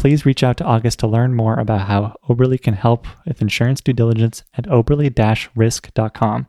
please 0.00 0.24
reach 0.24 0.42
out 0.42 0.56
to 0.56 0.64
August 0.64 0.98
to 0.98 1.06
learn 1.06 1.34
more 1.34 1.60
about 1.60 1.82
how 1.82 2.16
Oberly 2.26 2.58
can 2.58 2.72
help 2.72 3.06
with 3.26 3.42
insurance 3.42 3.82
due 3.82 3.92
diligence 3.92 4.42
at 4.54 4.64
oberly 4.64 5.10
risk.com 5.54 6.46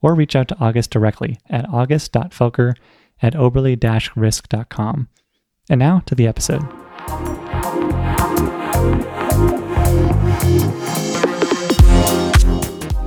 or 0.00 0.14
reach 0.14 0.36
out 0.36 0.46
to 0.46 0.56
August 0.60 0.92
directly 0.92 1.40
at 1.50 1.68
august.felker 1.68 2.74
at 3.20 3.34
oberly 3.34 3.76
risk.com. 4.14 5.08
And 5.68 5.78
now 5.80 6.02
to 6.06 6.14
the 6.14 6.28
episode. 6.28 6.62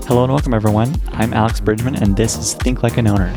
Hello 0.04 0.24
and 0.24 0.34
welcome, 0.34 0.54
everyone. 0.54 0.96
I'm 1.14 1.34
Alex 1.34 1.62
Bridgman, 1.62 1.96
and 1.96 2.18
this 2.18 2.36
is 2.38 2.56
Think 2.56 2.84
Like 2.84 2.98
an 2.98 3.08
Owner 3.08 3.34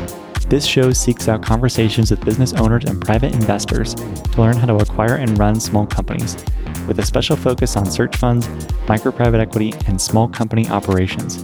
this 0.51 0.65
show 0.65 0.91
seeks 0.91 1.29
out 1.29 1.41
conversations 1.41 2.11
with 2.11 2.25
business 2.25 2.51
owners 2.51 2.83
and 2.83 2.99
private 2.99 3.33
investors 3.33 3.95
to 3.95 4.41
learn 4.41 4.57
how 4.57 4.65
to 4.65 4.75
acquire 4.75 5.15
and 5.15 5.39
run 5.39 5.57
small 5.57 5.87
companies, 5.87 6.35
with 6.89 6.99
a 6.99 7.05
special 7.05 7.37
focus 7.37 7.77
on 7.77 7.89
search 7.89 8.17
funds, 8.17 8.49
micro 8.85 9.13
private 9.13 9.39
equity, 9.39 9.73
and 9.87 9.99
small 9.99 10.27
company 10.27 10.67
operations. 10.67 11.37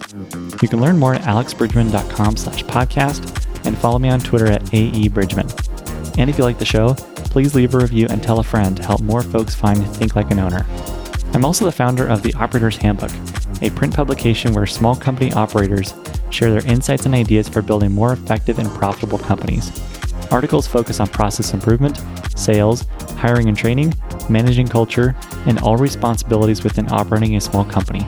You 0.62 0.68
can 0.68 0.82
learn 0.82 1.00
more 1.00 1.16
at 1.16 1.22
alexbridgman.com 1.22 2.36
slash 2.36 2.66
podcast 2.66 3.66
and 3.66 3.78
follow 3.78 3.98
me 3.98 4.10
on 4.10 4.20
Twitter 4.20 4.48
at 4.48 4.64
aebridgman. 4.66 6.18
And 6.18 6.30
if 6.30 6.38
you 6.38 6.44
like 6.44 6.60
the 6.60 6.66
show, 6.66 6.94
please 7.32 7.56
leave 7.56 7.76
a 7.76 7.78
review 7.78 8.08
and 8.10 8.22
tell 8.22 8.40
a 8.40 8.44
friend 8.44 8.76
to 8.76 8.84
help 8.84 9.00
more 9.00 9.22
folks 9.22 9.56
find 9.56 9.88
Think 9.96 10.18
Like 10.18 10.32
an 10.32 10.40
Owner. 10.40 10.66
I'm 11.32 11.46
also 11.46 11.64
the 11.64 11.72
founder 11.72 12.06
of 12.06 12.24
the 12.24 12.34
Operator's 12.34 12.76
Handbook, 12.76 13.12
a 13.62 13.70
print 13.70 13.96
publication 13.96 14.52
where 14.52 14.66
small 14.66 14.98
company 14.98 15.32
operators 15.32 15.94
share 16.30 16.52
their 16.52 16.66
insights 16.66 17.06
and 17.06 17.16
ideas 17.16 17.48
for 17.48 17.62
building 17.62 17.92
more 17.92 18.14
effective 18.14 18.60
and 18.60 18.70
profitable 18.70 19.18
companies. 19.18 19.72
Articles 20.32 20.68
focus 20.68 21.00
on 21.00 21.08
process 21.08 21.54
improvement, 21.54 22.02
sales, 22.36 22.86
hiring 23.18 23.48
and 23.48 23.58
training, 23.58 23.94
managing 24.30 24.68
culture, 24.68 25.16
and 25.46 25.60
all 25.60 25.78
responsibilities 25.78 26.64
within 26.64 26.92
operating 26.92 27.36
a 27.36 27.42
small 27.42 27.64
company. 27.66 28.06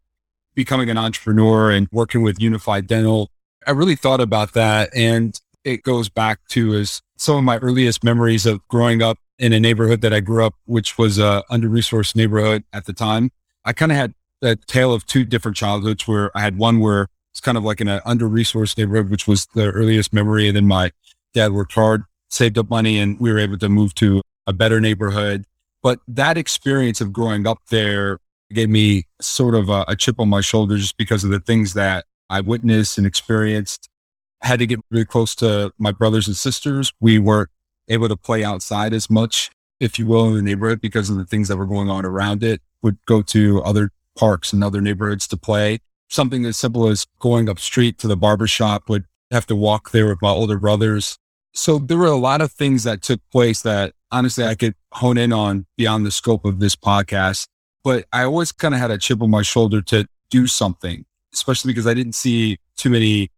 becoming 0.54 0.90
an 0.90 0.98
entrepreneur 0.98 1.70
and 1.70 1.88
working 1.92 2.22
with 2.22 2.40
Unified 2.40 2.86
Dental, 2.86 3.30
I 3.66 3.72
really 3.72 3.96
thought 3.96 4.20
about 4.20 4.54
that. 4.54 4.90
And 4.94 5.38
it 5.64 5.82
goes 5.82 6.08
back 6.08 6.40
to 6.50 6.74
as 6.74 7.02
some 7.16 7.36
of 7.36 7.44
my 7.44 7.58
earliest 7.58 8.02
memories 8.02 8.46
of 8.46 8.66
growing 8.68 9.02
up 9.02 9.18
in 9.38 9.52
a 9.52 9.60
neighborhood 9.60 10.00
that 10.00 10.12
I 10.12 10.20
grew 10.20 10.44
up, 10.44 10.54
which 10.64 10.98
was 10.98 11.18
a 11.18 11.44
under 11.50 11.68
resourced 11.68 12.16
neighborhood 12.16 12.64
at 12.72 12.86
the 12.86 12.92
time. 12.92 13.30
I 13.64 13.72
kind 13.72 13.92
of 13.92 13.98
had 13.98 14.14
a 14.42 14.56
tale 14.56 14.92
of 14.92 15.06
two 15.06 15.24
different 15.24 15.56
childhoods 15.56 16.06
where 16.08 16.36
I 16.36 16.40
had 16.40 16.58
one 16.58 16.80
where 16.80 17.08
it's 17.32 17.40
kind 17.40 17.58
of 17.58 17.64
like 17.64 17.80
in 17.80 17.88
an 17.88 18.00
under 18.04 18.28
resourced 18.28 18.78
neighborhood, 18.78 19.10
which 19.10 19.28
was 19.28 19.46
the 19.54 19.70
earliest 19.70 20.12
memory. 20.12 20.48
And 20.48 20.56
then 20.56 20.66
my 20.66 20.92
dad 21.34 21.52
worked 21.52 21.74
hard, 21.74 22.04
saved 22.30 22.58
up 22.58 22.70
money, 22.70 22.98
and 22.98 23.18
we 23.20 23.32
were 23.32 23.38
able 23.38 23.58
to 23.58 23.68
move 23.68 23.94
to 23.96 24.22
a 24.46 24.52
better 24.52 24.80
neighborhood. 24.80 25.44
But 25.82 26.00
that 26.08 26.36
experience 26.36 27.00
of 27.00 27.12
growing 27.12 27.46
up 27.46 27.58
there 27.70 28.18
gave 28.52 28.68
me 28.68 29.04
sort 29.20 29.54
of 29.54 29.68
a, 29.68 29.84
a 29.88 29.96
chip 29.96 30.18
on 30.18 30.28
my 30.28 30.40
shoulder 30.40 30.76
just 30.76 30.96
because 30.96 31.22
of 31.24 31.30
the 31.30 31.40
things 31.40 31.74
that 31.74 32.06
I 32.30 32.40
witnessed 32.40 32.98
and 32.98 33.06
experienced. 33.06 33.88
I 34.42 34.48
had 34.48 34.58
to 34.60 34.66
get 34.66 34.80
really 34.90 35.04
close 35.04 35.34
to 35.36 35.72
my 35.78 35.92
brothers 35.92 36.26
and 36.26 36.36
sisters. 36.36 36.92
We 37.00 37.18
weren't 37.18 37.50
able 37.88 38.08
to 38.08 38.16
play 38.16 38.44
outside 38.44 38.92
as 38.92 39.10
much, 39.10 39.50
if 39.80 39.98
you 39.98 40.06
will, 40.06 40.28
in 40.28 40.34
the 40.34 40.42
neighborhood 40.42 40.80
because 40.80 41.10
of 41.10 41.16
the 41.16 41.24
things 41.24 41.48
that 41.48 41.56
were 41.56 41.66
going 41.66 41.90
on 41.90 42.04
around 42.04 42.42
it. 42.42 42.60
Would 42.82 42.98
go 43.06 43.22
to 43.22 43.60
other 43.62 43.90
parks 44.16 44.52
and 44.52 44.62
other 44.62 44.80
neighborhoods 44.80 45.26
to 45.28 45.36
play. 45.36 45.78
something 46.10 46.46
as 46.46 46.56
simple 46.56 46.88
as 46.88 47.06
going 47.18 47.48
up 47.48 47.58
street 47.58 47.98
to 47.98 48.08
the 48.08 48.16
barbershop 48.16 48.88
would 48.88 49.04
have 49.30 49.46
to 49.46 49.56
walk 49.56 49.90
there 49.90 50.06
with 50.06 50.22
my 50.22 50.30
older 50.30 50.58
brothers. 50.58 51.18
So 51.52 51.78
there 51.78 51.98
were 51.98 52.06
a 52.06 52.16
lot 52.16 52.40
of 52.40 52.52
things 52.52 52.84
that 52.84 53.02
took 53.02 53.20
place 53.30 53.62
that 53.62 53.92
honestly 54.10 54.44
I 54.44 54.54
could 54.54 54.74
hone 54.92 55.18
in 55.18 55.32
on 55.32 55.66
beyond 55.76 56.06
the 56.06 56.10
scope 56.10 56.44
of 56.44 56.60
this 56.60 56.76
podcast. 56.76 57.46
But 57.84 58.06
I 58.12 58.24
always 58.24 58.52
kind 58.52 58.74
of 58.74 58.80
had 58.80 58.90
a 58.90 58.98
chip 58.98 59.22
on 59.22 59.30
my 59.30 59.42
shoulder 59.42 59.80
to 59.82 60.06
do 60.30 60.46
something, 60.46 61.04
especially 61.32 61.72
because 61.72 61.86
I 61.86 61.94
didn't 61.94 62.14
see 62.14 62.58
too 62.76 62.90
many 62.90 63.30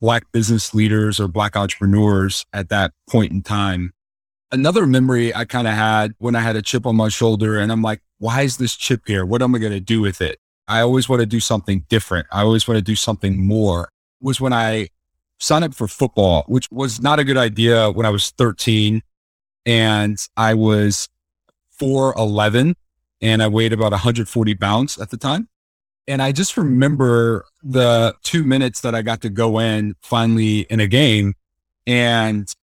black 0.00 0.30
business 0.32 0.74
leaders 0.74 1.20
or 1.20 1.28
black 1.28 1.56
entrepreneurs 1.56 2.44
at 2.52 2.68
that 2.68 2.92
point 3.08 3.32
in 3.32 3.42
time. 3.42 3.92
Another 4.52 4.86
memory 4.86 5.34
I 5.34 5.44
kind 5.44 5.66
of 5.66 5.74
had 5.74 6.12
when 6.18 6.36
I 6.36 6.40
had 6.40 6.56
a 6.56 6.62
chip 6.62 6.86
on 6.86 6.96
my 6.96 7.08
shoulder 7.08 7.58
and 7.58 7.72
I'm 7.72 7.82
like, 7.82 8.00
why 8.18 8.42
is 8.42 8.56
this 8.56 8.76
chip 8.76 9.02
here? 9.06 9.24
What 9.24 9.42
am 9.42 9.54
I 9.54 9.58
going 9.58 9.72
to 9.72 9.80
do 9.80 10.00
with 10.00 10.20
it? 10.20 10.38
I 10.68 10.80
always 10.80 11.08
want 11.08 11.20
to 11.20 11.26
do 11.26 11.40
something 11.40 11.84
different. 11.88 12.26
I 12.30 12.42
always 12.42 12.66
want 12.66 12.78
to 12.78 12.82
do 12.82 12.96
something 12.96 13.44
more 13.44 13.88
was 14.20 14.40
when 14.40 14.52
I 14.52 14.88
signed 15.38 15.64
up 15.64 15.74
for 15.74 15.88
football, 15.88 16.44
which 16.46 16.70
was 16.70 17.00
not 17.00 17.18
a 17.18 17.24
good 17.24 17.36
idea 17.36 17.90
when 17.90 18.06
I 18.06 18.10
was 18.10 18.30
13 18.30 19.02
and 19.66 20.18
I 20.36 20.54
was 20.54 21.08
4'11 21.80 22.74
and 23.20 23.42
I 23.42 23.48
weighed 23.48 23.72
about 23.72 23.92
140 23.92 24.54
pounds 24.54 24.98
at 24.98 25.10
the 25.10 25.16
time. 25.16 25.48
And 26.06 26.20
I 26.20 26.32
just 26.32 26.56
remember 26.56 27.46
the 27.62 28.14
two 28.22 28.44
minutes 28.44 28.82
that 28.82 28.94
I 28.94 29.02
got 29.02 29.22
to 29.22 29.30
go 29.30 29.58
in 29.58 29.94
finally 30.02 30.60
in 30.60 30.80
a 30.80 30.86
game 30.86 31.34
and 31.86 32.54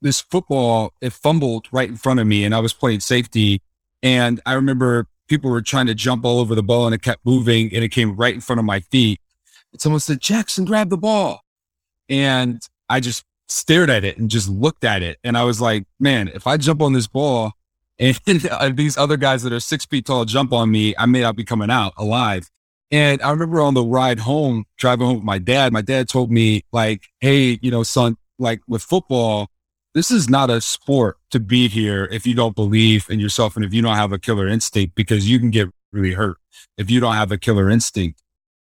this 0.00 0.20
football, 0.20 0.92
it 1.00 1.12
fumbled 1.12 1.66
right 1.72 1.88
in 1.88 1.96
front 1.96 2.20
of 2.20 2.26
me 2.26 2.44
and 2.44 2.54
I 2.54 2.60
was 2.60 2.72
playing 2.72 3.00
safety. 3.00 3.62
And 4.02 4.40
I 4.44 4.52
remember 4.52 5.06
people 5.28 5.50
were 5.50 5.62
trying 5.62 5.86
to 5.86 5.94
jump 5.94 6.24
all 6.24 6.38
over 6.38 6.54
the 6.54 6.62
ball 6.62 6.86
and 6.86 6.94
it 6.94 7.02
kept 7.02 7.24
moving 7.24 7.74
and 7.74 7.82
it 7.82 7.88
came 7.88 8.14
right 8.14 8.34
in 8.34 8.40
front 8.40 8.58
of 8.58 8.66
my 8.66 8.80
feet. 8.80 9.18
And 9.72 9.80
someone 9.80 10.00
said, 10.00 10.20
Jackson, 10.20 10.66
grab 10.66 10.90
the 10.90 10.98
ball. 10.98 11.43
And 12.08 12.60
I 12.88 13.00
just 13.00 13.24
stared 13.48 13.90
at 13.90 14.04
it 14.04 14.18
and 14.18 14.30
just 14.30 14.48
looked 14.48 14.84
at 14.84 15.02
it. 15.02 15.18
And 15.24 15.36
I 15.36 15.44
was 15.44 15.60
like, 15.60 15.84
man, 15.98 16.28
if 16.28 16.46
I 16.46 16.56
jump 16.56 16.82
on 16.82 16.92
this 16.92 17.06
ball 17.06 17.52
and 17.98 18.18
uh, 18.50 18.70
these 18.70 18.96
other 18.96 19.16
guys 19.16 19.42
that 19.42 19.52
are 19.52 19.60
six 19.60 19.84
feet 19.84 20.06
tall 20.06 20.24
jump 20.24 20.52
on 20.52 20.70
me, 20.70 20.94
I 20.96 21.06
may 21.06 21.20
not 21.20 21.36
be 21.36 21.44
coming 21.44 21.70
out 21.70 21.92
alive. 21.96 22.50
And 22.90 23.20
I 23.22 23.30
remember 23.30 23.60
on 23.60 23.74
the 23.74 23.84
ride 23.84 24.20
home, 24.20 24.64
driving 24.76 25.06
home 25.06 25.16
with 25.16 25.24
my 25.24 25.38
dad, 25.38 25.72
my 25.72 25.82
dad 25.82 26.08
told 26.08 26.30
me, 26.30 26.62
like, 26.70 27.06
hey, 27.20 27.58
you 27.60 27.70
know, 27.70 27.82
son, 27.82 28.16
like 28.38 28.60
with 28.68 28.82
football, 28.82 29.48
this 29.94 30.10
is 30.10 30.28
not 30.28 30.50
a 30.50 30.60
sport 30.60 31.16
to 31.30 31.40
be 31.40 31.68
here 31.68 32.08
if 32.10 32.26
you 32.26 32.34
don't 32.34 32.54
believe 32.54 33.06
in 33.08 33.20
yourself 33.20 33.56
and 33.56 33.64
if 33.64 33.72
you 33.72 33.80
don't 33.80 33.96
have 33.96 34.12
a 34.12 34.18
killer 34.18 34.46
instinct 34.48 34.94
because 34.94 35.28
you 35.28 35.38
can 35.38 35.50
get 35.50 35.68
really 35.92 36.12
hurt 36.12 36.36
if 36.76 36.90
you 36.90 37.00
don't 37.00 37.14
have 37.14 37.32
a 37.32 37.38
killer 37.38 37.70
instinct. 37.70 38.20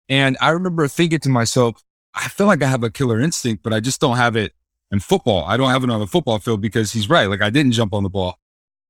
And 0.09 0.39
I 0.41 0.51
remember 0.51 0.89
thinking 0.89 1.21
to 1.21 1.29
myself, 1.29 1.83
I 2.15 2.29
feel 2.29 2.47
like 2.47 2.63
I 2.63 2.69
have 2.69 2.83
a 2.83 2.91
killer 2.91 3.21
instinct, 3.21 3.63
but 3.63 3.73
I 3.73 3.81
just 3.81 4.01
don't 4.01 4.17
have 4.17 4.37
it 4.37 4.53
in 4.91 5.01
football. 5.01 5.45
I 5.45 5.57
don't 5.57 5.71
have 5.71 5.85
it 5.85 5.91
on 5.91 6.01
the 6.01 6.07
football 6.07 6.39
field 6.39 6.61
because 6.61 6.93
he's 6.93 7.09
right. 7.09 7.29
Like 7.29 7.43
I 7.43 7.51
didn't 7.51 7.73
jump 7.73 7.93
on 7.95 8.03
the 8.03 8.09
ball. 8.09 8.39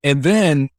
And 0.02 0.22
then 0.22 0.70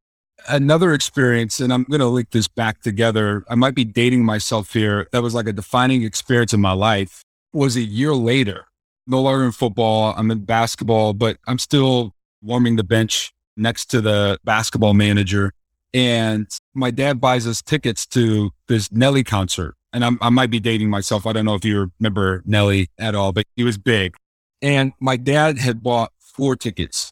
another 0.47 0.93
experience, 0.93 1.59
and 1.59 1.73
I'm 1.73 1.83
going 1.83 1.99
to 1.99 2.07
link 2.07 2.31
this 2.31 2.47
back 2.47 2.81
together. 2.81 3.43
I 3.49 3.55
might 3.55 3.75
be 3.75 3.83
dating 3.83 4.23
myself 4.23 4.73
here. 4.73 5.07
That 5.11 5.21
was 5.21 5.33
like 5.33 5.47
a 5.47 5.53
defining 5.53 6.03
experience 6.03 6.53
in 6.53 6.61
my 6.61 6.71
life 6.71 7.23
was 7.53 7.75
a 7.75 7.81
year 7.81 8.13
later. 8.13 8.65
No 9.07 9.21
longer 9.21 9.45
in 9.45 9.51
football. 9.51 10.13
I'm 10.15 10.31
in 10.31 10.45
basketball, 10.45 11.13
but 11.13 11.37
I'm 11.47 11.59
still 11.59 12.13
warming 12.41 12.75
the 12.75 12.83
bench 12.83 13.33
next 13.57 13.87
to 13.87 14.01
the 14.01 14.39
basketball 14.43 14.93
manager. 14.93 15.51
And 15.93 16.47
my 16.75 16.91
dad 16.91 17.19
buys 17.19 17.47
us 17.47 17.61
tickets 17.61 18.05
to 18.07 18.51
this 18.67 18.91
Nelly 18.91 19.23
concert. 19.23 19.75
And 19.91 20.05
I'm, 20.05 20.17
i 20.21 20.29
might 20.29 20.51
be 20.51 20.59
dating 20.59 20.89
myself. 20.89 21.25
I 21.25 21.33
don't 21.33 21.45
know 21.45 21.55
if 21.55 21.65
you 21.65 21.91
remember 21.99 22.43
Nelly 22.45 22.89
at 22.97 23.15
all, 23.15 23.31
but 23.31 23.45
he 23.55 23.63
was 23.63 23.77
big. 23.77 24.15
And 24.61 24.93
my 24.99 25.17
dad 25.17 25.57
had 25.57 25.81
bought 25.81 26.11
four 26.19 26.55
tickets 26.55 27.11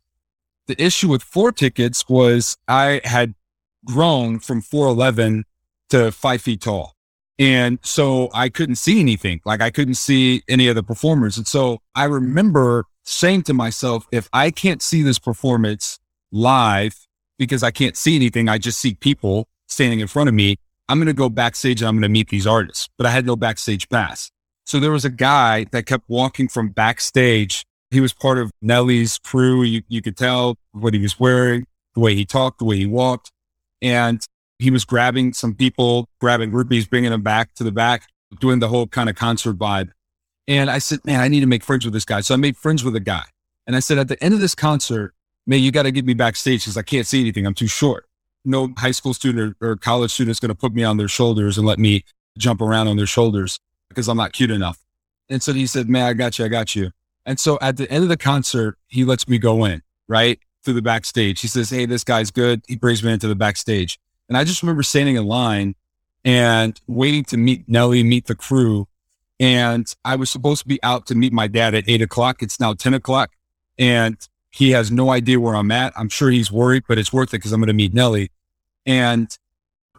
the 0.67 0.81
issue 0.81 1.07
with 1.09 1.23
four 1.23 1.51
tickets 1.51 2.07
was 2.07 2.57
I 2.67 3.01
had 3.03 3.33
grown 3.85 4.39
from 4.39 4.61
4'11 4.61 5.43
to 5.89 6.11
five 6.11 6.41
feet 6.41 6.61
tall. 6.61 6.93
And 7.39 7.79
so 7.83 8.29
I 8.33 8.49
couldn't 8.49 8.75
see 8.75 8.99
anything. 8.99 9.41
Like 9.45 9.61
I 9.61 9.69
couldn't 9.69 9.95
see 9.95 10.43
any 10.47 10.67
of 10.67 10.75
the 10.75 10.83
performers. 10.83 11.37
And 11.37 11.47
so 11.47 11.79
I 11.95 12.05
remember 12.05 12.85
saying 13.03 13.43
to 13.43 13.53
myself, 13.53 14.05
if 14.11 14.27
I 14.33 14.51
can't 14.51 14.81
see 14.81 15.01
this 15.01 15.19
performance 15.19 15.99
live 16.31 16.95
because 17.37 17.63
I 17.63 17.71
can't 17.71 17.95
see 17.95 18.15
anything, 18.15 18.49
I 18.49 18.57
just 18.57 18.79
see 18.79 18.95
people 18.95 19.47
standing 19.67 19.99
in 19.99 20.07
front 20.07 20.27
of 20.27 20.35
me. 20.35 20.57
I'm 20.89 20.97
going 20.99 21.07
to 21.07 21.13
go 21.13 21.29
backstage 21.29 21.81
and 21.81 21.87
I'm 21.87 21.95
going 21.95 22.03
to 22.03 22.09
meet 22.09 22.29
these 22.29 22.47
artists, 22.47 22.89
but 22.97 23.05
I 23.05 23.11
had 23.11 23.25
no 23.25 23.35
backstage 23.35 23.89
pass. 23.89 24.31
So 24.65 24.79
there 24.79 24.91
was 24.91 25.05
a 25.05 25.09
guy 25.09 25.65
that 25.71 25.85
kept 25.85 26.05
walking 26.09 26.47
from 26.47 26.69
backstage 26.69 27.65
he 27.91 28.01
was 28.01 28.13
part 28.13 28.37
of 28.37 28.51
Nelly's 28.61 29.17
crew. 29.17 29.63
You, 29.63 29.81
you 29.87 30.01
could 30.01 30.17
tell 30.17 30.57
what 30.71 30.93
he 30.93 30.99
was 30.99 31.19
wearing, 31.19 31.65
the 31.93 32.01
way 32.01 32.15
he 32.15 32.25
talked, 32.25 32.59
the 32.59 32.65
way 32.65 32.77
he 32.77 32.85
walked. 32.85 33.31
And 33.81 34.21
he 34.59 34.71
was 34.71 34.85
grabbing 34.85 35.33
some 35.33 35.55
people, 35.55 36.09
grabbing 36.19 36.51
groupies, 36.51 36.89
bringing 36.89 37.11
them 37.11 37.21
back 37.21 37.53
to 37.55 37.63
the 37.63 37.71
back, 37.71 38.07
doing 38.39 38.59
the 38.59 38.67
whole 38.67 38.87
kind 38.87 39.09
of 39.09 39.15
concert 39.15 39.57
vibe. 39.57 39.91
And 40.47 40.69
I 40.69 40.79
said, 40.79 40.99
man, 41.05 41.19
I 41.19 41.27
need 41.27 41.41
to 41.41 41.45
make 41.45 41.63
friends 41.63 41.85
with 41.85 41.93
this 41.93 42.05
guy. 42.05 42.21
So 42.21 42.33
I 42.33 42.37
made 42.37 42.57
friends 42.57 42.83
with 42.83 42.95
a 42.95 43.01
guy. 43.01 43.23
And 43.65 43.75
I 43.75 43.79
said, 43.79 43.97
at 43.97 44.07
the 44.07 44.21
end 44.23 44.33
of 44.33 44.39
this 44.39 44.55
concert, 44.55 45.13
man, 45.45 45.59
you 45.59 45.71
got 45.71 45.83
to 45.83 45.91
get 45.91 46.05
me 46.05 46.13
backstage 46.13 46.61
because 46.61 46.77
I 46.77 46.81
can't 46.81 47.05
see 47.05 47.19
anything. 47.19 47.45
I'm 47.45 47.53
too 47.53 47.67
short. 47.67 48.05
No 48.47 48.73
high 48.77 48.91
school 48.91 49.13
student 49.13 49.55
or, 49.61 49.71
or 49.71 49.75
college 49.75 50.11
student 50.11 50.31
is 50.31 50.39
going 50.39 50.49
to 50.49 50.55
put 50.55 50.73
me 50.73 50.83
on 50.83 50.97
their 50.97 51.07
shoulders 51.07 51.57
and 51.57 51.67
let 51.67 51.79
me 51.79 52.03
jump 52.37 52.61
around 52.61 52.87
on 52.87 52.97
their 52.97 53.05
shoulders 53.05 53.59
because 53.89 54.07
I'm 54.07 54.17
not 54.17 54.33
cute 54.33 54.51
enough. 54.51 54.79
And 55.29 55.41
so 55.43 55.53
he 55.53 55.67
said, 55.67 55.89
man, 55.89 56.05
I 56.05 56.13
got 56.13 56.39
you. 56.39 56.45
I 56.45 56.47
got 56.47 56.75
you. 56.75 56.91
And 57.25 57.39
so 57.39 57.57
at 57.61 57.77
the 57.77 57.91
end 57.91 58.03
of 58.03 58.09
the 58.09 58.17
concert, 58.17 58.77
he 58.87 59.03
lets 59.03 59.27
me 59.27 59.37
go 59.37 59.65
in, 59.65 59.81
right? 60.07 60.39
Through 60.63 60.75
the 60.75 60.81
backstage. 60.81 61.41
He 61.41 61.47
says, 61.47 61.69
Hey, 61.69 61.85
this 61.85 62.03
guy's 62.03 62.31
good. 62.31 62.61
He 62.67 62.77
brings 62.77 63.03
me 63.03 63.11
into 63.11 63.27
the 63.27 63.35
backstage. 63.35 63.99
And 64.29 64.37
I 64.37 64.45
just 64.45 64.63
remember 64.63 64.83
standing 64.83 65.17
in 65.17 65.25
line 65.25 65.75
and 66.23 66.79
waiting 66.87 67.25
to 67.25 67.37
meet 67.37 67.67
Nelly, 67.67 68.03
meet 68.03 68.27
the 68.27 68.35
crew. 68.35 68.87
And 69.39 69.93
I 70.05 70.15
was 70.15 70.29
supposed 70.29 70.61
to 70.61 70.67
be 70.67 70.81
out 70.83 71.05
to 71.07 71.15
meet 71.15 71.33
my 71.33 71.47
dad 71.47 71.75
at 71.75 71.87
eight 71.87 72.01
o'clock. 72.01 72.41
It's 72.41 72.59
now 72.59 72.73
10 72.73 72.93
o'clock 72.93 73.31
and 73.77 74.17
he 74.49 74.71
has 74.71 74.91
no 74.91 75.11
idea 75.11 75.39
where 75.39 75.55
I'm 75.55 75.71
at. 75.71 75.93
I'm 75.97 76.09
sure 76.09 76.29
he's 76.29 76.51
worried, 76.51 76.83
but 76.87 76.97
it's 76.97 77.13
worth 77.13 77.29
it 77.29 77.37
because 77.37 77.51
I'm 77.51 77.59
going 77.59 77.67
to 77.67 77.73
meet 77.73 77.93
Nelly. 77.93 78.31
And 78.87 79.37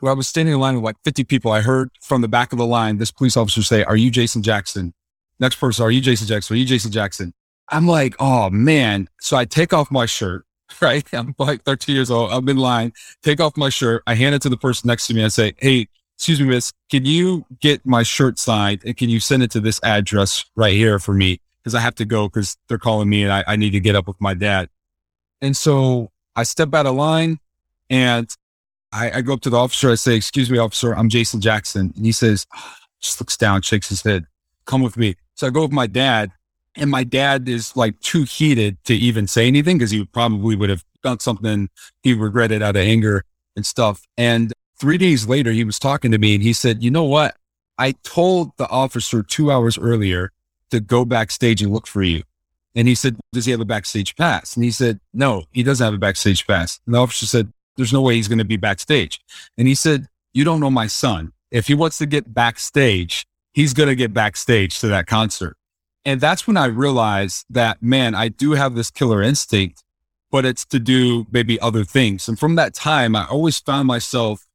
I 0.02 0.12
was 0.12 0.26
standing 0.26 0.55
in 0.55 0.61
line 0.61 0.75
with 0.75 0.85
like 0.85 0.96
50 1.05 1.25
people, 1.25 1.52
I 1.52 1.61
heard 1.61 1.90
from 2.00 2.23
the 2.23 2.29
back 2.29 2.52
of 2.52 2.58
the 2.58 2.67
line, 2.67 2.99
this 2.99 3.11
police 3.11 3.37
officer 3.37 3.62
say, 3.62 3.85
are 3.85 3.96
you 3.96 4.11
Jason 4.11 4.43
Jackson? 4.43 4.94
Next 5.38 5.56
person, 5.56 5.85
are 5.85 5.90
you 5.90 6.00
Jason 6.00 6.26
Jackson? 6.26 6.55
Are 6.55 6.58
you 6.58 6.64
Jason 6.64 6.90
Jackson? 6.90 7.32
I'm 7.69 7.86
like, 7.86 8.17
oh 8.19 8.48
man. 8.51 9.08
So 9.20 9.36
I 9.36 9.44
take 9.44 9.72
off 9.72 9.91
my 9.91 10.06
shirt, 10.06 10.44
right? 10.81 11.06
I'm 11.12 11.34
like 11.39 11.62
13 11.65 11.94
years 11.94 12.10
old. 12.10 12.32
I'm 12.32 12.48
in 12.48 12.56
line, 12.56 12.93
take 13.22 13.41
off 13.41 13.56
my 13.56 13.69
shirt. 13.69 14.03
I 14.06 14.15
hand 14.15 14.34
it 14.34 14.43
to 14.43 14.48
the 14.48 14.56
person 14.56 14.89
next 14.89 15.06
to 15.08 15.15
me. 15.15 15.24
I 15.24 15.29
say, 15.29 15.53
Hey, 15.58 15.89
excuse 16.17 16.41
me, 16.41 16.46
miss, 16.46 16.72
can 16.91 17.05
you 17.05 17.44
get 17.60 17.84
my 17.84 18.03
shirt 18.03 18.39
signed 18.39 18.82
and 18.84 18.96
can 18.96 19.10
you 19.10 19.20
send 19.20 19.43
it 19.43 19.51
to 19.53 19.60
this 19.60 19.81
address 19.82 20.44
right 20.56 20.74
here 20.74 20.98
for 20.98 21.12
me? 21.12 21.41
Cause 21.65 21.74
I 21.74 21.81
have 21.81 21.96
to 21.96 22.06
go 22.06 22.29
because 22.29 22.56
they're 22.69 22.79
calling 22.79 23.10
me 23.10 23.24
and 23.24 23.32
I, 23.32 23.44
I 23.46 23.56
need 23.56 23.70
to 23.70 23.81
get 23.81 23.94
up 23.94 24.06
with 24.06 24.19
my 24.20 24.32
dad. 24.32 24.70
And 25.43 25.55
so 25.55 26.10
I 26.34 26.44
step 26.44 26.72
out 26.72 26.86
of 26.86 26.94
line 26.94 27.39
and 27.91 28.34
I, 28.92 29.10
I, 29.10 29.20
go 29.20 29.34
up 29.34 29.40
to 29.42 29.50
the 29.50 29.56
officer. 29.56 29.90
I 29.90 29.96
say, 29.96 30.14
excuse 30.14 30.50
me, 30.50 30.58
officer, 30.58 30.94
I'm 30.94 31.08
Jason 31.08 31.40
Jackson. 31.40 31.92
And 31.94 32.06
he 32.06 32.12
says, 32.12 32.46
just 33.00 33.20
looks 33.20 33.36
down, 33.36 33.62
shakes 33.62 33.88
his 33.88 34.02
head, 34.02 34.26
come 34.66 34.82
with 34.82 34.96
me. 34.96 35.16
So 35.34 35.46
I 35.46 35.50
go 35.50 35.62
with 35.62 35.72
my 35.72 35.86
dad, 35.86 36.32
and 36.74 36.90
my 36.90 37.04
dad 37.04 37.48
is 37.48 37.76
like 37.76 37.98
too 38.00 38.24
heated 38.24 38.76
to 38.84 38.94
even 38.94 39.26
say 39.26 39.46
anything 39.46 39.78
because 39.78 39.90
he 39.90 40.04
probably 40.04 40.56
would 40.56 40.70
have 40.70 40.84
done 41.02 41.20
something 41.20 41.68
he 42.02 42.14
regretted 42.14 42.62
out 42.62 42.76
of 42.76 42.82
anger 42.82 43.24
and 43.56 43.64
stuff. 43.66 44.02
And 44.16 44.52
three 44.78 44.98
days 44.98 45.26
later, 45.26 45.52
he 45.52 45.64
was 45.64 45.78
talking 45.78 46.10
to 46.12 46.18
me 46.18 46.34
and 46.34 46.42
he 46.42 46.52
said, 46.52 46.82
You 46.82 46.90
know 46.90 47.04
what? 47.04 47.36
I 47.78 47.92
told 48.02 48.56
the 48.56 48.68
officer 48.68 49.22
two 49.22 49.50
hours 49.52 49.78
earlier 49.78 50.32
to 50.70 50.80
go 50.80 51.04
backstage 51.04 51.62
and 51.62 51.72
look 51.72 51.86
for 51.86 52.02
you. 52.02 52.22
And 52.74 52.86
he 52.88 52.94
said, 52.94 53.16
Does 53.32 53.44
he 53.44 53.52
have 53.52 53.60
a 53.60 53.64
backstage 53.64 54.16
pass? 54.16 54.56
And 54.56 54.64
he 54.64 54.70
said, 54.70 55.00
No, 55.12 55.44
he 55.52 55.62
doesn't 55.62 55.84
have 55.84 55.94
a 55.94 55.98
backstage 55.98 56.46
pass. 56.46 56.80
And 56.86 56.94
the 56.94 56.98
officer 56.98 57.26
said, 57.26 57.52
There's 57.79 57.93
no 57.93 58.03
way 58.03 58.17
he's 58.17 58.29
going 58.29 58.41
to 58.41 58.44
be 58.44 58.56
backstage. 58.56 59.20
And 59.56 59.69
he 59.69 59.75
said, 59.75 60.08
You 60.35 60.44
don't 60.44 60.58
know 60.58 60.70
my 60.70 60.89
son. 60.89 61.32
If 61.51 61.69
he 61.69 61.75
wants 61.75 61.97
to 61.99 62.06
get 62.06 62.35
backstage, 62.35 63.25
he's 63.53 63.73
going 63.73 63.89
to 63.89 63.94
get 63.94 64.13
backstage 64.13 64.81
to 64.81 64.89
that 64.89 65.06
concert. 65.06 65.56
And 66.05 66.20
that's 66.20 66.47
when 66.47 66.56
I 66.56 66.67
realized 66.67 67.47
that, 67.51 67.81
man, 67.81 68.17
I 68.17 68.29
do 68.29 68.53
have 68.53 68.75
this 68.75 68.91
killer 68.91 69.23
instinct, 69.23 69.85
but 70.31 70.44
it's 70.44 70.65
to 70.67 70.81
do 70.81 71.27
maybe 71.31 71.61
other 71.61 71.85
things. 71.85 72.29
And 72.29 72.37
from 72.37 72.56
that 72.56 72.75
time, 72.75 73.15
I 73.15 73.27
always 73.27 73.61
found 73.61 73.87
myself 73.87 74.47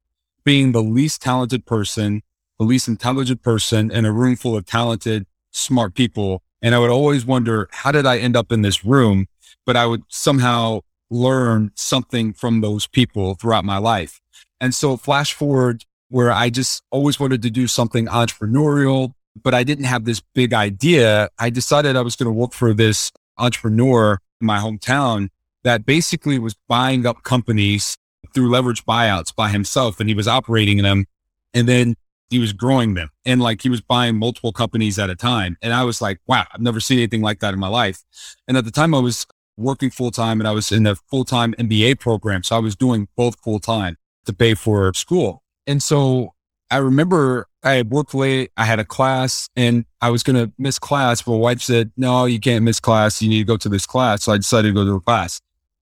being 0.44 0.72
the 0.72 0.82
least 0.82 1.22
talented 1.22 1.64
person, 1.64 2.22
the 2.58 2.66
least 2.66 2.88
intelligent 2.88 3.42
person 3.42 3.90
in 3.90 4.04
a 4.04 4.12
room 4.12 4.36
full 4.36 4.54
of 4.54 4.66
talented, 4.66 5.26
smart 5.50 5.94
people. 5.94 6.42
And 6.60 6.74
I 6.74 6.78
would 6.78 6.90
always 6.90 7.24
wonder, 7.24 7.68
how 7.72 7.90
did 7.90 8.04
I 8.04 8.18
end 8.18 8.36
up 8.36 8.52
in 8.52 8.60
this 8.60 8.84
room? 8.84 9.28
But 9.64 9.76
I 9.76 9.86
would 9.86 10.02
somehow 10.08 10.80
learn 11.14 11.70
something 11.76 12.32
from 12.32 12.60
those 12.60 12.86
people 12.86 13.34
throughout 13.34 13.64
my 13.64 13.78
life. 13.78 14.20
And 14.60 14.74
so 14.74 14.96
flash 14.96 15.32
forward 15.32 15.84
where 16.08 16.32
I 16.32 16.50
just 16.50 16.82
always 16.90 17.18
wanted 17.18 17.42
to 17.42 17.50
do 17.50 17.66
something 17.66 18.06
entrepreneurial, 18.06 19.12
but 19.42 19.54
I 19.54 19.64
didn't 19.64 19.84
have 19.84 20.04
this 20.04 20.20
big 20.34 20.52
idea. 20.52 21.28
I 21.38 21.50
decided 21.50 21.96
I 21.96 22.02
was 22.02 22.16
going 22.16 22.26
to 22.26 22.32
work 22.32 22.52
for 22.52 22.74
this 22.74 23.12
entrepreneur 23.38 24.18
in 24.40 24.46
my 24.46 24.58
hometown 24.58 25.28
that 25.62 25.86
basically 25.86 26.38
was 26.38 26.54
buying 26.68 27.06
up 27.06 27.22
companies 27.22 27.96
through 28.32 28.50
leverage 28.50 28.84
buyouts 28.84 29.34
by 29.34 29.48
himself 29.48 30.00
and 30.00 30.08
he 30.08 30.14
was 30.14 30.28
operating 30.28 30.82
them. 30.82 31.06
And 31.52 31.68
then 31.68 31.94
he 32.30 32.38
was 32.38 32.52
growing 32.52 32.94
them 32.94 33.10
and 33.24 33.40
like 33.40 33.62
he 33.62 33.68
was 33.68 33.80
buying 33.80 34.16
multiple 34.16 34.52
companies 34.52 34.98
at 34.98 35.10
a 35.10 35.14
time. 35.14 35.56
And 35.62 35.72
I 35.72 35.84
was 35.84 36.02
like, 36.02 36.18
wow, 36.26 36.46
I've 36.52 36.60
never 36.60 36.80
seen 36.80 36.98
anything 36.98 37.22
like 37.22 37.40
that 37.40 37.54
in 37.54 37.60
my 37.60 37.68
life. 37.68 38.02
And 38.48 38.56
at 38.56 38.64
the 38.64 38.70
time 38.70 38.94
I 38.94 38.98
was 38.98 39.26
working 39.56 39.90
full 39.90 40.10
time 40.10 40.40
and 40.40 40.48
I 40.48 40.52
was 40.52 40.72
in 40.72 40.86
a 40.86 40.94
full 40.94 41.24
time 41.24 41.54
MBA 41.54 42.00
program. 42.00 42.42
So 42.42 42.56
I 42.56 42.58
was 42.58 42.76
doing 42.76 43.08
both 43.16 43.40
full 43.40 43.60
time 43.60 43.96
to 44.26 44.32
pay 44.32 44.54
for 44.54 44.92
school. 44.94 45.42
And 45.66 45.82
so 45.82 46.34
I 46.70 46.78
remember 46.78 47.46
I 47.62 47.82
worked 47.82 48.14
late. 48.14 48.50
I 48.56 48.64
had 48.64 48.78
a 48.78 48.84
class 48.84 49.48
and 49.56 49.84
I 50.00 50.10
was 50.10 50.22
going 50.22 50.36
to 50.36 50.52
miss 50.58 50.78
class. 50.78 51.22
But 51.22 51.32
my 51.32 51.38
wife 51.38 51.62
said, 51.62 51.92
no, 51.96 52.24
you 52.24 52.40
can't 52.40 52.64
miss 52.64 52.80
class. 52.80 53.22
You 53.22 53.28
need 53.28 53.38
to 53.38 53.44
go 53.44 53.56
to 53.56 53.68
this 53.68 53.86
class. 53.86 54.24
So 54.24 54.32
I 54.32 54.36
decided 54.36 54.68
to 54.68 54.74
go 54.74 54.84
to 54.84 54.94
a 54.94 55.00
class. 55.00 55.40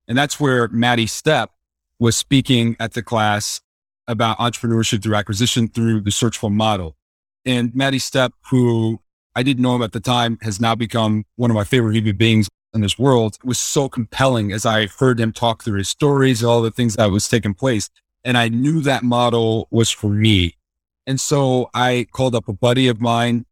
And 0.08 0.18
that's 0.18 0.38
where 0.38 0.68
Maddie 0.68 1.06
Stepp 1.06 1.48
was 1.98 2.16
speaking 2.16 2.76
at 2.78 2.92
the 2.92 3.02
class 3.02 3.60
about 4.08 4.38
entrepreneurship 4.38 5.02
through 5.02 5.14
acquisition 5.14 5.68
through 5.68 6.00
the 6.00 6.10
search 6.10 6.38
fund 6.38 6.56
model. 6.56 6.96
And 7.44 7.74
Maddie 7.74 7.98
Stepp, 7.98 8.32
who 8.50 9.00
I 9.34 9.42
didn't 9.42 9.62
know 9.62 9.74
him 9.76 9.82
at 9.82 9.92
the 9.92 10.00
time, 10.00 10.38
has 10.42 10.60
now 10.60 10.74
become 10.74 11.24
one 11.36 11.50
of 11.50 11.54
my 11.54 11.64
favorite 11.64 11.94
human 11.94 12.16
beings 12.16 12.48
in 12.74 12.80
this 12.80 12.98
world, 12.98 13.38
was 13.44 13.58
so 13.58 13.88
compelling 13.88 14.52
as 14.52 14.64
I 14.64 14.86
heard 14.86 15.20
him 15.20 15.32
talk 15.32 15.62
through 15.62 15.78
his 15.78 15.88
stories, 15.88 16.42
all 16.42 16.62
the 16.62 16.70
things 16.70 16.96
that 16.96 17.10
was 17.10 17.28
taking 17.28 17.54
place. 17.54 17.90
And 18.24 18.38
I 18.38 18.48
knew 18.48 18.80
that 18.80 19.02
model 19.02 19.68
was 19.70 19.90
for 19.90 20.08
me. 20.08 20.56
And 21.06 21.20
so 21.20 21.70
I 21.74 22.06
called 22.12 22.34
up 22.34 22.48
a 22.48 22.52
buddy 22.52 22.88
of 22.88 23.00
mine 23.00 23.44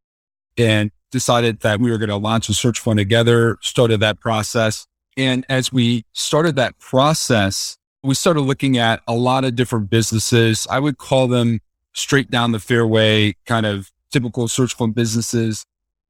and 0.57 0.91
decided 1.11 1.61
that 1.61 1.81
we 1.81 1.91
were 1.91 1.99
going 1.99 2.11
to 2.11 2.17
launch 2.17 2.49
a 2.49 2.55
search 2.55 2.79
fund 2.79 2.99
together, 2.99 3.59
started 3.61 4.01
that 4.01 4.21
process. 4.21 4.87
And 5.17 5.45
as 5.49 5.73
we 5.73 6.05
started 6.13 6.57
that 6.57 6.79
process, 6.79 7.77
we 8.03 8.15
started 8.15 8.43
looking 8.43 8.79
at 8.79 9.03
a 9.07 9.15
lot 9.15 9.45
of 9.45 9.57
different 9.57 9.91
businesses. 9.91 10.67
I 10.71 10.79
would 10.79 10.99
call 10.99 11.27
them 11.27 11.61
straight 11.93 12.31
down 12.31 12.53
the 12.53 12.61
fairway, 12.61 13.35
kind 13.45 13.67
of 13.67 13.91
typical 14.11 14.49
search 14.49 14.75
fund 14.75 14.95
businesses 14.95 15.67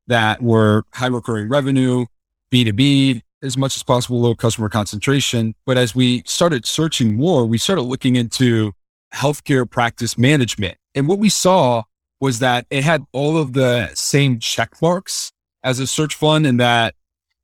that 0.06 0.42
were 0.42 0.84
high 0.92 1.06
recurring 1.06 1.48
revenue, 1.48 2.04
B2B, 2.52 3.22
as 3.42 3.56
much 3.56 3.76
as 3.76 3.82
possible, 3.82 4.20
low 4.20 4.34
customer 4.34 4.68
concentration. 4.68 5.54
But 5.66 5.78
as 5.78 5.94
we 5.94 6.22
started 6.26 6.66
searching 6.66 7.16
more, 7.16 7.46
we 7.46 7.58
started 7.58 7.82
looking 7.82 8.16
into 8.16 8.72
healthcare 9.14 9.68
practice 9.68 10.18
management. 10.18 10.76
And 10.94 11.08
what 11.08 11.18
we 11.18 11.28
saw 11.28 11.84
was 12.20 12.38
that 12.40 12.66
it 12.70 12.84
had 12.84 13.04
all 13.12 13.38
of 13.38 13.54
the 13.54 13.90
same 13.94 14.38
check 14.38 14.80
marks 14.82 15.32
as 15.64 15.78
a 15.78 15.86
search 15.86 16.14
fund 16.14 16.46
and 16.46 16.60
that 16.60 16.94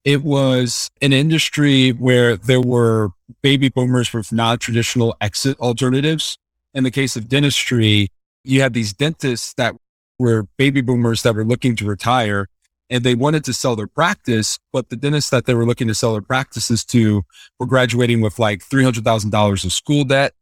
it 0.05 0.23
was 0.23 0.91
an 1.03 1.13
industry 1.13 1.91
where 1.91 2.37
there 2.37 2.61
were 2.61 3.11
baby 3.43 3.69
boomers 3.69 4.13
with 4.13 4.33
non-traditional 4.33 5.17
exit 5.21 5.59
alternatives. 5.59 6.39
In 6.75 6.85
the 6.85 6.91
case 6.91 7.17
of 7.17 7.29
dentistry, 7.29 8.09
you 8.45 8.61
had 8.61 8.75
these 8.75 8.93
dentists 8.93 9.55
that 9.55 9.75
were 10.19 10.47
baby 10.57 10.81
boomers 10.81 11.23
that 11.23 11.35
were 11.35 11.45
looking 11.45 11.75
to 11.77 11.87
retire 11.87 12.47
and 12.89 13.05
they 13.05 13.15
wanted 13.15 13.45
to 13.45 13.53
sell 13.53 13.77
their 13.77 13.87
practice, 13.87 14.59
but 14.73 14.89
the 14.89 14.97
dentists 14.97 15.31
that 15.31 15.47
they 15.47 15.55
were 15.55 15.67
looking 15.67 15.89
to 15.89 15.95
sell 15.95 16.13
their 16.13 16.23
practices 16.23 16.85
to 16.85 17.23
were 17.59 17.67
graduating 17.67 18.21
with 18.21 18.39
like 18.39 18.61
$300,000 18.61 19.65
of 19.65 19.73
school 19.73 20.05
debt. 20.05 20.33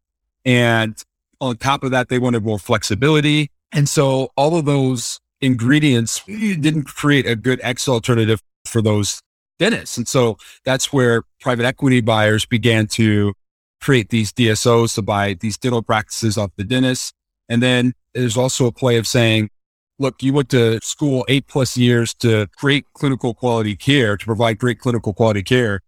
And 0.45 1.03
on 1.41 1.57
top 1.57 1.83
of 1.85 1.91
that, 1.93 2.09
they 2.09 2.19
wanted 2.19 2.45
more 2.45 2.59
flexibility. 2.59 3.51
And 3.73 3.89
so 3.89 4.31
all 4.37 4.57
of 4.57 4.67
those 4.67 5.21
ingredients 5.41 6.23
didn't 6.27 6.85
create 6.85 7.27
a 7.27 7.37
good 7.37 7.61
exit 7.63 7.89
alternative 7.89 8.41
for 8.67 8.83
those 8.83 9.21
dentists. 9.59 9.97
And 9.97 10.09
so 10.09 10.37
that's 10.65 10.93
where 10.93 11.23
private 11.41 11.65
equity 11.65 12.01
buyers 12.01 12.45
began 12.47 12.87
to 12.89 13.35
create 13.81 14.09
these 14.11 14.33
DSOs 14.33 14.95
to 14.95 15.03
buy 15.03 15.35
these 15.35 15.59
dental 15.59 15.83
practices 15.83 16.39
off 16.39 16.51
the 16.57 16.65
dentists. 16.65 17.13
And 17.49 17.63
then 17.63 17.93
there's 18.15 18.37
also 18.37 18.67
a 18.67 18.73
play 18.73 18.97
of 18.97 19.07
saying, 19.07 19.51
look, 19.99 20.23
you 20.23 20.33
went 20.33 20.49
to 20.51 20.81
school 20.83 21.25
eight 21.29 21.47
plus 21.47 21.77
years 21.77 22.15
to 22.15 22.47
create 22.57 22.87
clinical 22.95 23.35
quality 23.35 23.77
care, 23.77 24.17
to 24.17 24.25
provide 24.25 24.59
great 24.59 24.79
clinical 24.79 25.13
quality 25.13 25.43
care. 25.43 25.81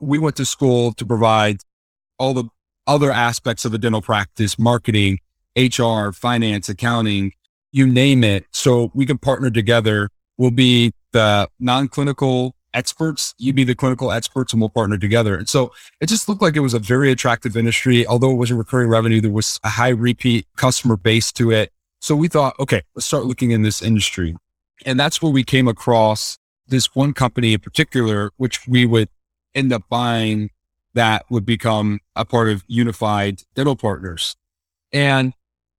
We 0.00 0.18
went 0.18 0.36
to 0.36 0.44
school 0.44 0.92
to 0.94 1.06
provide 1.06 1.58
all 2.18 2.34
the 2.34 2.44
other 2.86 3.10
aspects 3.10 3.64
of 3.64 3.74
a 3.74 3.78
dental 3.78 4.02
practice, 4.02 4.58
marketing, 4.58 5.18
HR, 5.56 6.10
finance, 6.12 6.68
accounting, 6.68 7.32
you 7.72 7.86
name 7.86 8.24
it. 8.24 8.44
So 8.52 8.90
we 8.94 9.06
can 9.06 9.18
partner 9.18 9.50
together. 9.50 10.08
We'll 10.36 10.50
be 10.50 10.92
the 11.12 11.48
non-clinical 11.60 12.54
experts. 12.74 13.34
You 13.38 13.52
be 13.52 13.64
the 13.64 13.74
clinical 13.74 14.10
experts 14.10 14.52
and 14.52 14.60
we'll 14.60 14.70
partner 14.70 14.98
together. 14.98 15.36
And 15.36 15.48
so 15.48 15.72
it 16.00 16.06
just 16.06 16.28
looked 16.28 16.42
like 16.42 16.56
it 16.56 16.60
was 16.60 16.74
a 16.74 16.78
very 16.78 17.12
attractive 17.12 17.56
industry. 17.56 18.06
Although 18.06 18.30
it 18.30 18.36
wasn't 18.36 18.58
recurring 18.58 18.88
revenue, 18.88 19.20
there 19.20 19.30
was 19.30 19.60
a 19.62 19.68
high 19.68 19.90
repeat 19.90 20.46
customer 20.56 20.96
base 20.96 21.32
to 21.32 21.50
it. 21.50 21.70
So 22.02 22.16
we 22.16 22.26
thought, 22.26 22.58
okay, 22.58 22.82
let's 22.96 23.06
start 23.06 23.26
looking 23.26 23.52
in 23.52 23.62
this 23.62 23.80
industry. 23.80 24.34
And 24.84 24.98
that's 24.98 25.22
where 25.22 25.30
we 25.30 25.44
came 25.44 25.68
across 25.68 26.36
this 26.66 26.96
one 26.96 27.12
company 27.12 27.52
in 27.52 27.60
particular, 27.60 28.32
which 28.38 28.66
we 28.66 28.84
would 28.84 29.08
end 29.54 29.72
up 29.72 29.84
buying 29.88 30.50
that 30.94 31.24
would 31.30 31.46
become 31.46 32.00
a 32.16 32.24
part 32.24 32.48
of 32.48 32.64
unified 32.66 33.42
dental 33.54 33.76
partners. 33.76 34.34
And 34.92 35.32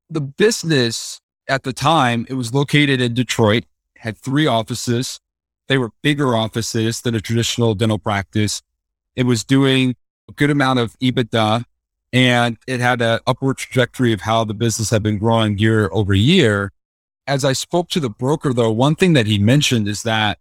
the 0.09 0.21
business 0.21 1.19
at 1.49 1.63
the 1.63 1.73
time, 1.73 2.25
it 2.29 2.35
was 2.35 2.53
located 2.53 3.01
in 3.01 3.13
Detroit, 3.13 3.65
had 3.97 4.17
three 4.17 4.47
offices. 4.47 5.19
They 5.67 5.77
were 5.77 5.89
bigger 6.01 6.37
offices 6.37 7.01
than 7.01 7.15
a 7.15 7.19
traditional 7.19 7.75
dental 7.75 7.99
practice. 7.99 8.61
It 9.17 9.23
was 9.23 9.43
doing 9.43 9.97
a 10.29 10.31
good 10.31 10.49
amount 10.49 10.79
of 10.79 10.97
EBITDA 10.99 11.65
and 12.13 12.57
it 12.67 12.79
had 12.79 13.01
an 13.01 13.19
upward 13.25 13.57
trajectory 13.57 14.13
of 14.13 14.21
how 14.21 14.45
the 14.45 14.53
business 14.53 14.91
had 14.91 15.01
been 15.01 15.17
growing 15.17 15.57
year 15.57 15.89
over 15.91 16.13
year. 16.13 16.71
As 17.25 17.43
I 17.43 17.53
spoke 17.53 17.89
to 17.89 17.99
the 17.99 18.09
broker, 18.09 18.53
though, 18.53 18.71
one 18.71 18.95
thing 18.95 19.13
that 19.13 19.25
he 19.25 19.39
mentioned 19.39 19.87
is 19.87 20.03
that 20.03 20.37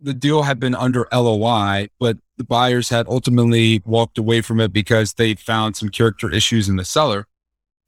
the 0.00 0.14
deal 0.14 0.42
had 0.42 0.58
been 0.58 0.74
under 0.74 1.06
LOI, 1.12 1.88
but 2.00 2.16
the 2.38 2.44
buyers 2.44 2.88
had 2.88 3.06
ultimately 3.08 3.82
walked 3.84 4.16
away 4.16 4.40
from 4.40 4.58
it 4.58 4.72
because 4.72 5.14
they 5.14 5.34
found 5.34 5.76
some 5.76 5.90
character 5.90 6.32
issues 6.32 6.68
in 6.68 6.76
the 6.76 6.84
seller. 6.84 7.26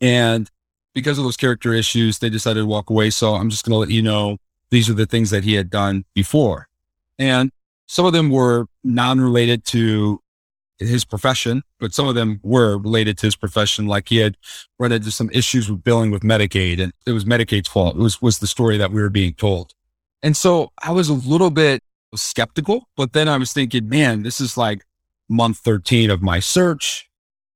And 0.00 0.50
because 0.95 1.16
of 1.16 1.25
those 1.25 1.37
character 1.37 1.73
issues, 1.73 2.19
they 2.19 2.28
decided 2.28 2.61
to 2.61 2.66
walk 2.66 2.90
away. 2.90 3.11
So 3.11 3.35
I'm 3.35 3.50
just 3.50 3.64
going 3.64 3.73
to 3.73 3.78
let 3.78 3.90
you 3.90 4.02
know 4.02 4.37
these 4.71 4.90
are 4.90 4.95
the 4.95 5.07
things 5.07 5.31
that 5.31 5.45
he 5.45 5.54
had 5.54 5.71
done 5.71 6.04
before. 6.14 6.69
And 7.19 7.50
some 7.87 8.04
of 8.04 8.12
them 8.12 8.31
were 8.31 8.66
non 8.83 9.21
related 9.21 9.64
to 9.66 10.21
his 10.78 11.04
profession, 11.04 11.62
but 11.78 11.95
some 11.95 12.09
of 12.09 12.14
them 12.14 12.40
were 12.43 12.78
related 12.78 13.19
to 13.19 13.26
his 13.26 13.37
profession. 13.37 13.87
Like 13.87 14.09
he 14.09 14.19
had 14.19 14.37
run 14.78 14.93
into 14.93 15.11
some 15.11 15.31
issues 15.31 15.71
with 15.71 15.85
billing 15.85 16.11
with 16.11 16.23
Medicaid 16.23 16.81
and 16.81 16.93
it 17.07 17.12
was 17.12 17.25
Medicaid's 17.25 17.69
fault. 17.69 17.97
It 17.97 18.00
was, 18.00 18.21
was 18.21 18.38
the 18.38 18.47
story 18.47 18.76
that 18.78 18.90
we 18.90 19.00
were 19.00 19.11
being 19.11 19.35
told. 19.35 19.73
And 20.23 20.37
so 20.37 20.73
I 20.83 20.93
was 20.93 21.09
a 21.09 21.14
little 21.14 21.50
bit 21.50 21.83
skeptical, 22.14 22.88
but 22.97 23.12
then 23.12 23.28
I 23.28 23.37
was 23.37 23.52
thinking, 23.52 23.88
man, 23.88 24.23
this 24.23 24.40
is 24.40 24.57
like 24.57 24.85
month 25.28 25.59
13 25.59 26.11
of 26.11 26.23
my 26.23 26.40
search. 26.40 27.09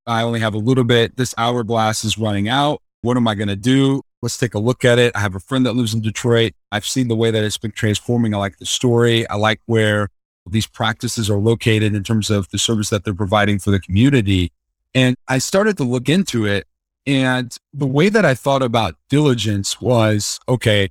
I 0.07 0.23
only 0.23 0.41
have 0.41 0.55
a 0.55 0.59
little 0.59 0.85
bit. 0.85 1.17
This 1.17 1.35
hourglass 1.37 2.05
is 2.05 2.19
running 2.19 2.49
out. 2.49 2.83
What 3.03 3.17
am 3.17 3.29
I 3.29 3.35
going 3.35 3.49
to 3.49 3.57
do? 3.57 4.03
Let's 4.21 4.37
take 4.37 4.55
a 4.55 4.59
look 4.59 4.85
at 4.85 4.99
it. 4.99 5.15
I 5.15 5.21
have 5.21 5.35
a 5.35 5.41
friend 5.41 5.65
that 5.67 5.75
lives 5.75 5.95
in 5.95 6.01
Detroit. 6.01 6.53
I've 6.73 6.87
seen 6.87 7.09
the 7.09 7.15
way 7.15 7.31
that 7.31 7.45
it's 7.45 7.59
been 7.59 7.73
transforming. 7.73 8.35
I 8.35 8.39
like 8.39 8.59
the 8.59 8.67
story. 8.67 9.29
I 9.29 9.37
like 9.37 9.61
where 9.67 10.09
these 10.53 10.67
practices 10.67 11.31
are 11.31 11.39
located 11.39 11.95
in 11.95 12.03
terms 12.03 12.31
of 12.31 12.49
the 12.51 12.59
service 12.59 12.91
that 12.91 13.05
they're 13.05 13.15
providing 13.15 13.59
for 13.59 13.71
the 13.71 13.81
community. 13.81 14.53
And 14.95 15.17
I 15.27 15.39
started 15.39 15.77
to 15.79 15.85
look 15.85 16.09
into 16.09 16.47
it. 16.47 16.67
And 17.07 17.57
the 17.73 17.87
way 17.87 18.09
that 18.09 18.25
I 18.25 18.35
thought 18.35 18.63
about 18.63 18.97
diligence 19.09 19.81
was 19.81 20.39
okay, 20.49 20.91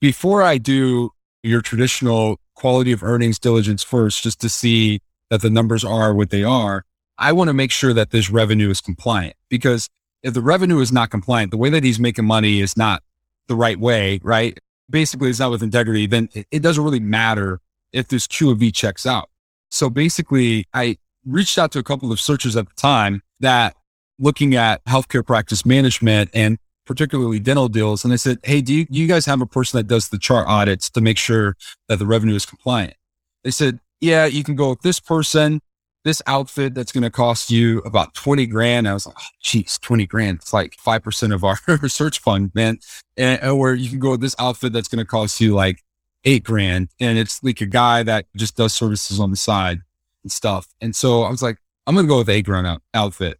before 0.00 0.42
I 0.42 0.58
do 0.58 1.10
your 1.42 1.60
traditional 1.60 2.38
quality 2.54 2.92
of 2.92 3.02
earnings 3.02 3.38
diligence 3.38 3.82
first, 3.82 4.22
just 4.22 4.40
to 4.40 4.48
see 4.48 5.00
that 5.30 5.42
the 5.42 5.50
numbers 5.50 5.84
are 5.84 6.14
what 6.14 6.30
they 6.30 6.44
are, 6.44 6.84
I 7.18 7.32
want 7.32 7.48
to 7.48 7.54
make 7.54 7.70
sure 7.70 7.92
that 7.92 8.10
this 8.10 8.30
revenue 8.30 8.70
is 8.70 8.80
compliant 8.80 9.36
because 9.48 9.88
if 10.22 10.34
the 10.34 10.42
revenue 10.42 10.80
is 10.80 10.90
not 10.90 11.10
compliant, 11.10 11.50
the 11.50 11.56
way 11.56 11.70
that 11.70 11.84
he's 11.84 12.00
making 12.00 12.24
money 12.24 12.60
is 12.60 12.76
not 12.76 13.02
the 13.46 13.54
right 13.54 13.78
way, 13.78 14.20
right? 14.22 14.58
Basically, 14.90 15.30
it's 15.30 15.38
not 15.38 15.50
with 15.50 15.62
integrity, 15.62 16.06
then 16.06 16.28
it 16.50 16.60
doesn't 16.60 16.82
really 16.82 17.00
matter 17.00 17.60
if 17.94 18.08
this 18.08 18.26
Q 18.26 18.50
of 18.50 18.58
V 18.58 18.70
checks 18.70 19.06
out. 19.06 19.30
So 19.70 19.88
basically, 19.88 20.66
I 20.74 20.98
reached 21.24 21.58
out 21.58 21.72
to 21.72 21.78
a 21.78 21.82
couple 21.82 22.12
of 22.12 22.20
searchers 22.20 22.56
at 22.56 22.68
the 22.68 22.74
time 22.74 23.22
that 23.40 23.74
looking 24.18 24.54
at 24.54 24.84
healthcare 24.84 25.26
practice 25.26 25.64
management 25.64 26.30
and 26.34 26.58
particularly 26.86 27.40
dental 27.40 27.68
deals. 27.68 28.04
And 28.04 28.12
I 28.12 28.16
said, 28.16 28.38
Hey, 28.44 28.60
do 28.60 28.74
you, 28.74 28.86
you 28.90 29.06
guys 29.06 29.26
have 29.26 29.40
a 29.40 29.46
person 29.46 29.78
that 29.78 29.86
does 29.86 30.10
the 30.10 30.18
chart 30.18 30.46
audits 30.46 30.90
to 30.90 31.00
make 31.00 31.18
sure 31.18 31.56
that 31.88 31.98
the 31.98 32.06
revenue 32.06 32.34
is 32.34 32.46
compliant? 32.46 32.94
They 33.42 33.50
said, 33.50 33.80
yeah, 34.00 34.26
you 34.26 34.44
can 34.44 34.54
go 34.54 34.70
with 34.70 34.82
this 34.82 35.00
person. 35.00 35.60
this 36.04 36.20
outfit 36.26 36.74
that's 36.74 36.92
going 36.92 37.02
to 37.02 37.10
cost 37.10 37.50
you 37.50 37.78
about 37.78 38.12
20 38.14 38.44
grand. 38.46 38.86
I 38.86 38.92
was 38.92 39.06
like, 39.06 39.16
oh, 39.18 39.26
geez, 39.40 39.78
20 39.78 40.06
grand. 40.06 40.40
It's 40.42 40.52
like 40.52 40.76
5% 40.76 41.34
of 41.34 41.44
our 41.44 41.56
research 41.80 42.18
fund, 42.20 42.50
man. 42.54 42.78
And, 43.16 43.42
or 43.48 43.72
you 43.72 43.88
can 43.88 44.00
go 44.00 44.10
with 44.10 44.20
this 44.20 44.36
outfit 44.38 44.74
that's 44.74 44.88
going 44.88 44.98
to 44.98 45.06
cost 45.06 45.40
you 45.40 45.54
like 45.54 45.82
eight 46.24 46.44
grand. 46.44 46.88
And 47.00 47.18
it's 47.18 47.42
like 47.42 47.60
a 47.60 47.66
guy 47.66 48.02
that 48.02 48.26
just 48.36 48.56
does 48.56 48.74
services 48.74 49.20
on 49.20 49.30
the 49.30 49.36
side 49.36 49.80
and 50.22 50.32
stuff. 50.32 50.66
And 50.80 50.94
so 50.94 51.22
I 51.22 51.30
was 51.30 51.42
like, 51.42 51.58
I'm 51.86 51.94
going 51.94 52.06
to 52.06 52.08
go 52.08 52.18
with 52.18 52.28
eight 52.28 52.46
grand 52.46 52.66
out- 52.66 52.82
outfit. 52.92 53.38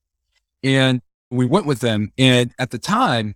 And 0.63 1.03
we 1.31 1.47
went 1.47 1.67
with 1.67 1.81
them. 1.81 2.13
And 2.19 2.53
at 2.59 2.71
the 2.71 2.79
time, 2.79 3.35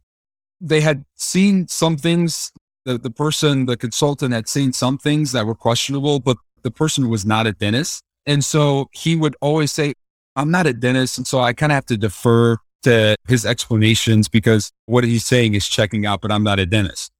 they 0.60 0.80
had 0.80 1.04
seen 1.14 1.68
some 1.68 1.96
things. 1.96 2.52
The, 2.84 2.98
the 2.98 3.10
person, 3.10 3.66
the 3.66 3.76
consultant 3.76 4.32
had 4.32 4.48
seen 4.48 4.72
some 4.72 4.98
things 4.98 5.32
that 5.32 5.46
were 5.46 5.54
questionable, 5.54 6.20
but 6.20 6.38
the 6.62 6.70
person 6.70 7.08
was 7.08 7.26
not 7.26 7.46
a 7.46 7.52
dentist. 7.52 8.02
And 8.26 8.44
so 8.44 8.88
he 8.92 9.16
would 9.16 9.36
always 9.40 9.72
say, 9.72 9.94
I'm 10.36 10.50
not 10.50 10.66
a 10.66 10.72
dentist. 10.72 11.18
And 11.18 11.26
so 11.26 11.40
I 11.40 11.52
kind 11.52 11.72
of 11.72 11.74
have 11.74 11.86
to 11.86 11.96
defer 11.96 12.56
to 12.82 13.16
his 13.26 13.44
explanations 13.44 14.28
because 14.28 14.72
what 14.86 15.04
he's 15.04 15.24
saying 15.24 15.54
is 15.54 15.68
checking 15.68 16.06
out, 16.06 16.20
but 16.20 16.30
I'm 16.30 16.44
not 16.44 16.58
a 16.58 16.66
dentist. 16.66 17.10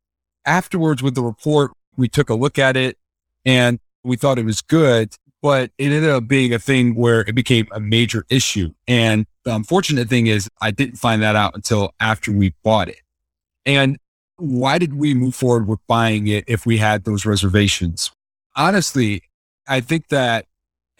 Afterwards, 0.46 1.02
with 1.02 1.14
the 1.14 1.22
report, 1.22 1.72
we 1.98 2.08
took 2.08 2.30
a 2.30 2.34
look 2.34 2.58
at 2.58 2.76
it 2.76 2.96
and 3.44 3.78
we 4.02 4.16
thought 4.16 4.38
it 4.38 4.44
was 4.44 4.62
good, 4.62 5.14
but 5.42 5.70
it 5.76 5.92
ended 5.92 6.08
up 6.08 6.26
being 6.26 6.54
a 6.54 6.58
thing 6.58 6.94
where 6.94 7.20
it 7.20 7.34
became 7.34 7.66
a 7.72 7.80
major 7.80 8.24
issue. 8.30 8.72
And 8.86 9.26
the 9.44 9.54
unfortunate 9.54 10.08
thing 10.08 10.28
is, 10.28 10.48
I 10.62 10.70
didn't 10.70 10.96
find 10.96 11.22
that 11.22 11.36
out 11.36 11.54
until 11.54 11.92
after 12.00 12.32
we 12.32 12.54
bought 12.62 12.88
it. 12.88 13.00
And 13.66 13.98
why 14.36 14.78
did 14.78 14.94
we 14.94 15.12
move 15.12 15.34
forward 15.34 15.66
with 15.66 15.80
buying 15.86 16.28
it 16.28 16.44
if 16.46 16.64
we 16.64 16.78
had 16.78 17.04
those 17.04 17.26
reservations? 17.26 18.10
Honestly, 18.56 19.22
I 19.66 19.80
think 19.80 20.08
that 20.08 20.46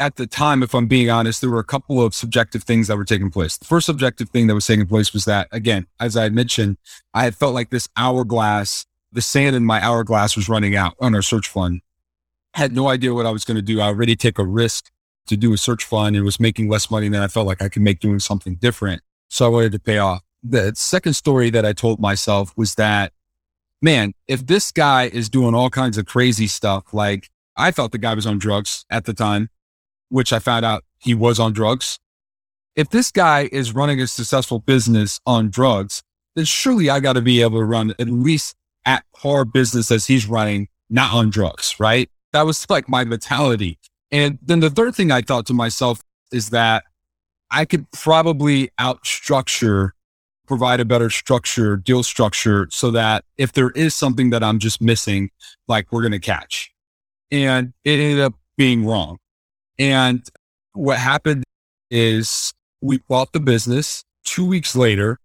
at 0.00 0.17
the 0.17 0.26
time, 0.26 0.62
if 0.62 0.75
I'm 0.75 0.87
being 0.87 1.11
honest, 1.11 1.40
there 1.40 1.50
were 1.50 1.59
a 1.59 1.64
couple 1.64 2.02
of 2.02 2.14
subjective 2.14 2.62
things 2.62 2.88
that 2.88 2.97
were 2.97 3.05
taking 3.05 3.31
place. 3.31 3.57
The 3.57 3.64
first 3.64 3.87
subjective 3.87 4.28
thing 4.31 4.47
that 4.47 4.55
was 4.55 4.67
taking 4.67 4.87
place 4.87 5.12
was 5.12 5.25
that, 5.25 5.49
again, 5.50 5.87
as 5.99 6.17
I 6.17 6.28
mentioned, 6.28 6.76
I 7.14 7.25
had 7.25 7.35
felt 7.35 7.55
like 7.55 7.71
this 7.71 7.88
hourglass, 7.97 8.87
the 9.12 9.23
sand 9.23 9.57
in 9.57 9.65
my 9.65 9.83
hourglass 9.83 10.37
was 10.37 10.49
running 10.49 10.77
out 10.77 10.95
on 11.00 11.15
our 11.15 11.23
search 11.23 11.49
fund. 11.49 11.81
had 12.55 12.75
no 12.75 12.88
idea 12.88 13.15
what 13.15 13.27
I 13.27 13.31
was 13.31 13.45
going 13.45 13.57
to 13.57 13.62
do. 13.62 13.81
I 13.81 13.87
already 13.87 14.17
take 14.17 14.38
a 14.38 14.45
risk 14.45 14.91
to 15.29 15.37
do 15.37 15.53
a 15.53 15.59
search 15.59 15.85
fund 15.85 16.17
and 16.17 16.25
was 16.25 16.41
making 16.41 16.69
less 16.69 16.91
money 16.91 17.09
than 17.09 17.23
I 17.23 17.29
felt 17.29 17.47
like 17.47 17.62
I 17.62 17.69
could 17.69 17.83
make 17.83 18.00
doing 18.00 18.19
something 18.19 18.57
different. 18.57 19.03
So 19.29 19.47
I 19.47 19.49
wanted 19.49 19.73
to 19.73 19.79
pay 19.79 19.99
off. 19.99 20.23
The 20.43 20.73
second 20.75 21.15
story 21.15 21.50
that 21.50 21.67
I 21.67 21.73
told 21.73 22.00
myself 22.00 22.53
was 22.57 22.75
that, 22.77 23.12
man, 23.83 24.12
if 24.27 24.47
this 24.47 24.73
guy 24.73 25.05
is 25.05 25.29
doing 25.29 25.55
all 25.55 25.71
kinds 25.71 25.99
of 25.99 26.07
crazy 26.07 26.47
stuff, 26.47 26.93
like 26.93 27.31
I 27.57 27.71
thought 27.71 27.93
the 27.93 27.99
guy 27.99 28.15
was 28.15 28.27
on 28.27 28.38
drugs 28.38 28.85
at 28.88 29.05
the 29.05 29.12
time, 29.15 29.50
which 30.09 30.33
I 30.33 30.38
found 30.38 30.65
out 30.65 30.85
he 30.99 31.15
was 31.15 31.38
on 31.38 31.53
drugs. 31.53 31.99
If 32.77 32.91
this 32.91 33.11
guy 33.11 33.49
is 33.50 33.75
running 33.75 34.00
a 34.00 34.07
successful 34.07 34.61
business 34.61 35.21
on 35.27 35.50
drugs, 35.50 36.03
then 36.37 36.45
surely 36.45 36.88
I 36.88 37.00
got 37.00 37.15
to 37.15 37.23
be 37.23 37.43
able 37.43 37.59
to 37.59 37.65
run 37.65 37.95
at 37.99 38.09
least 38.09 38.55
at 38.88 39.04
par 39.14 39.45
business 39.45 39.90
as 39.90 40.07
he's 40.07 40.26
running, 40.26 40.66
not 40.88 41.12
on 41.12 41.28
drugs, 41.28 41.75
right? 41.78 42.11
That 42.33 42.47
was 42.47 42.64
like 42.71 42.88
my 42.88 43.04
mentality. 43.04 43.78
And 44.11 44.38
then 44.40 44.61
the 44.61 44.71
third 44.71 44.95
thing 44.95 45.12
I 45.12 45.21
thought 45.21 45.45
to 45.47 45.54
myself 45.54 46.00
is 46.33 46.50
that 46.50 46.85
I 47.50 47.66
could 47.66 47.90
probably 47.90 48.71
outstructure, 48.80 49.90
provide 50.47 50.80
a 50.80 50.87
better 50.87 51.11
structure, 51.11 51.76
deal 51.76 52.02
structure 52.02 52.66
so 52.71 52.90
that 52.92 53.26
if 53.37 53.52
there 53.52 53.71
is 53.71 53.95
something 53.95 54.30
that 54.30 54.42
I'm 54.42 54.59
just 54.59 54.80
missing, 54.80 55.30
like 55.68 55.92
we're 55.92 56.02
going 56.02 56.12
to 56.12 56.18
catch. 56.18 56.73
And 57.30 57.75
it 57.85 58.00
ended 58.00 58.21
up 58.21 58.35
being 58.57 58.87
wrong. 58.87 59.18
And 59.78 60.26
what 60.73 60.97
happened 60.97 61.45
is 61.90 62.54
we 62.80 62.99
bought 63.07 63.35
the 63.35 63.40
business 63.40 64.02
two 64.25 64.47
weeks 64.47 64.75
later, 64.75 65.18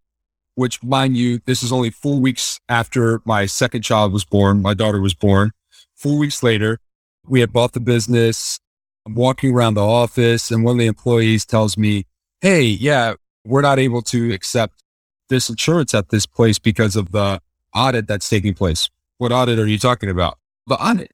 which 0.55 0.83
mind 0.83 1.17
you, 1.17 1.39
this 1.45 1.63
is 1.63 1.71
only 1.71 1.89
four 1.89 2.19
weeks 2.19 2.59
after 2.69 3.21
my 3.25 3.45
second 3.45 3.81
child 3.81 4.13
was 4.13 4.25
born. 4.25 4.61
My 4.61 4.73
daughter 4.73 5.01
was 5.01 5.13
born. 5.13 5.51
Four 5.95 6.17
weeks 6.17 6.43
later, 6.43 6.79
we 7.25 7.39
had 7.39 7.51
bought 7.51 7.73
the 7.73 7.79
business. 7.79 8.59
I'm 9.05 9.15
walking 9.15 9.53
around 9.53 9.73
the 9.73 9.85
office 9.85 10.51
and 10.51 10.63
one 10.63 10.75
of 10.75 10.79
the 10.79 10.85
employees 10.85 11.45
tells 11.45 11.77
me, 11.77 12.05
Hey, 12.41 12.63
yeah, 12.63 13.13
we're 13.45 13.61
not 13.61 13.79
able 13.79 14.01
to 14.03 14.33
accept 14.33 14.83
this 15.29 15.49
insurance 15.49 15.93
at 15.93 16.09
this 16.09 16.25
place 16.25 16.59
because 16.59 16.95
of 16.95 17.11
the 17.11 17.41
audit 17.73 18.07
that's 18.07 18.29
taking 18.29 18.53
place. 18.53 18.89
What 19.17 19.31
audit 19.31 19.59
are 19.59 19.67
you 19.67 19.79
talking 19.79 20.09
about? 20.09 20.37
The 20.67 20.75
audit. 20.75 21.11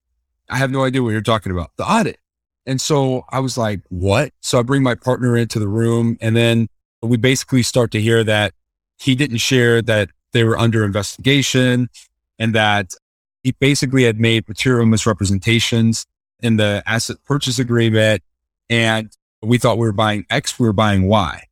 I 0.49 0.57
have 0.57 0.71
no 0.71 0.83
idea 0.83 1.03
what 1.03 1.11
you're 1.11 1.21
talking 1.21 1.51
about. 1.51 1.71
The 1.77 1.85
audit. 1.85 2.19
And 2.65 2.81
so 2.81 3.25
I 3.31 3.39
was 3.39 3.57
like, 3.57 3.81
what? 3.89 4.31
So 4.41 4.59
I 4.59 4.63
bring 4.63 4.83
my 4.83 4.95
partner 4.95 5.37
into 5.37 5.59
the 5.59 5.67
room 5.67 6.17
and 6.21 6.35
then 6.35 6.67
we 7.01 7.17
basically 7.17 7.63
start 7.63 7.91
to 7.91 8.01
hear 8.01 8.23
that 8.23 8.53
he 8.99 9.15
didn't 9.15 9.37
share 9.37 9.81
that 9.81 10.09
they 10.33 10.43
were 10.43 10.57
under 10.57 10.83
investigation 10.83 11.89
and 12.37 12.53
that 12.53 12.93
he 13.43 13.51
basically 13.53 14.03
had 14.03 14.19
made 14.19 14.47
material 14.47 14.85
misrepresentations 14.85 16.05
in 16.41 16.57
the 16.57 16.83
asset 16.85 17.17
purchase 17.25 17.59
agreement. 17.59 18.21
And 18.69 19.11
we 19.41 19.57
thought 19.57 19.77
we 19.77 19.87
were 19.87 19.93
buying 19.93 20.25
X, 20.29 20.59
we 20.59 20.67
were 20.67 20.73
buying 20.73 21.07
Y. 21.07 21.43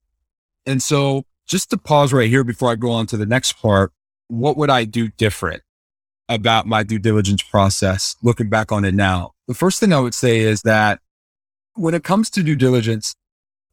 And 0.66 0.84
so 0.84 1.24
just 1.48 1.70
to 1.70 1.78
pause 1.78 2.12
right 2.12 2.30
here 2.30 2.44
before 2.44 2.70
I 2.70 2.76
go 2.76 2.92
on 2.92 3.08
to 3.08 3.18
the 3.18 3.26
next 3.26 3.54
part, 3.54 3.92
what 4.28 4.58
would 4.58 4.70
I 4.70 4.84
do 4.84 5.08
different 5.08 5.64
about 6.28 6.68
my 6.68 6.84
due 6.84 7.00
diligence 7.00 7.42
process 7.42 8.18
looking 8.22 8.50
back 8.50 8.72
on 8.72 8.84
it 8.84 8.94
now? 8.94 9.32
The 9.48 9.54
first 9.54 9.80
thing 9.80 9.94
I 9.94 10.00
would 10.00 10.14
say 10.14 10.40
is 10.40 10.64
that 10.64 11.00
when 11.76 11.94
it 11.94 12.04
comes 12.04 12.30
to 12.32 12.44
due 12.44 12.58
diligence, 12.58 13.16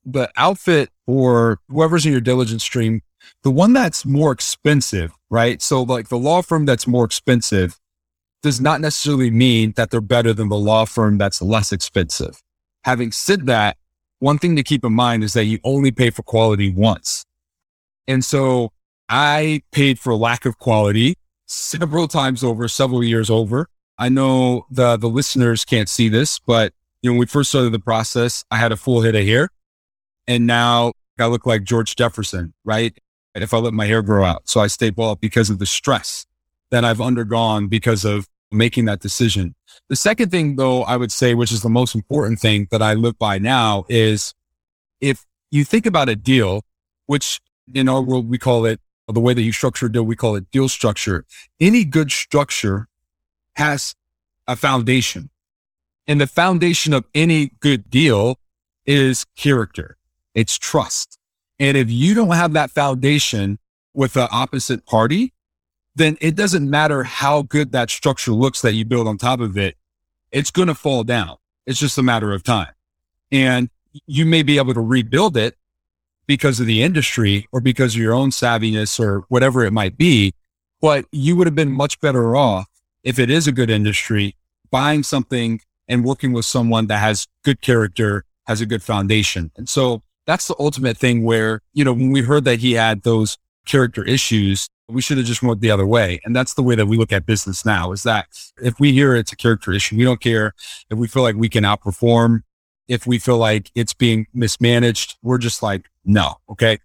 the 0.04 0.30
outfit 0.36 0.90
or 1.06 1.58
whoever's 1.68 2.06
in 2.06 2.12
your 2.12 2.20
diligence 2.20 2.62
stream, 2.62 3.00
the 3.42 3.50
one 3.50 3.72
that's 3.72 4.04
more 4.04 4.32
expensive, 4.32 5.12
right? 5.30 5.60
So 5.60 5.82
like 5.82 6.08
the 6.08 6.18
law 6.18 6.42
firm 6.42 6.66
that's 6.66 6.86
more 6.86 7.04
expensive 7.04 7.78
does 8.42 8.60
not 8.60 8.80
necessarily 8.80 9.30
mean 9.30 9.72
that 9.76 9.90
they're 9.90 10.00
better 10.00 10.32
than 10.32 10.48
the 10.48 10.56
law 10.56 10.84
firm 10.84 11.18
that's 11.18 11.40
less 11.40 11.72
expensive. 11.72 12.42
Having 12.84 13.12
said 13.12 13.46
that, 13.46 13.76
one 14.18 14.38
thing 14.38 14.56
to 14.56 14.62
keep 14.62 14.84
in 14.84 14.92
mind 14.92 15.24
is 15.24 15.32
that 15.32 15.44
you 15.44 15.58
only 15.64 15.90
pay 15.90 16.10
for 16.10 16.22
quality 16.22 16.70
once. 16.70 17.24
And 18.06 18.24
so 18.24 18.72
I 19.08 19.62
paid 19.72 19.98
for 19.98 20.14
lack 20.14 20.44
of 20.44 20.58
quality 20.58 21.16
several 21.46 22.08
times 22.08 22.44
over, 22.44 22.68
several 22.68 23.02
years 23.02 23.30
over. 23.30 23.68
I 23.98 24.08
know 24.08 24.66
the 24.70 24.96
the 24.96 25.08
listeners 25.08 25.64
can't 25.64 25.88
see 25.88 26.08
this, 26.08 26.40
but 26.40 26.72
you 27.00 27.10
know, 27.10 27.14
when 27.14 27.20
we 27.20 27.26
first 27.26 27.50
started 27.50 27.72
the 27.72 27.78
process, 27.78 28.44
I 28.50 28.56
had 28.56 28.72
a 28.72 28.76
full 28.76 29.02
head 29.02 29.14
of 29.14 29.24
hair, 29.24 29.50
and 30.26 30.46
now 30.46 30.92
I 31.18 31.26
look 31.26 31.46
like 31.46 31.62
George 31.62 31.94
Jefferson, 31.94 32.54
right? 32.64 32.96
If 33.34 33.52
I 33.52 33.58
let 33.58 33.74
my 33.74 33.86
hair 33.86 34.02
grow 34.02 34.24
out, 34.24 34.48
so 34.48 34.60
I 34.60 34.68
stay 34.68 34.90
bald 34.90 35.20
because 35.20 35.50
of 35.50 35.58
the 35.58 35.66
stress 35.66 36.26
that 36.70 36.84
I've 36.84 37.00
undergone 37.00 37.66
because 37.66 38.04
of 38.04 38.28
making 38.52 38.84
that 38.84 39.00
decision. 39.00 39.54
The 39.88 39.96
second 39.96 40.30
thing, 40.30 40.56
though, 40.56 40.82
I 40.82 40.96
would 40.96 41.10
say, 41.10 41.34
which 41.34 41.52
is 41.52 41.62
the 41.62 41.68
most 41.68 41.94
important 41.94 42.38
thing 42.38 42.68
that 42.70 42.80
I 42.80 42.94
live 42.94 43.18
by 43.18 43.38
now, 43.38 43.84
is 43.88 44.34
if 45.00 45.24
you 45.50 45.64
think 45.64 45.84
about 45.84 46.08
a 46.08 46.16
deal, 46.16 46.62
which 47.06 47.40
in 47.74 47.88
our 47.88 48.00
world 48.00 48.28
we 48.28 48.38
call 48.38 48.64
it 48.66 48.80
the 49.08 49.20
way 49.20 49.34
that 49.34 49.42
you 49.42 49.52
structure 49.52 49.86
a 49.86 49.92
deal, 49.92 50.04
we 50.04 50.16
call 50.16 50.36
it 50.36 50.50
deal 50.50 50.68
structure. 50.68 51.24
Any 51.60 51.84
good 51.84 52.10
structure 52.10 52.88
has 53.56 53.94
a 54.46 54.56
foundation. 54.56 55.30
And 56.06 56.20
the 56.20 56.26
foundation 56.26 56.92
of 56.92 57.04
any 57.14 57.52
good 57.60 57.90
deal 57.90 58.38
is 58.86 59.24
character. 59.36 59.96
It's 60.34 60.58
trust. 60.58 61.18
And 61.58 61.76
if 61.76 61.90
you 61.90 62.14
don't 62.14 62.32
have 62.32 62.52
that 62.54 62.70
foundation 62.70 63.58
with 63.92 64.14
the 64.14 64.28
opposite 64.30 64.86
party, 64.86 65.32
then 65.94 66.16
it 66.20 66.34
doesn't 66.34 66.68
matter 66.68 67.04
how 67.04 67.42
good 67.42 67.72
that 67.72 67.90
structure 67.90 68.32
looks 68.32 68.62
that 68.62 68.74
you 68.74 68.84
build 68.84 69.06
on 69.06 69.16
top 69.16 69.40
of 69.40 69.56
it. 69.56 69.76
It's 70.32 70.50
going 70.50 70.68
to 70.68 70.74
fall 70.74 71.04
down. 71.04 71.36
It's 71.66 71.78
just 71.78 71.98
a 71.98 72.02
matter 72.02 72.32
of 72.32 72.42
time. 72.42 72.72
And 73.30 73.70
you 74.06 74.26
may 74.26 74.42
be 74.42 74.58
able 74.58 74.74
to 74.74 74.80
rebuild 74.80 75.36
it 75.36 75.56
because 76.26 76.58
of 76.58 76.66
the 76.66 76.82
industry 76.82 77.46
or 77.52 77.60
because 77.60 77.94
of 77.94 78.00
your 78.00 78.14
own 78.14 78.30
savviness 78.30 78.98
or 78.98 79.24
whatever 79.28 79.64
it 79.64 79.72
might 79.72 79.96
be. 79.96 80.34
But 80.80 81.06
you 81.12 81.36
would 81.36 81.46
have 81.46 81.54
been 81.54 81.72
much 81.72 82.00
better 82.00 82.34
off 82.36 82.68
if 83.02 83.18
it 83.18 83.30
is 83.30 83.46
a 83.46 83.52
good 83.52 83.70
industry, 83.70 84.36
buying 84.70 85.02
something 85.02 85.60
and 85.88 86.04
working 86.04 86.32
with 86.32 86.44
someone 86.44 86.86
that 86.88 86.98
has 86.98 87.28
good 87.42 87.60
character, 87.60 88.24
has 88.46 88.60
a 88.60 88.66
good 88.66 88.82
foundation. 88.82 89.50
And 89.56 89.68
so 89.68 90.02
that's 90.26 90.48
the 90.48 90.54
ultimate 90.58 90.96
thing 90.96 91.24
where, 91.24 91.60
you 91.72 91.84
know, 91.84 91.92
when 91.92 92.10
we 92.10 92.22
heard 92.22 92.44
that 92.44 92.60
he 92.60 92.72
had 92.72 93.02
those 93.02 93.38
character 93.66 94.04
issues, 94.04 94.68
we 94.88 95.00
should 95.00 95.16
have 95.16 95.26
just 95.26 95.42
went 95.42 95.60
the 95.60 95.70
other 95.70 95.86
way. 95.86 96.20
And 96.24 96.34
that's 96.36 96.54
the 96.54 96.62
way 96.62 96.74
that 96.74 96.86
we 96.86 96.96
look 96.96 97.12
at 97.12 97.26
business 97.26 97.64
now 97.64 97.92
is 97.92 98.02
that 98.02 98.26
if 98.62 98.78
we 98.78 98.92
hear 98.92 99.14
it's 99.14 99.32
a 99.32 99.36
character 99.36 99.72
issue, 99.72 99.96
we 99.96 100.04
don't 100.04 100.20
care 100.20 100.52
if 100.90 100.98
we 100.98 101.06
feel 101.06 101.22
like 101.22 101.36
we 101.36 101.48
can 101.48 101.64
outperform. 101.64 102.40
If 102.86 103.06
we 103.06 103.18
feel 103.18 103.38
like 103.38 103.70
it's 103.74 103.94
being 103.94 104.26
mismanaged, 104.34 105.16
we're 105.22 105.38
just 105.38 105.62
like, 105.62 105.86
no. 106.04 106.34
Okay. 106.50 106.78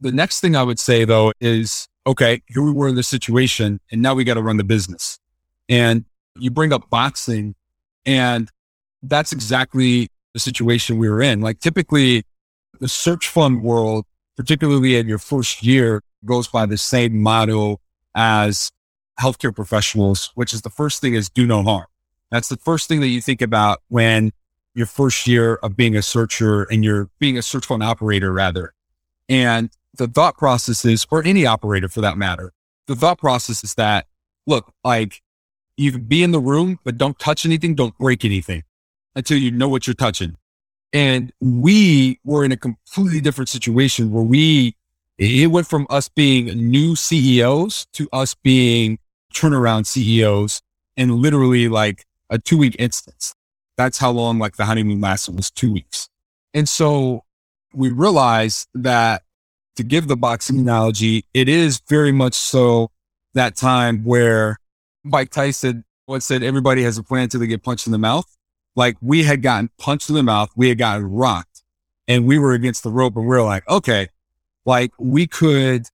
The 0.00 0.12
next 0.12 0.40
thing 0.40 0.54
I 0.54 0.62
would 0.62 0.78
say 0.78 1.04
though 1.04 1.32
is, 1.40 1.88
okay, 2.06 2.42
here 2.48 2.62
we 2.62 2.72
were 2.72 2.88
in 2.88 2.96
this 2.96 3.08
situation 3.08 3.80
and 3.90 4.02
now 4.02 4.14
we 4.14 4.24
got 4.24 4.34
to 4.34 4.42
run 4.42 4.58
the 4.58 4.64
business. 4.64 5.18
And 5.70 6.04
you 6.36 6.50
bring 6.50 6.72
up 6.72 6.90
boxing 6.90 7.54
and 8.04 8.50
that's 9.02 9.32
exactly 9.32 10.10
the 10.34 10.40
situation 10.40 10.98
we 10.98 11.08
were 11.08 11.22
in. 11.22 11.40
Like 11.40 11.60
typically 11.60 12.24
the 12.80 12.88
search 12.88 13.28
fund 13.28 13.62
world, 13.62 14.04
particularly 14.36 14.96
in 14.96 15.08
your 15.08 15.18
first 15.18 15.62
year, 15.62 16.02
goes 16.24 16.48
by 16.48 16.66
the 16.66 16.78
same 16.78 17.20
motto 17.20 17.80
as 18.14 18.70
healthcare 19.20 19.54
professionals, 19.54 20.30
which 20.34 20.52
is 20.52 20.62
the 20.62 20.70
first 20.70 21.00
thing 21.00 21.14
is 21.14 21.28
do 21.28 21.46
no 21.46 21.62
harm. 21.62 21.86
That's 22.30 22.48
the 22.48 22.56
first 22.56 22.88
thing 22.88 23.00
that 23.00 23.08
you 23.08 23.20
think 23.20 23.42
about 23.42 23.82
when 23.88 24.32
your 24.74 24.86
first 24.86 25.26
year 25.26 25.54
of 25.56 25.76
being 25.76 25.96
a 25.96 26.02
searcher 26.02 26.62
and 26.64 26.84
you're 26.84 27.08
being 27.18 27.38
a 27.38 27.42
search 27.42 27.66
fund 27.66 27.82
operator 27.82 28.32
rather. 28.32 28.74
And 29.28 29.70
the 29.96 30.06
thought 30.06 30.36
process 30.36 30.84
is, 30.84 31.06
or 31.10 31.24
any 31.24 31.46
operator 31.46 31.88
for 31.88 32.00
that 32.00 32.16
matter, 32.16 32.52
the 32.86 32.94
thought 32.94 33.18
process 33.18 33.64
is 33.64 33.74
that, 33.74 34.06
look, 34.46 34.72
like 34.84 35.22
you 35.76 35.92
can 35.92 36.02
be 36.02 36.22
in 36.22 36.32
the 36.32 36.40
room, 36.40 36.78
but 36.84 36.96
don't 36.96 37.18
touch 37.18 37.44
anything, 37.44 37.74
don't 37.74 37.96
break 37.98 38.24
anything 38.24 38.62
until 39.14 39.38
you 39.38 39.50
know 39.50 39.68
what 39.68 39.86
you're 39.86 39.94
touching. 39.94 40.36
And 40.92 41.32
we 41.40 42.18
were 42.24 42.44
in 42.44 42.52
a 42.52 42.56
completely 42.56 43.20
different 43.20 43.48
situation 43.48 44.10
where 44.10 44.22
we, 44.22 44.74
it 45.18 45.50
went 45.50 45.66
from 45.66 45.86
us 45.90 46.08
being 46.08 46.46
new 46.46 46.96
CEOs 46.96 47.86
to 47.92 48.08
us 48.12 48.34
being 48.34 48.98
turnaround 49.34 49.86
CEOs 49.86 50.62
in 50.96 51.20
literally 51.20 51.68
like 51.68 52.04
a 52.30 52.38
two 52.38 52.58
week 52.58 52.76
instance. 52.78 53.34
That's 53.76 53.98
how 53.98 54.10
long 54.10 54.38
like 54.38 54.56
the 54.56 54.64
honeymoon 54.64 55.00
lasted 55.00 55.36
was 55.36 55.50
two 55.50 55.72
weeks. 55.72 56.08
And 56.54 56.68
so 56.68 57.24
we 57.74 57.90
realized 57.90 58.68
that 58.74 59.22
to 59.76 59.84
give 59.84 60.08
the 60.08 60.16
boxing 60.16 60.58
analogy, 60.58 61.24
it 61.34 61.48
is 61.48 61.80
very 61.88 62.10
much 62.10 62.34
so 62.34 62.90
that 63.34 63.56
time 63.56 64.02
where 64.04 64.58
Mike 65.04 65.30
Tyson 65.30 65.84
once 66.08 66.24
said 66.24 66.42
everybody 66.42 66.82
has 66.82 66.98
a 66.98 67.02
plan 67.02 67.24
until 67.24 67.40
they 67.40 67.46
get 67.46 67.62
punched 67.62 67.86
in 67.86 67.92
the 67.92 67.98
mouth. 67.98 68.26
Like 68.78 68.96
we 69.00 69.24
had 69.24 69.42
gotten 69.42 69.70
punched 69.76 70.08
in 70.08 70.14
the 70.14 70.22
mouth, 70.22 70.50
we 70.54 70.68
had 70.68 70.78
gotten 70.78 71.04
rocked 71.10 71.64
and 72.06 72.26
we 72.26 72.38
were 72.38 72.52
against 72.52 72.84
the 72.84 72.90
rope 72.90 73.16
and 73.16 73.26
we 73.26 73.34
are 73.34 73.42
like, 73.42 73.68
okay, 73.68 74.06
like 74.64 74.92
we 75.00 75.26
could 75.26 75.86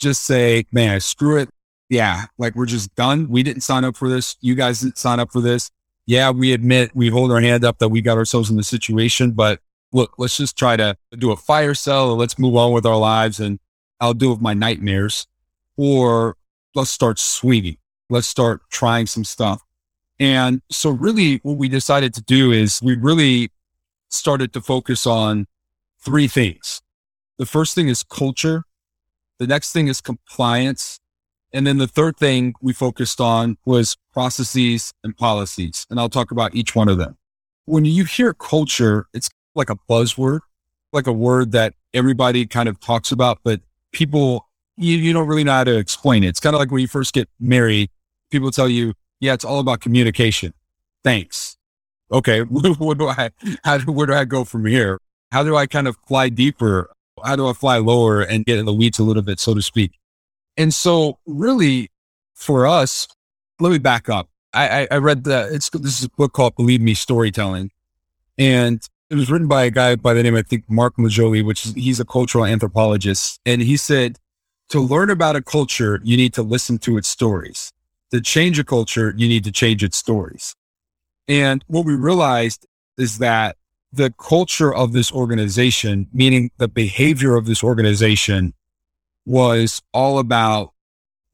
just 0.00 0.24
say, 0.24 0.66
man, 0.72 0.98
screw 0.98 1.36
it. 1.36 1.50
Yeah. 1.88 2.24
Like 2.38 2.56
we're 2.56 2.66
just 2.66 2.92
done. 2.96 3.28
We 3.28 3.44
didn't 3.44 3.62
sign 3.62 3.84
up 3.84 3.96
for 3.96 4.08
this. 4.08 4.36
You 4.40 4.56
guys 4.56 4.80
didn't 4.80 4.98
sign 4.98 5.20
up 5.20 5.30
for 5.30 5.40
this. 5.40 5.70
Yeah. 6.04 6.30
We 6.30 6.52
admit 6.52 6.90
we 6.96 7.10
hold 7.10 7.30
our 7.30 7.40
hand 7.40 7.64
up 7.64 7.78
that 7.78 7.90
we 7.90 8.00
got 8.00 8.18
ourselves 8.18 8.50
in 8.50 8.56
the 8.56 8.64
situation, 8.64 9.30
but 9.30 9.60
look, 9.92 10.14
let's 10.18 10.36
just 10.36 10.58
try 10.58 10.76
to 10.76 10.96
do 11.16 11.30
a 11.30 11.36
fire 11.36 11.74
cell 11.74 12.10
or 12.10 12.16
let's 12.16 12.40
move 12.40 12.56
on 12.56 12.72
with 12.72 12.84
our 12.84 12.98
lives 12.98 13.38
and 13.38 13.60
I'll 14.00 14.14
deal 14.14 14.30
with 14.30 14.40
my 14.40 14.52
nightmares 14.52 15.28
or 15.76 16.36
let's 16.74 16.90
start 16.90 17.20
swinging. 17.20 17.76
Let's 18.10 18.26
start 18.26 18.62
trying 18.68 19.06
some 19.06 19.22
stuff. 19.22 19.62
And 20.18 20.62
so 20.70 20.90
really 20.90 21.40
what 21.42 21.56
we 21.56 21.68
decided 21.68 22.14
to 22.14 22.22
do 22.22 22.52
is 22.52 22.80
we 22.82 22.96
really 22.96 23.50
started 24.08 24.52
to 24.52 24.60
focus 24.60 25.06
on 25.06 25.46
three 26.00 26.28
things. 26.28 26.80
The 27.38 27.46
first 27.46 27.74
thing 27.74 27.88
is 27.88 28.02
culture. 28.02 28.64
The 29.38 29.46
next 29.46 29.72
thing 29.72 29.88
is 29.88 30.00
compliance. 30.00 31.00
And 31.52 31.66
then 31.66 31.78
the 31.78 31.86
third 31.86 32.16
thing 32.16 32.54
we 32.60 32.72
focused 32.72 33.20
on 33.20 33.58
was 33.64 33.96
processes 34.12 34.92
and 35.02 35.16
policies. 35.16 35.86
And 35.90 35.98
I'll 35.98 36.08
talk 36.08 36.30
about 36.30 36.54
each 36.54 36.74
one 36.74 36.88
of 36.88 36.98
them. 36.98 37.16
When 37.64 37.84
you 37.84 38.04
hear 38.04 38.32
culture, 38.32 39.06
it's 39.12 39.30
like 39.54 39.70
a 39.70 39.76
buzzword, 39.88 40.40
like 40.92 41.06
a 41.06 41.12
word 41.12 41.52
that 41.52 41.74
everybody 41.94 42.46
kind 42.46 42.68
of 42.68 42.80
talks 42.80 43.12
about, 43.12 43.40
but 43.44 43.60
people, 43.92 44.48
you, 44.76 44.96
you 44.96 45.12
don't 45.12 45.26
really 45.26 45.44
know 45.44 45.52
how 45.52 45.64
to 45.64 45.76
explain 45.76 46.24
it. 46.24 46.28
It's 46.28 46.40
kind 46.40 46.54
of 46.54 46.60
like 46.60 46.70
when 46.70 46.80
you 46.80 46.88
first 46.88 47.12
get 47.12 47.28
married, 47.38 47.90
people 48.30 48.50
tell 48.50 48.68
you, 48.68 48.94
yeah, 49.22 49.34
it's 49.34 49.44
all 49.44 49.60
about 49.60 49.80
communication. 49.80 50.52
Thanks. 51.04 51.56
Okay. 52.10 52.40
what 52.42 52.98
do 52.98 53.08
I, 53.08 53.30
how 53.62 53.78
do, 53.78 53.92
where 53.92 54.08
do 54.08 54.14
I 54.14 54.24
go 54.24 54.44
from 54.44 54.66
here? 54.66 54.98
How 55.30 55.44
do 55.44 55.56
I 55.56 55.66
kind 55.66 55.86
of 55.86 55.96
fly 56.08 56.28
deeper? 56.28 56.90
How 57.24 57.36
do 57.36 57.46
I 57.46 57.52
fly 57.52 57.78
lower 57.78 58.20
and 58.20 58.44
get 58.44 58.58
in 58.58 58.66
the 58.66 58.72
weeds 58.72 58.98
a 58.98 59.04
little 59.04 59.22
bit, 59.22 59.38
so 59.38 59.54
to 59.54 59.62
speak? 59.62 59.92
And 60.56 60.74
so 60.74 61.20
really 61.24 61.90
for 62.34 62.66
us, 62.66 63.06
let 63.60 63.70
me 63.70 63.78
back 63.78 64.08
up. 64.08 64.28
I, 64.52 64.82
I, 64.82 64.88
I 64.90 64.96
read 64.96 65.22
that 65.24 65.52
it's, 65.52 65.70
this 65.70 66.00
is 66.00 66.06
a 66.06 66.10
book 66.10 66.32
called 66.32 66.56
Believe 66.56 66.80
Me 66.80 66.92
Storytelling. 66.92 67.70
And 68.36 68.84
it 69.08 69.14
was 69.14 69.30
written 69.30 69.46
by 69.46 69.62
a 69.62 69.70
guy 69.70 69.94
by 69.94 70.14
the 70.14 70.22
name, 70.24 70.34
I 70.34 70.42
think, 70.42 70.64
Mark 70.68 70.96
Margolis, 70.96 71.44
which 71.44 71.64
is, 71.64 71.74
he's 71.74 72.00
a 72.00 72.04
cultural 72.04 72.44
anthropologist. 72.44 73.38
And 73.46 73.62
he 73.62 73.76
said, 73.76 74.18
to 74.70 74.80
learn 74.80 75.10
about 75.10 75.36
a 75.36 75.42
culture, 75.42 76.00
you 76.02 76.16
need 76.16 76.34
to 76.34 76.42
listen 76.42 76.78
to 76.78 76.98
its 76.98 77.06
stories 77.06 77.72
to 78.12 78.20
change 78.20 78.58
a 78.58 78.64
culture, 78.64 79.14
you 79.16 79.26
need 79.26 79.44
to 79.44 79.52
change 79.52 79.82
its 79.82 79.96
stories. 79.96 80.54
And 81.28 81.64
what 81.66 81.84
we 81.84 81.94
realized 81.94 82.66
is 82.98 83.18
that 83.18 83.56
the 83.92 84.12
culture 84.18 84.74
of 84.74 84.92
this 84.92 85.12
organization, 85.12 86.08
meaning 86.12 86.50
the 86.58 86.68
behavior 86.68 87.36
of 87.36 87.46
this 87.46 87.62
organization 87.64 88.54
was 89.24 89.82
all 89.92 90.18
about 90.18 90.72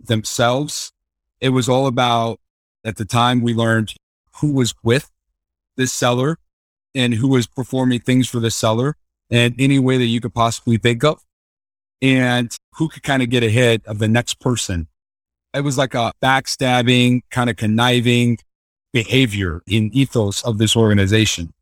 themselves. 0.01 0.93
It 1.41 1.51
was 1.51 1.69
all 1.69 1.87
about, 1.87 2.41
at 2.85 2.97
the 2.97 3.05
time 3.05 3.41
we 3.41 3.55
learned 3.55 3.95
who 4.41 4.53
was 4.53 4.75
with 4.83 5.11
this 5.77 5.93
seller 5.93 6.38
and 6.95 7.14
who 7.14 7.29
was 7.29 7.47
performing 7.47 8.01
things 8.01 8.29
for 8.29 8.41
the 8.41 8.51
seller 8.51 8.97
in 9.31 9.55
any 9.59 9.79
way 9.79 9.99
that 9.99 10.07
you 10.07 10.21
could 10.21 10.35
possibly 10.35 10.77
think 10.77 11.05
of 11.05 11.23
and 12.01 12.57
who 12.75 12.88
could 12.88 13.03
kind 13.03 13.23
of 13.23 13.31
get 13.31 13.43
ahead 13.43 13.83
of 13.87 13.99
the 13.99 14.09
next 14.09 14.41
person 14.41 14.88
it 15.54 15.61
was 15.62 15.78
like 15.78 15.94
a 15.94 16.12
backstabbing, 16.22 17.22
kind 17.30 17.50
of 17.50 17.56
conniving 17.56 18.38
behavior 18.92 19.62
in 19.66 19.90
ethos 19.92 20.42
of 20.42 20.58
this 20.58 20.76
organization. 20.76 21.52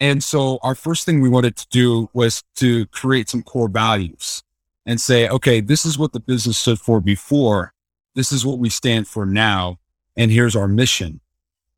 And 0.00 0.22
so 0.22 0.58
our 0.62 0.74
first 0.74 1.06
thing 1.06 1.20
we 1.20 1.28
wanted 1.28 1.56
to 1.56 1.66
do 1.70 2.10
was 2.12 2.42
to 2.56 2.86
create 2.86 3.28
some 3.28 3.42
core 3.42 3.68
values 3.68 4.42
and 4.86 5.00
say, 5.00 5.28
okay, 5.28 5.60
this 5.60 5.86
is 5.86 5.98
what 5.98 6.12
the 6.12 6.20
business 6.20 6.58
stood 6.58 6.78
for 6.78 7.00
before. 7.00 7.72
This 8.14 8.32
is 8.32 8.44
what 8.44 8.58
we 8.58 8.68
stand 8.68 9.08
for 9.08 9.24
now. 9.24 9.78
And 10.16 10.30
here's 10.30 10.56
our 10.56 10.68
mission. 10.68 11.20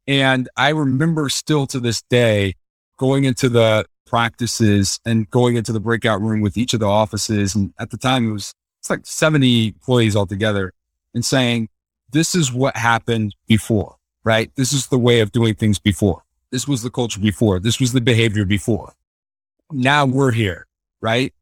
And 0.06 0.48
I 0.56 0.70
remember 0.70 1.28
still 1.28 1.66
to 1.68 1.80
this 1.80 2.02
day 2.02 2.54
going 2.96 3.24
into 3.24 3.48
the 3.48 3.84
practices 4.06 4.98
and 5.04 5.28
going 5.30 5.56
into 5.56 5.72
the 5.72 5.80
breakout 5.80 6.20
room 6.20 6.40
with 6.40 6.56
each 6.56 6.74
of 6.74 6.80
the 6.80 6.86
offices. 6.86 7.54
And 7.54 7.72
at 7.78 7.90
the 7.90 7.96
time 7.96 8.28
it 8.28 8.32
was, 8.32 8.52
it's 8.80 8.90
like 8.90 9.04
70 9.04 9.68
employees 9.68 10.16
altogether 10.16 10.72
and 11.16 11.24
saying, 11.24 11.70
this 12.12 12.34
is 12.34 12.52
what 12.52 12.76
happened 12.76 13.34
before, 13.48 13.96
right? 14.22 14.52
This 14.54 14.74
is 14.74 14.88
the 14.88 14.98
way 14.98 15.20
of 15.20 15.32
doing 15.32 15.54
things 15.54 15.78
before. 15.78 16.22
This 16.52 16.68
was 16.68 16.82
the 16.82 16.90
culture 16.90 17.18
before. 17.18 17.58
This 17.58 17.80
was 17.80 17.92
the 17.92 18.02
behavior 18.02 18.44
before. 18.44 18.92
Now 19.72 20.04
we're 20.04 20.30
here, 20.30 20.66
right? 21.00 21.32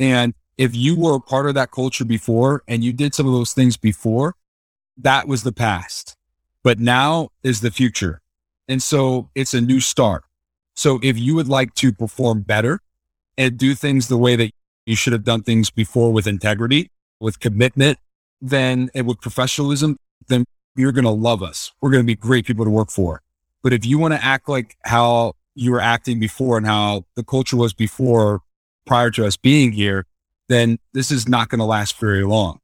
And 0.00 0.32
if 0.56 0.74
you 0.74 0.96
were 0.96 1.16
a 1.16 1.20
part 1.20 1.46
of 1.46 1.54
that 1.54 1.70
culture 1.70 2.06
before 2.06 2.62
and 2.66 2.82
you 2.82 2.94
did 2.94 3.14
some 3.14 3.26
of 3.26 3.34
those 3.34 3.52
things 3.52 3.76
before, 3.76 4.36
that 4.96 5.28
was 5.28 5.42
the 5.42 5.52
past. 5.52 6.16
But 6.62 6.80
now 6.80 7.28
is 7.42 7.60
the 7.60 7.70
future. 7.70 8.22
And 8.68 8.82
so 8.82 9.28
it's 9.34 9.52
a 9.52 9.60
new 9.60 9.80
start. 9.80 10.24
So 10.74 10.98
if 11.02 11.18
you 11.18 11.34
would 11.34 11.48
like 11.48 11.74
to 11.74 11.92
perform 11.92 12.40
better 12.40 12.80
and 13.36 13.58
do 13.58 13.74
things 13.74 14.08
the 14.08 14.16
way 14.16 14.34
that 14.36 14.52
you 14.86 14.96
should 14.96 15.12
have 15.12 15.24
done 15.24 15.42
things 15.42 15.68
before 15.68 16.10
with 16.10 16.26
integrity, 16.26 16.90
with 17.20 17.38
commitment, 17.38 17.98
then 18.44 18.90
and 18.94 18.96
eh, 18.96 19.00
with 19.02 19.20
professionalism, 19.20 19.96
then 20.28 20.44
you're 20.76 20.92
going 20.92 21.04
to 21.04 21.10
love 21.10 21.42
us. 21.42 21.72
We're 21.80 21.90
going 21.90 22.02
to 22.02 22.06
be 22.06 22.14
great 22.14 22.46
people 22.46 22.64
to 22.64 22.70
work 22.70 22.90
for. 22.90 23.22
But 23.62 23.72
if 23.72 23.86
you 23.86 23.98
want 23.98 24.12
to 24.14 24.22
act 24.22 24.48
like 24.48 24.76
how 24.84 25.34
you 25.54 25.72
were 25.72 25.80
acting 25.80 26.20
before 26.20 26.58
and 26.58 26.66
how 26.66 27.06
the 27.16 27.24
culture 27.24 27.56
was 27.56 27.72
before 27.72 28.40
prior 28.86 29.10
to 29.12 29.26
us 29.26 29.36
being 29.36 29.72
here, 29.72 30.06
then 30.48 30.78
this 30.92 31.10
is 31.10 31.26
not 31.26 31.48
going 31.48 31.60
to 31.60 31.64
last 31.64 31.98
very 31.98 32.24
long. 32.24 32.58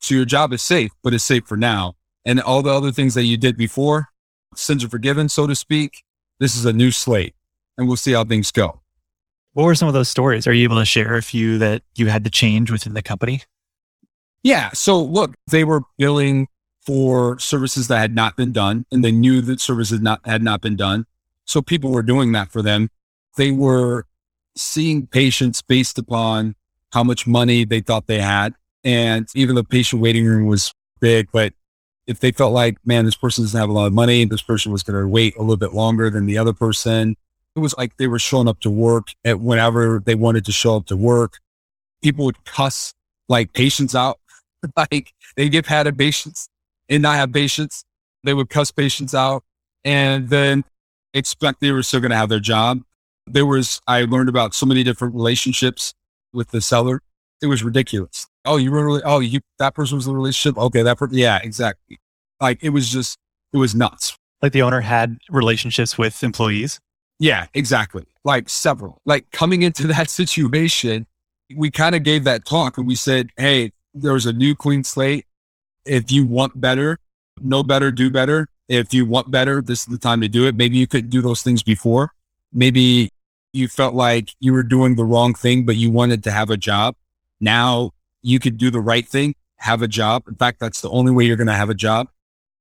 So 0.00 0.14
your 0.14 0.24
job 0.24 0.52
is 0.52 0.62
safe, 0.62 0.90
but 1.02 1.14
it's 1.14 1.24
safe 1.24 1.46
for 1.46 1.56
now. 1.56 1.94
And 2.24 2.40
all 2.40 2.62
the 2.62 2.72
other 2.72 2.90
things 2.90 3.14
that 3.14 3.24
you 3.24 3.36
did 3.36 3.56
before, 3.56 4.08
sins 4.56 4.82
are 4.82 4.88
forgiven, 4.88 5.28
so 5.28 5.46
to 5.46 5.54
speak. 5.54 6.02
This 6.40 6.56
is 6.56 6.64
a 6.64 6.72
new 6.72 6.90
slate 6.90 7.34
and 7.78 7.86
we'll 7.86 7.96
see 7.96 8.12
how 8.12 8.24
things 8.24 8.50
go. 8.50 8.80
What 9.52 9.64
were 9.64 9.74
some 9.76 9.86
of 9.86 9.94
those 9.94 10.08
stories? 10.08 10.48
Are 10.48 10.52
you 10.52 10.64
able 10.64 10.78
to 10.78 10.84
share 10.84 11.14
a 11.14 11.22
few 11.22 11.58
that 11.58 11.82
you 11.94 12.08
had 12.08 12.24
to 12.24 12.30
change 12.30 12.72
within 12.72 12.94
the 12.94 13.02
company? 13.02 13.42
Yeah. 14.44 14.70
So 14.72 15.02
look, 15.02 15.34
they 15.50 15.64
were 15.64 15.82
billing 15.98 16.46
for 16.82 17.38
services 17.38 17.88
that 17.88 17.98
had 17.98 18.14
not 18.14 18.36
been 18.36 18.52
done 18.52 18.84
and 18.92 19.02
they 19.02 19.10
knew 19.10 19.40
that 19.40 19.60
services 19.60 20.00
not, 20.00 20.20
had 20.24 20.42
not 20.42 20.60
been 20.60 20.76
done. 20.76 21.06
So 21.46 21.62
people 21.62 21.90
were 21.90 22.02
doing 22.02 22.32
that 22.32 22.52
for 22.52 22.62
them. 22.62 22.90
They 23.36 23.50
were 23.50 24.06
seeing 24.56 25.06
patients 25.06 25.62
based 25.62 25.98
upon 25.98 26.54
how 26.92 27.02
much 27.02 27.26
money 27.26 27.64
they 27.64 27.80
thought 27.80 28.06
they 28.06 28.20
had. 28.20 28.54
And 28.84 29.26
even 29.34 29.56
the 29.56 29.64
patient 29.64 30.02
waiting 30.02 30.26
room 30.26 30.46
was 30.46 30.72
big, 31.00 31.28
but 31.32 31.54
if 32.06 32.20
they 32.20 32.32
felt 32.32 32.52
like, 32.52 32.76
man, 32.84 33.06
this 33.06 33.16
person 33.16 33.44
doesn't 33.44 33.58
have 33.58 33.70
a 33.70 33.72
lot 33.72 33.86
of 33.86 33.94
money, 33.94 34.26
this 34.26 34.42
person 34.42 34.70
was 34.70 34.82
going 34.82 35.00
to 35.00 35.08
wait 35.08 35.34
a 35.36 35.40
little 35.40 35.56
bit 35.56 35.72
longer 35.72 36.10
than 36.10 36.26
the 36.26 36.36
other 36.36 36.52
person. 36.52 37.16
It 37.56 37.60
was 37.60 37.74
like 37.78 37.96
they 37.96 38.08
were 38.08 38.18
showing 38.18 38.46
up 38.46 38.60
to 38.60 38.70
work 38.70 39.08
at 39.24 39.40
whenever 39.40 40.02
they 40.04 40.14
wanted 40.14 40.44
to 40.44 40.52
show 40.52 40.76
up 40.76 40.86
to 40.86 40.96
work. 40.96 41.38
People 42.02 42.26
would 42.26 42.44
cuss 42.44 42.92
like 43.28 43.54
patients 43.54 43.94
out 43.94 44.18
like 44.76 45.12
they 45.36 45.48
give 45.48 45.66
had 45.66 45.96
patients 45.96 46.48
and 46.88 47.02
not 47.02 47.16
have 47.16 47.32
patients. 47.32 47.84
They 48.22 48.34
would 48.34 48.48
cuss 48.48 48.70
patients 48.70 49.14
out 49.14 49.44
and 49.84 50.28
then 50.28 50.64
expect 51.12 51.60
they 51.60 51.72
were 51.72 51.82
still 51.82 52.00
going 52.00 52.10
to 52.10 52.16
have 52.16 52.28
their 52.28 52.40
job. 52.40 52.82
There 53.26 53.46
was, 53.46 53.80
I 53.86 54.02
learned 54.02 54.28
about 54.28 54.54
so 54.54 54.66
many 54.66 54.82
different 54.82 55.14
relationships 55.14 55.94
with 56.32 56.50
the 56.50 56.60
seller. 56.60 57.00
It 57.42 57.46
was 57.46 57.62
ridiculous. 57.62 58.26
Oh, 58.44 58.56
you 58.56 58.70
were 58.70 58.84
really, 58.84 59.02
oh, 59.04 59.20
you, 59.20 59.40
that 59.58 59.74
person 59.74 59.96
was 59.96 60.06
in 60.06 60.12
the 60.12 60.16
relationship. 60.16 60.58
Okay. 60.58 60.82
That 60.82 60.98
person. 60.98 61.16
Yeah, 61.16 61.40
exactly. 61.42 61.98
Like 62.40 62.62
it 62.62 62.70
was 62.70 62.88
just, 62.88 63.18
it 63.52 63.58
was 63.58 63.74
nuts. 63.74 64.16
Like 64.42 64.52
the 64.52 64.62
owner 64.62 64.80
had 64.80 65.18
relationships 65.30 65.96
with 65.96 66.22
employees. 66.22 66.80
Yeah, 67.18 67.46
exactly. 67.54 68.04
Like 68.24 68.48
several. 68.48 69.00
Like 69.06 69.30
coming 69.30 69.62
into 69.62 69.86
that 69.88 70.10
situation, 70.10 71.06
we 71.54 71.70
kind 71.70 71.94
of 71.94 72.02
gave 72.02 72.24
that 72.24 72.44
talk 72.44 72.78
and 72.78 72.86
we 72.86 72.94
said, 72.94 73.30
Hey, 73.36 73.72
there's 73.94 74.26
a 74.26 74.32
new 74.32 74.54
clean 74.54 74.84
slate. 74.84 75.26
If 75.84 76.10
you 76.10 76.26
want 76.26 76.60
better, 76.60 76.98
know 77.40 77.62
better, 77.62 77.90
do 77.90 78.10
better. 78.10 78.48
If 78.68 78.92
you 78.92 79.06
want 79.06 79.30
better, 79.30 79.62
this 79.62 79.80
is 79.80 79.86
the 79.86 79.98
time 79.98 80.20
to 80.22 80.28
do 80.28 80.46
it. 80.46 80.54
Maybe 80.54 80.76
you 80.76 80.86
couldn't 80.86 81.10
do 81.10 81.22
those 81.22 81.42
things 81.42 81.62
before. 81.62 82.12
Maybe 82.52 83.10
you 83.52 83.68
felt 83.68 83.94
like 83.94 84.30
you 84.40 84.52
were 84.52 84.62
doing 84.62 84.96
the 84.96 85.04
wrong 85.04 85.34
thing, 85.34 85.64
but 85.64 85.76
you 85.76 85.90
wanted 85.90 86.24
to 86.24 86.30
have 86.30 86.50
a 86.50 86.56
job. 86.56 86.96
Now 87.40 87.90
you 88.22 88.40
could 88.40 88.56
do 88.56 88.70
the 88.70 88.80
right 88.80 89.06
thing, 89.06 89.34
have 89.56 89.82
a 89.82 89.88
job. 89.88 90.24
In 90.26 90.34
fact, 90.34 90.58
that's 90.60 90.80
the 90.80 90.90
only 90.90 91.12
way 91.12 91.24
you're 91.24 91.36
going 91.36 91.46
to 91.46 91.52
have 91.52 91.70
a 91.70 91.74
job. 91.74 92.08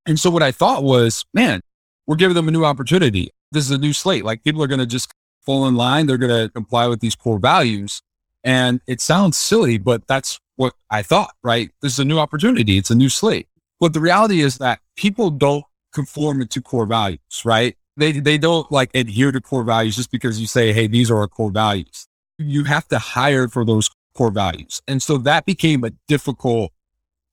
And 0.06 0.19
so 0.19 0.30
what 0.30 0.43
I 0.43 0.52
thought 0.52 0.84
was, 0.84 1.26
man, 1.34 1.62
we're 2.06 2.17
giving 2.17 2.36
them 2.36 2.48
a 2.48 2.52
new 2.52 2.65
opportunity. 2.65 3.32
This 3.52 3.63
is 3.63 3.72
a 3.72 3.78
new 3.78 3.93
slate. 3.93 4.26
Like 4.26 4.43
people 4.43 4.62
are 4.62 4.67
going 4.67 4.80
to 4.80 4.86
just 4.86 5.12
fall 5.41 5.67
in 5.67 5.76
line. 5.76 6.06
They're 6.06 6.17
going 6.17 6.48
to 6.48 6.52
comply 6.52 6.88
with 6.88 7.00
these 7.00 7.15
core 7.15 7.39
values. 7.39 8.02
And 8.43 8.82
it 8.88 9.00
sounds 9.00 9.38
silly, 9.38 9.78
but 9.78 10.06
that's 10.08 10.39
what 10.56 10.74
I 10.89 11.02
thought, 11.02 11.36
right? 11.44 11.72
This 11.82 11.94
is 11.94 12.00
a 12.00 12.06
new 12.06 12.20
opportunity. 12.20 12.78
It's 12.78 12.92
a 12.92 12.96
new 12.96 13.10
slate. 13.10 13.48
But 13.80 13.94
the 13.94 14.00
reality 14.00 14.42
is 14.42 14.58
that 14.60 14.80
people 14.96 15.30
don't 15.30 15.66
conform 15.94 16.46
to 16.46 16.62
core 16.62 16.86
values, 16.86 17.20
right? 17.44 17.76
They, 17.98 18.13
they 18.13 18.38
don't 18.38 18.72
like 18.72 18.92
adhere 18.96 19.32
to 19.32 19.42
core 19.42 19.63
values 19.63 19.96
just 19.96 20.12
because 20.12 20.39
you 20.39 20.48
say, 20.48 20.74
Hey, 20.74 20.88
these 20.88 21.12
are 21.12 21.18
our 21.18 21.28
core 21.28 21.52
values. 21.52 22.08
You 22.38 22.63
have 22.63 22.88
to 22.89 23.00
hire 23.00 23.48
for 23.48 23.66
those 23.66 23.89
core 24.16 24.32
values. 24.32 24.82
And 24.88 25.02
so 25.02 25.18
that 25.20 25.46
became 25.46 25.84
a 25.84 25.92
difficult 26.08 26.72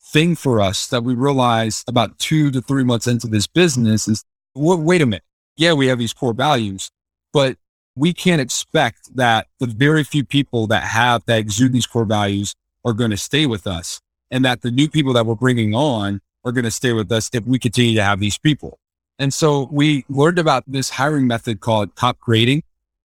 thing 0.02 0.35
for 0.35 0.61
us 0.61 0.87
that 0.88 1.04
we 1.04 1.14
realized 1.14 1.88
about 1.88 2.18
two 2.18 2.50
to 2.50 2.61
three 2.61 2.85
months 2.85 3.06
into 3.06 3.26
this 3.26 3.46
business 3.46 4.09
is, 4.09 4.24
wait 4.54 5.02
a 5.02 5.06
minute. 5.06 5.22
Yeah, 5.56 5.74
we 5.74 5.87
have 5.87 5.98
these 5.98 6.12
core 6.12 6.33
values, 6.33 6.90
but 7.33 7.56
we 7.94 8.12
can't 8.12 8.40
expect 8.40 9.14
that 9.16 9.46
the 9.59 9.66
very 9.66 10.04
few 10.04 10.24
people 10.24 10.66
that 10.68 10.85
have 10.85 11.24
that 11.26 11.38
exude 11.38 11.72
these 11.72 11.87
core 11.87 12.04
values 12.04 12.54
are 12.84 12.92
going 12.92 13.10
to 13.10 13.16
stay 13.16 13.46
with 13.46 13.66
us 13.66 14.00
and 14.30 14.44
that 14.44 14.62
the 14.62 14.70
new 14.70 14.88
people 14.88 15.12
that 15.12 15.26
we're 15.26 15.34
bringing 15.34 15.74
on 15.74 16.20
are 16.44 16.52
going 16.52 16.64
to 16.64 16.70
stay 16.70 16.92
with 16.92 17.10
us 17.12 17.30
if 17.32 17.44
we 17.44 17.58
continue 17.58 17.94
to 17.94 18.02
have 18.02 18.20
these 18.20 18.38
people. 18.38 18.78
And 19.18 19.34
so 19.34 19.68
we 19.70 20.04
learned 20.08 20.38
about 20.38 20.64
this 20.66 20.90
hiring 20.90 21.26
method 21.26 21.60
called 21.60 21.94
top 21.96 22.18
grading. 22.20 22.62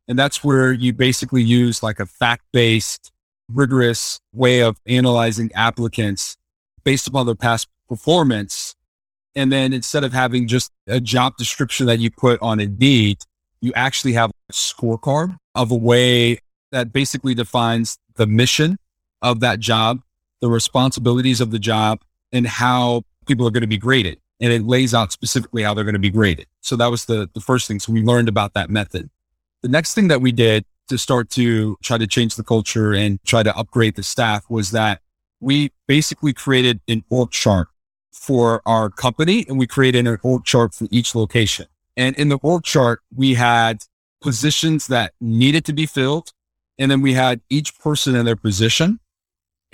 And 0.07 0.17
that's 0.17 0.43
where 0.43 0.71
you 0.71 0.93
basically 0.93 1.43
use 1.43 1.83
like 1.83 1.99
a 1.99 2.05
fact 2.05 2.43
based, 2.53 3.11
rigorous 3.51 4.19
way 4.33 4.61
of 4.61 4.77
analyzing 4.85 5.51
applicants 5.53 6.37
based 6.83 7.07
upon 7.07 7.25
their 7.25 7.35
past 7.35 7.67
performance. 7.89 8.75
And 9.35 9.51
then 9.51 9.73
instead 9.73 10.05
of 10.05 10.13
having 10.13 10.47
just 10.47 10.71
a 10.87 11.01
job 11.01 11.35
description 11.37 11.87
that 11.87 11.99
you 11.99 12.11
put 12.11 12.41
on 12.41 12.61
Indeed, 12.61 13.17
you 13.59 13.73
actually 13.75 14.13
have 14.13 14.31
a 14.49 14.53
scorecard 14.53 15.35
of 15.55 15.71
a 15.71 15.75
way 15.75 16.39
that 16.71 16.93
basically 16.93 17.33
defines 17.33 17.97
the 18.15 18.27
mission 18.27 18.77
of 19.25 19.39
that 19.39 19.59
job, 19.59 20.01
the 20.39 20.49
responsibilities 20.49 21.41
of 21.41 21.51
the 21.51 21.59
job, 21.59 21.99
and 22.31 22.45
how 22.45 23.01
people 23.25 23.47
are 23.47 23.51
going 23.51 23.61
to 23.61 23.67
be 23.67 23.77
graded. 23.77 24.19
And 24.39 24.53
it 24.53 24.63
lays 24.63 24.93
out 24.93 25.11
specifically 25.11 25.63
how 25.63 25.73
they're 25.73 25.83
going 25.83 25.93
to 25.93 25.99
be 25.99 26.11
graded. 26.11 26.47
So 26.61 26.75
that 26.75 26.87
was 26.87 27.05
the, 27.05 27.29
the 27.33 27.39
first 27.39 27.67
thing. 27.67 27.79
So 27.79 27.91
we 27.91 28.03
learned 28.03 28.29
about 28.29 28.53
that 28.53 28.69
method. 28.69 29.09
The 29.63 29.69
next 29.69 29.95
thing 29.95 30.09
that 30.09 30.21
we 30.21 30.31
did 30.31 30.65
to 30.89 30.97
start 30.97 31.29
to 31.31 31.77
try 31.81 31.97
to 31.97 32.05
change 32.05 32.35
the 32.35 32.43
culture 32.43 32.93
and 32.93 33.23
try 33.23 33.41
to 33.41 33.55
upgrade 33.57 33.95
the 33.95 34.03
staff 34.03 34.45
was 34.49 34.71
that 34.71 35.01
we 35.39 35.71
basically 35.87 36.33
created 36.33 36.81
an 36.87 37.03
org 37.09 37.31
chart 37.31 37.69
for 38.11 38.61
our 38.65 38.89
company 38.89 39.45
and 39.47 39.57
we 39.57 39.65
created 39.65 40.05
an 40.05 40.19
org 40.21 40.43
chart 40.43 40.73
for 40.73 40.87
each 40.91 41.15
location. 41.15 41.65
And 41.97 42.15
in 42.17 42.29
the 42.29 42.37
org 42.43 42.63
chart, 42.63 43.01
we 43.15 43.33
had 43.33 43.83
positions 44.21 44.87
that 44.87 45.13
needed 45.21 45.65
to 45.65 45.73
be 45.73 45.85
filled. 45.85 46.31
And 46.77 46.91
then 46.91 47.01
we 47.01 47.13
had 47.13 47.41
each 47.49 47.77
person 47.79 48.15
in 48.15 48.25
their 48.25 48.35
position. 48.35 48.99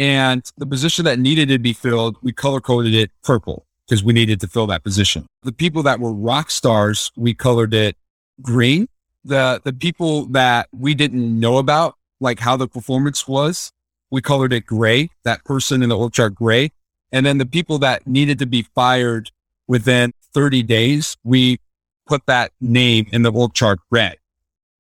And 0.02 0.50
the 0.58 0.66
position 0.66 1.06
that 1.06 1.20
needed 1.20 1.50
to 1.50 1.60
be 1.60 1.74
filled, 1.74 2.18
we 2.24 2.34
color 2.34 2.60
coded 2.60 2.96
it 2.96 3.12
purple 3.24 3.68
because 3.88 4.04
we 4.04 4.14
needed 4.14 4.40
to 4.40 4.48
fill 4.48 4.66
that 4.66 4.84
position. 4.84 5.28
The 5.44 5.52
people 5.52 5.84
that 5.84 6.00
were 6.00 6.12
rock 6.12 6.50
stars, 6.50 7.12
we 7.16 7.36
colored 7.36 7.72
it 7.76 7.96
green. 8.42 8.88
The, 9.24 9.62
the 9.64 9.72
people 9.72 10.26
that 10.30 10.70
we 10.72 10.96
didn't 10.96 11.40
know 11.40 11.60
about, 11.60 11.98
like 12.20 12.40
how 12.40 12.58
the 12.58 12.68
performance 12.68 13.28
was, 13.28 13.72
we 14.10 14.24
colored 14.24 14.54
it 14.54 14.66
gray, 14.66 15.10
that 15.24 15.46
person 15.46 15.84
in 15.84 15.90
the 15.90 15.98
org 16.00 16.14
chart 16.14 16.34
gray. 16.34 16.72
And 17.12 17.24
then 17.24 17.38
the 17.38 17.46
people 17.46 17.78
that 17.78 18.08
needed 18.08 18.40
to 18.40 18.48
be 18.48 18.64
fired 18.74 19.30
within 19.68 20.14
30 20.34 20.64
days, 20.64 21.16
we 21.24 21.60
put 22.08 22.26
that 22.26 22.54
name 22.60 23.06
in 23.12 23.22
the 23.22 23.32
org 23.32 23.54
chart 23.54 23.78
red. 23.92 24.18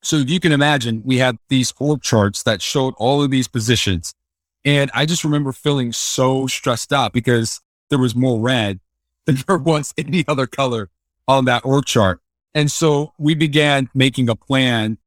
So 0.02 0.16
if 0.16 0.32
you 0.32 0.40
can 0.40 0.52
imagine, 0.52 1.04
we 1.06 1.20
had 1.20 1.38
these 1.48 1.72
org 1.78 2.02
charts 2.02 2.42
that 2.42 2.64
showed 2.64 2.96
all 2.98 3.22
of 3.22 3.30
these 3.30 3.48
positions. 3.48 4.16
And 4.64 4.92
I 4.94 5.06
just 5.06 5.24
remember 5.24 5.52
feeling 5.52 5.92
so 5.92 6.48
stressed 6.48 6.94
out 6.94 7.14
because 7.14 7.62
there 7.90 8.00
was 8.00 8.16
more 8.16 8.40
red 8.40 8.80
than 9.26 9.38
there 9.48 9.58
was 9.58 9.94
any 9.98 10.26
other 10.28 10.48
color 10.48 10.90
on 11.28 11.46
that 11.46 11.66
org 11.66 11.86
chart. 11.86 12.20
And 12.54 12.72
so 12.72 13.14
we 13.18 13.36
began 13.36 13.90
making 13.94 14.30
a 14.30 14.36
plan 14.36 14.98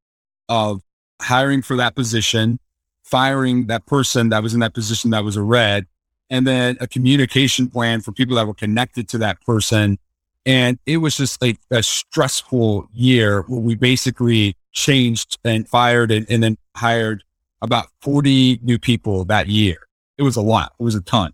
of 0.49 0.81
hiring 1.21 1.61
for 1.61 1.75
that 1.77 1.95
position, 1.95 2.59
firing 3.03 3.67
that 3.67 3.85
person 3.85 4.29
that 4.29 4.41
was 4.41 4.53
in 4.53 4.61
that 4.61 4.73
position 4.73 5.11
that 5.11 5.23
was 5.23 5.35
a 5.35 5.43
red, 5.43 5.85
and 6.29 6.47
then 6.47 6.77
a 6.79 6.87
communication 6.87 7.69
plan 7.69 8.01
for 8.01 8.11
people 8.11 8.35
that 8.35 8.47
were 8.47 8.53
connected 8.53 9.07
to 9.09 9.17
that 9.19 9.41
person 9.41 9.99
and 10.45 10.77
it 10.85 10.97
was 10.97 11.17
just 11.17 11.41
like 11.41 11.57
a 11.71 11.81
stressful 11.81 12.87
year 12.93 13.41
where 13.47 13.59
we 13.59 13.75
basically 13.75 14.55
changed 14.71 15.39
and 15.43 15.67
fired 15.67 16.11
and, 16.11 16.25
and 16.29 16.43
then 16.43 16.57
hired 16.75 17.23
about 17.65 17.87
40 18.01 18.59
new 18.63 18.79
people 18.79 19.25
that 19.25 19.47
year. 19.47 19.77
It 20.17 20.23
was 20.23 20.35
a 20.35 20.41
lot. 20.41 20.73
It 20.79 20.83
was 20.83 20.95
a 20.95 21.01
ton. 21.01 21.33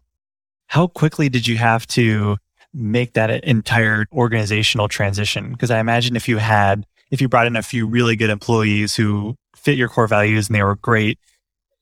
How 0.67 0.87
quickly 0.87 1.29
did 1.29 1.47
you 1.47 1.57
have 1.57 1.85
to 1.87 2.37
make 2.73 3.13
that 3.13 3.43
entire 3.43 4.05
organizational 4.11 4.87
transition? 4.87 5.51
Because 5.51 5.69
I 5.69 5.79
imagine 5.79 6.15
if 6.15 6.27
you 6.27 6.37
had, 6.37 6.85
if 7.11 7.21
you 7.21 7.27
brought 7.27 7.47
in 7.47 7.55
a 7.55 7.61
few 7.61 7.85
really 7.85 8.15
good 8.15 8.29
employees 8.29 8.95
who 8.95 9.35
fit 9.55 9.77
your 9.77 9.89
core 9.89 10.07
values 10.07 10.47
and 10.47 10.55
they 10.55 10.63
were 10.63 10.75
great, 10.75 11.19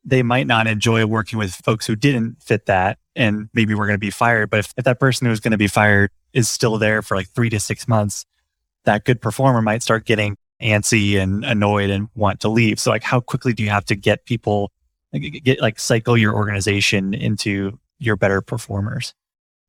they 0.04 0.24
might 0.24 0.48
not 0.48 0.68
enjoy 0.68 1.06
working 1.06 1.38
with 1.38 1.54
folks 1.54 1.86
who 1.86 1.96
didn't 1.96 2.42
fit 2.42 2.66
that 2.66 2.98
and 3.16 3.50
maybe 3.54 3.76
we're 3.76 3.86
going 3.86 3.96
to 3.96 4.00
be 4.00 4.10
fired. 4.10 4.50
But 4.50 4.60
if, 4.60 4.74
if 4.78 4.86
that 4.86 5.00
person 5.00 5.28
who's 5.28 5.40
going 5.40 5.52
to 5.52 5.58
be 5.58 5.68
fired 5.68 6.10
is 6.34 6.50
still 6.50 6.78
there 6.78 7.02
for 7.02 7.16
like 7.16 7.30
three 7.30 7.50
to 7.50 7.60
six 7.60 7.88
months, 7.88 8.26
that 8.86 9.06
good 9.06 9.22
performer 9.22 9.62
might 9.62 9.84
start 9.84 10.06
getting 10.06 10.38
antsy 10.62 11.20
and 11.20 11.44
annoyed 11.46 11.90
and 11.90 12.10
want 12.16 12.40
to 12.42 12.50
leave. 12.50 12.80
So 12.80 12.92
like 12.92 13.04
how 13.04 13.20
quickly 13.20 13.54
do 13.54 13.64
you 13.64 13.70
have 13.70 13.86
to 13.86 13.96
get 13.96 14.26
people 14.26 14.72
like 15.14 15.42
get 15.44 15.62
like 15.62 15.80
cycle 15.80 16.18
your 16.18 16.34
organization 16.34 17.14
into 17.14 17.80
your 17.98 18.16
better 18.16 18.42
performers? 18.42 19.14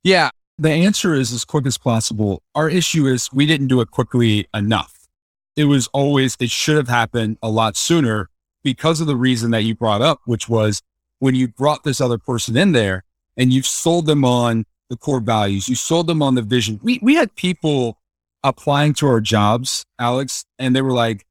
Yeah, 0.03 0.29
the 0.57 0.71
answer 0.71 1.13
is 1.13 1.31
as 1.31 1.45
quick 1.45 1.65
as 1.65 1.77
possible. 1.77 2.43
Our 2.55 2.69
issue 2.69 3.07
is 3.07 3.29
we 3.33 3.45
didn't 3.45 3.67
do 3.67 3.81
it 3.81 3.91
quickly 3.91 4.47
enough. 4.53 5.07
It 5.55 5.65
was 5.65 5.87
always, 5.87 6.37
it 6.39 6.49
should 6.49 6.77
have 6.77 6.87
happened 6.87 7.37
a 7.41 7.49
lot 7.49 7.75
sooner 7.75 8.29
because 8.63 9.01
of 9.01 9.07
the 9.07 9.15
reason 9.15 9.51
that 9.51 9.63
you 9.63 9.75
brought 9.75 10.01
up, 10.01 10.21
which 10.25 10.47
was 10.47 10.81
when 11.19 11.35
you 11.35 11.47
brought 11.47 11.83
this 11.83 11.99
other 11.99 12.17
person 12.17 12.55
in 12.57 12.71
there 12.71 13.03
and 13.37 13.51
you've 13.51 13.65
sold 13.65 14.05
them 14.05 14.23
on 14.23 14.65
the 14.89 14.97
core 14.97 15.19
values. 15.19 15.67
You 15.67 15.75
sold 15.75 16.07
them 16.07 16.21
on 16.21 16.35
the 16.35 16.41
vision. 16.41 16.79
We, 16.83 16.99
we 17.01 17.15
had 17.15 17.35
people 17.35 17.97
applying 18.43 18.93
to 18.95 19.07
our 19.07 19.21
jobs, 19.21 19.85
Alex, 19.99 20.45
and 20.57 20.75
they 20.75 20.81
were 20.81 20.93
like, 20.93 21.25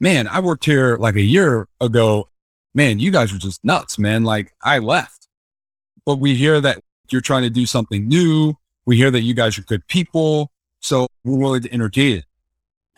man, 0.00 0.28
I 0.28 0.40
worked 0.40 0.64
here 0.64 0.96
like 0.96 1.16
a 1.16 1.22
year 1.22 1.68
ago. 1.80 2.28
Man, 2.74 2.98
you 2.98 3.10
guys 3.10 3.32
were 3.32 3.38
just 3.38 3.64
nuts, 3.64 3.98
man. 3.98 4.24
Like 4.24 4.52
I 4.62 4.78
left, 4.78 5.28
but 6.04 6.16
we 6.16 6.34
hear 6.34 6.60
that 6.60 6.82
you're 7.10 7.20
trying 7.20 7.42
to 7.42 7.50
do 7.50 7.66
something 7.66 8.06
new. 8.06 8.54
We 8.84 8.96
hear 8.96 9.10
that 9.10 9.22
you 9.22 9.34
guys 9.34 9.58
are 9.58 9.62
good 9.62 9.86
people. 9.86 10.50
So 10.80 11.06
we're 11.24 11.38
willing 11.38 11.62
to 11.62 11.72
entertain 11.72 12.18
it. 12.18 12.24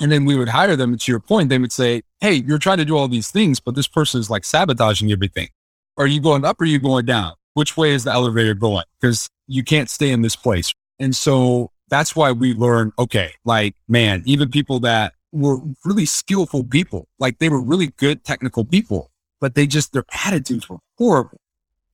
And 0.01 0.13
then 0.13 0.25
we 0.25 0.37
would 0.37 0.49
hire 0.49 0.77
them. 0.77 0.93
And 0.93 1.01
to 1.01 1.13
your 1.13 1.21
point, 1.21 1.49
they 1.49 1.59
would 1.59 1.73
say, 1.73 2.03
Hey, 2.21 2.35
you're 2.35 2.59
trying 2.59 2.79
to 2.79 2.85
do 2.85 2.97
all 2.97 3.09
these 3.09 3.31
things, 3.31 3.61
but 3.61 3.75
this 3.75 3.89
person 3.89 4.21
is 4.21 4.31
like 4.31 4.45
sabotaging 4.45 5.11
everything. 5.13 5.49
Are 5.97 6.07
you 6.07 6.21
going 6.21 6.45
up 6.45 6.61
or 6.61 6.65
are 6.65 6.69
you 6.69 6.79
going 6.79 7.07
down? 7.07 7.33
Which 7.55 7.77
way 7.77 7.93
is 7.93 8.05
the 8.05 8.13
elevator 8.13 8.55
going? 8.55 8.85
Because 9.01 9.29
you 9.47 9.65
can't 9.65 9.91
stay 9.91 10.11
in 10.11 10.23
this 10.23 10.37
place. 10.37 10.73
And 11.01 11.15
so 11.15 11.73
that's 11.89 12.15
why 12.15 12.33
we 12.33 12.55
learned, 12.55 12.93
okay, 12.99 13.33
like, 13.45 13.75
man, 13.89 14.23
even 14.27 14.51
people 14.51 14.81
that 14.81 15.15
were 15.33 15.59
really 15.85 16.07
skillful 16.07 16.65
people, 16.65 17.09
like 17.19 17.39
they 17.39 17.49
were 17.49 17.61
really 17.61 17.89
good 17.97 18.25
technical 18.25 18.65
people, 18.65 19.11
but 19.41 19.55
they 19.55 19.67
just, 19.67 19.93
their 19.93 20.05
attitudes 20.25 20.69
were 20.69 20.79
horrible 20.97 21.41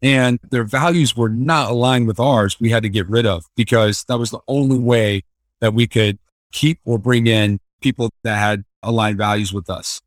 and 0.03 0.39
their 0.51 0.65
values 0.65 1.17
were 1.17 1.29
not 1.29 1.71
aligned 1.71 2.07
with 2.07 2.21
ours. 2.21 2.61
We 2.61 2.71
had 2.71 2.83
to 2.83 2.89
get 2.89 3.09
rid 3.09 3.27
of 3.27 3.47
because 3.57 4.05
that 4.05 4.19
was 4.19 4.31
the 4.31 4.41
only 4.49 4.79
way 4.79 5.23
that 5.61 5.75
we 5.75 5.87
could 5.87 6.19
keep 6.53 6.81
or 6.85 6.99
bring 6.99 7.27
in 7.27 7.59
people 7.81 8.11
that 8.23 8.39
had 8.39 8.65
aligned 8.83 9.19
values 9.19 9.53
with 9.53 9.69
us. 9.71 10.01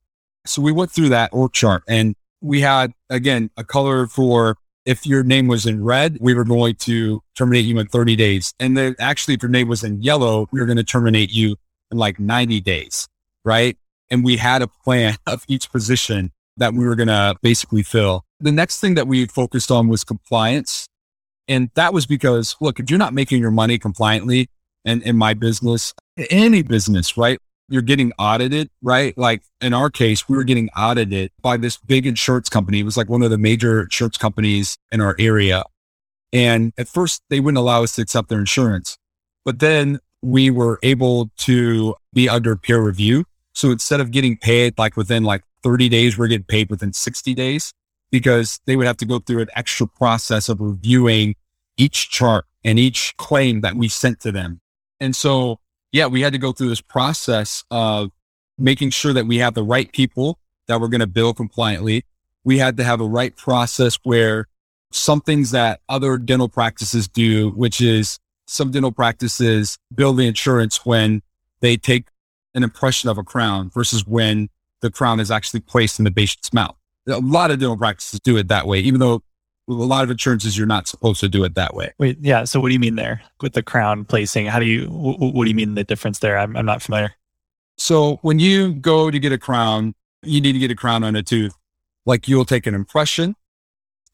So 0.46 0.62
we 0.62 0.72
went 0.72 0.92
through 0.92 1.10
that 1.10 1.32
org 1.34 1.54
chart 1.54 1.84
and 1.88 2.16
we 2.42 2.62
had, 2.62 2.94
again, 3.10 3.50
a 3.58 3.64
color 3.64 4.08
for 4.08 4.58
if 4.88 5.06
your 5.06 5.22
name 5.22 5.48
was 5.48 5.66
in 5.66 5.84
red, 5.84 6.18
we 6.22 6.34
were 6.34 6.46
going 6.46 6.74
to 6.76 7.22
terminate 7.36 7.66
you 7.66 7.78
in 7.78 7.88
30 7.88 8.16
days. 8.16 8.54
And 8.58 8.78
then 8.78 8.96
actually, 9.00 9.34
if 9.34 9.44
your 9.44 9.52
name 9.52 9.68
was 9.68 9.84
in 9.84 10.02
yellow, 10.02 10.48
we 10.52 10.62
were 10.62 10.66
going 10.66 10.78
to 10.78 10.84
terminate 10.84 11.30
you 11.30 11.58
in 11.92 11.98
like 11.98 12.20
90 12.22 12.62
days. 12.62 13.08
Right. 13.44 13.78
And 14.10 14.24
we 14.24 14.38
had 14.38 14.62
a 14.62 14.68
plan 14.68 15.18
of 15.28 15.44
each 15.50 15.70
position 15.72 16.32
that 16.56 16.74
we 16.74 16.86
were 16.86 16.96
going 16.96 17.10
to 17.10 17.36
basically 17.42 17.84
fill. 17.84 18.24
The 18.40 18.52
next 18.52 18.80
thing 18.80 18.96
that 18.96 19.08
we 19.08 19.26
focused 19.26 19.72
on 19.72 19.90
was 19.90 20.06
compliance. 20.06 20.88
And 21.50 21.70
that 21.76 21.94
was 21.94 22.06
because, 22.06 22.56
look, 22.62 22.80
if 22.80 22.90
you're 22.90 22.98
not 22.98 23.14
making 23.14 23.42
your 23.42 23.52
money 23.52 23.78
compliantly 23.78 24.50
and 24.86 25.04
in 25.04 25.18
my 25.18 25.34
business, 25.34 25.94
any 26.30 26.62
business, 26.62 27.18
right? 27.18 27.40
You're 27.70 27.82
getting 27.82 28.14
audited, 28.18 28.70
right? 28.82 29.18
Like 29.18 29.44
in 29.62 29.74
our 29.74 29.90
case, 29.90 30.30
we 30.30 30.38
were 30.38 30.44
getting 30.44 30.70
audited 30.70 31.32
by 31.42 31.58
this 31.58 31.78
big 31.78 32.06
insurance 32.06 32.50
company. 32.50 32.80
It 32.80 32.84
was 32.84 32.98
like 32.98 33.10
one 33.10 33.24
of 33.24 33.30
the 33.30 33.38
major 33.38 33.82
insurance 33.82 34.18
companies 34.18 34.78
in 34.92 35.02
our 35.02 35.16
area. 35.20 35.64
And 36.32 36.74
at 36.78 36.88
first 36.88 37.24
they 37.30 37.40
wouldn't 37.40 37.58
allow 37.58 37.84
us 37.84 37.96
to 37.96 38.02
accept 38.02 38.30
their 38.30 38.40
insurance, 38.40 38.98
but 39.46 39.60
then 39.60 40.00
we 40.22 40.50
were 40.50 40.80
able 40.84 41.30
to 41.38 41.96
be 42.14 42.28
under 42.28 42.56
peer 42.56 42.82
review. 42.82 43.26
So 43.54 43.72
instead 43.72 44.00
of 44.00 44.12
getting 44.12 44.38
paid 44.38 44.78
like 44.78 44.96
within 44.98 45.24
like 45.24 45.44
30 45.64 45.90
days, 45.90 46.18
we're 46.18 46.28
getting 46.28 46.46
paid 46.46 46.70
within 46.70 46.94
60 46.94 47.34
days 47.34 47.74
because 48.12 48.60
they 48.66 48.76
would 48.76 48.88
have 48.88 48.98
to 48.98 49.06
go 49.06 49.20
through 49.20 49.42
an 49.42 49.50
extra 49.56 49.88
process 49.88 50.50
of 50.50 50.62
reviewing 50.62 51.36
each 51.78 52.10
chart 52.10 52.46
and 52.64 52.80
each 52.80 53.16
claim 53.18 53.62
that 53.62 53.76
we 53.76 53.88
sent 53.88 54.20
to 54.22 54.32
them. 54.32 54.60
And 55.00 55.16
so, 55.16 55.60
yeah, 55.92 56.08
we 56.08 56.22
had 56.22 56.34
to 56.34 56.40
go 56.40 56.52
through 56.52 56.70
this 56.70 56.82
process 56.82 57.64
of 57.72 58.12
making 58.58 58.90
sure 58.90 59.14
that 59.14 59.26
we 59.26 59.38
have 59.38 59.54
the 59.54 59.64
right 59.64 59.92
people 59.92 60.40
that 60.68 60.82
we're 60.82 60.88
going 60.88 61.02
to 61.02 61.08
bill 61.08 61.34
compliantly. 61.34 62.04
We 62.44 62.58
had 62.58 62.78
to 62.78 62.84
have 62.84 63.02
a 63.02 63.06
right 63.06 63.36
process 63.36 64.00
where 64.04 64.48
some 64.92 65.22
things 65.22 65.52
that 65.52 65.82
other 65.90 66.18
dental 66.18 66.50
practices 66.50 67.08
do, 67.08 67.52
which 67.52 67.82
is 67.82 68.20
some 68.48 68.72
dental 68.72 68.92
practices 68.92 69.78
bill 69.94 70.14
the 70.14 70.28
insurance 70.28 70.86
when 70.86 71.22
they 71.60 71.78
take 71.78 72.08
an 72.54 72.64
impression 72.64 73.10
of 73.10 73.18
a 73.18 73.24
crown 73.24 73.70
versus 73.70 74.06
when 74.06 74.50
the 74.82 74.90
crown 74.90 75.20
is 75.20 75.30
actually 75.30 75.60
placed 75.60 76.00
in 76.00 76.06
the 76.06 76.12
patient's 76.12 76.54
mouth. 76.54 76.76
A 77.08 77.20
lot 77.20 77.52
of 77.52 77.60
dental 77.60 77.78
practices 77.78 78.20
do 78.20 78.38
it 78.38 78.48
that 78.48 78.68
way, 78.68 78.80
even 78.80 79.00
though 79.00 79.22
a 79.70 79.74
lot 79.74 80.04
of 80.04 80.10
insurances, 80.10 80.58
you're 80.58 80.68
not 80.68 80.88
supposed 80.88 81.20
to 81.20 81.30
do 81.30 81.44
it 81.44 81.56
that 81.56 81.74
way. 81.74 81.94
Wait, 81.98 82.18
yeah. 82.22 82.46
So 82.46 82.60
what 82.60 82.70
do 82.70 82.74
you 82.74 82.80
mean 82.80 82.96
there 82.96 83.22
with 83.42 83.54
the 83.54 83.64
crown 83.64 84.06
placing? 84.06 84.46
How 84.46 84.60
do 84.60 84.66
you, 84.66 84.88
what, 84.88 85.20
what 85.20 85.44
do 85.44 85.50
you 85.50 85.56
mean 85.56 85.76
the 85.76 85.84
difference 85.84 86.20
there? 86.20 86.38
I'm, 86.38 86.56
I'm 86.56 86.66
not 86.66 86.82
familiar. 86.82 87.14
So 87.78 88.18
when 88.22 88.40
you 88.40 88.74
go 88.74 89.12
to 89.12 89.20
get 89.20 89.32
a 89.32 89.38
crown, 89.38 89.94
you 90.24 90.42
need 90.42 90.54
to 90.54 90.60
get 90.60 90.72
a 90.72 90.76
crown 90.76 91.04
on 91.04 91.16
a 91.16 91.24
tooth. 91.24 91.54
Like 92.06 92.28
you'll 92.28 92.46
take 92.46 92.66
an 92.66 92.74
impression 92.74 93.36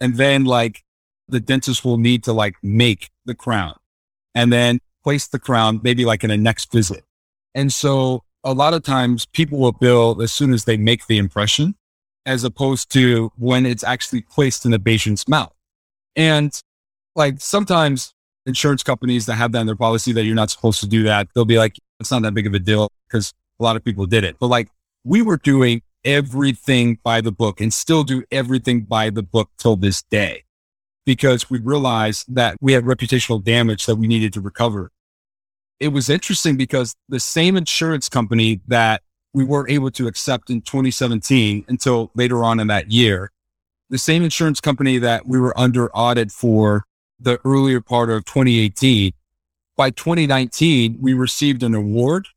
and 0.01 0.15
then 0.15 0.45
like 0.45 0.83
the 1.27 1.39
dentist 1.39 1.85
will 1.85 1.97
need 1.97 2.23
to 2.23 2.33
like 2.33 2.55
make 2.63 3.11
the 3.25 3.35
crown 3.35 3.75
and 4.35 4.51
then 4.51 4.79
place 5.03 5.27
the 5.27 5.39
crown 5.39 5.79
maybe 5.83 6.03
like 6.03 6.23
in 6.23 6.31
a 6.31 6.37
next 6.37 6.71
visit. 6.71 7.03
And 7.55 7.71
so 7.71 8.23
a 8.43 8.53
lot 8.53 8.73
of 8.73 8.83
times 8.83 9.25
people 9.27 9.59
will 9.59 9.71
bill 9.71 10.21
as 10.21 10.33
soon 10.33 10.53
as 10.53 10.65
they 10.65 10.75
make 10.75 11.07
the 11.07 11.17
impression, 11.17 11.75
as 12.25 12.43
opposed 12.43 12.91
to 12.93 13.31
when 13.37 13.65
it's 13.65 13.83
actually 13.83 14.21
placed 14.21 14.65
in 14.65 14.71
the 14.71 14.79
patient's 14.79 15.27
mouth. 15.27 15.53
And 16.15 16.57
like 17.15 17.39
sometimes 17.39 18.13
insurance 18.45 18.83
companies 18.83 19.25
that 19.25 19.35
have 19.35 19.51
that 19.53 19.61
in 19.61 19.67
their 19.67 19.75
policy 19.75 20.11
that 20.13 20.23
you're 20.23 20.35
not 20.35 20.49
supposed 20.49 20.79
to 20.81 20.87
do 20.87 21.03
that, 21.03 21.27
they'll 21.33 21.45
be 21.45 21.57
like, 21.57 21.77
it's 21.99 22.11
not 22.11 22.21
that 22.23 22.33
big 22.33 22.47
of 22.47 22.53
a 22.53 22.59
deal 22.59 22.89
because 23.07 23.33
a 23.59 23.63
lot 23.63 23.75
of 23.75 23.83
people 23.83 24.05
did 24.05 24.23
it. 24.23 24.37
But 24.39 24.47
like 24.47 24.69
we 25.03 25.21
were 25.21 25.37
doing 25.37 25.81
everything 26.05 26.99
by 27.03 27.21
the 27.21 27.31
book 27.31 27.61
and 27.61 27.73
still 27.73 28.03
do 28.03 28.23
everything 28.31 28.81
by 28.81 29.09
the 29.09 29.23
book 29.23 29.49
till 29.57 29.75
this 29.75 30.03
day 30.03 30.43
because 31.05 31.49
we 31.49 31.59
realized 31.59 32.33
that 32.33 32.57
we 32.61 32.73
had 32.73 32.83
reputational 32.83 33.43
damage 33.43 33.85
that 33.85 33.95
we 33.95 34.07
needed 34.07 34.33
to 34.33 34.41
recover 34.41 34.91
it 35.83 35.89
was 35.89 36.09
interesting 36.09 36.55
because 36.55 36.95
the 37.09 37.19
same 37.19 37.57
insurance 37.57 38.07
company 38.07 38.61
that 38.67 39.01
we 39.33 39.43
weren't 39.43 39.69
able 39.69 39.91
to 39.91 40.07
accept 40.07 40.49
in 40.49 40.61
2017 40.61 41.65
until 41.67 42.11
later 42.15 42.43
on 42.43 42.59
in 42.59 42.67
that 42.67 42.91
year, 42.91 43.31
the 43.89 43.97
same 43.97 44.23
insurance 44.23 44.61
company 44.61 44.97
that 44.99 45.27
we 45.27 45.39
were 45.39 45.57
under 45.59 45.91
audit 45.91 46.31
for 46.31 46.85
the 47.19 47.39
earlier 47.45 47.81
part 47.81 48.09
of 48.09 48.25
2018, 48.25 49.13
by 49.75 49.89
2019, 49.89 50.97
we 51.01 51.13
received 51.13 51.63
an 51.63 51.73
award 51.73 52.27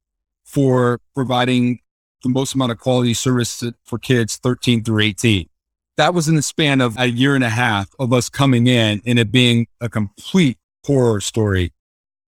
for 0.45 1.01
providing 1.15 1.81
the 2.23 2.31
most 2.31 2.55
amount 2.55 2.73
of 2.73 2.79
quality 2.79 3.13
service 3.13 3.63
for 3.85 3.99
kids 3.99 4.37
13 4.37 4.83
through 4.85 5.01
18. 5.01 5.49
That 5.97 6.15
was 6.15 6.29
in 6.29 6.37
the 6.37 6.43
span 6.43 6.81
of 6.81 6.97
a 6.99 7.07
year 7.07 7.35
and 7.35 7.45
a 7.45 7.51
half 7.51 7.89
of 7.99 8.13
us 8.13 8.29
coming 8.29 8.67
in 8.67 9.03
and 9.07 9.19
it 9.19 9.33
being 9.33 9.67
a 9.81 9.89
complete 9.89 10.59
horror 10.85 11.21
story. 11.21 11.73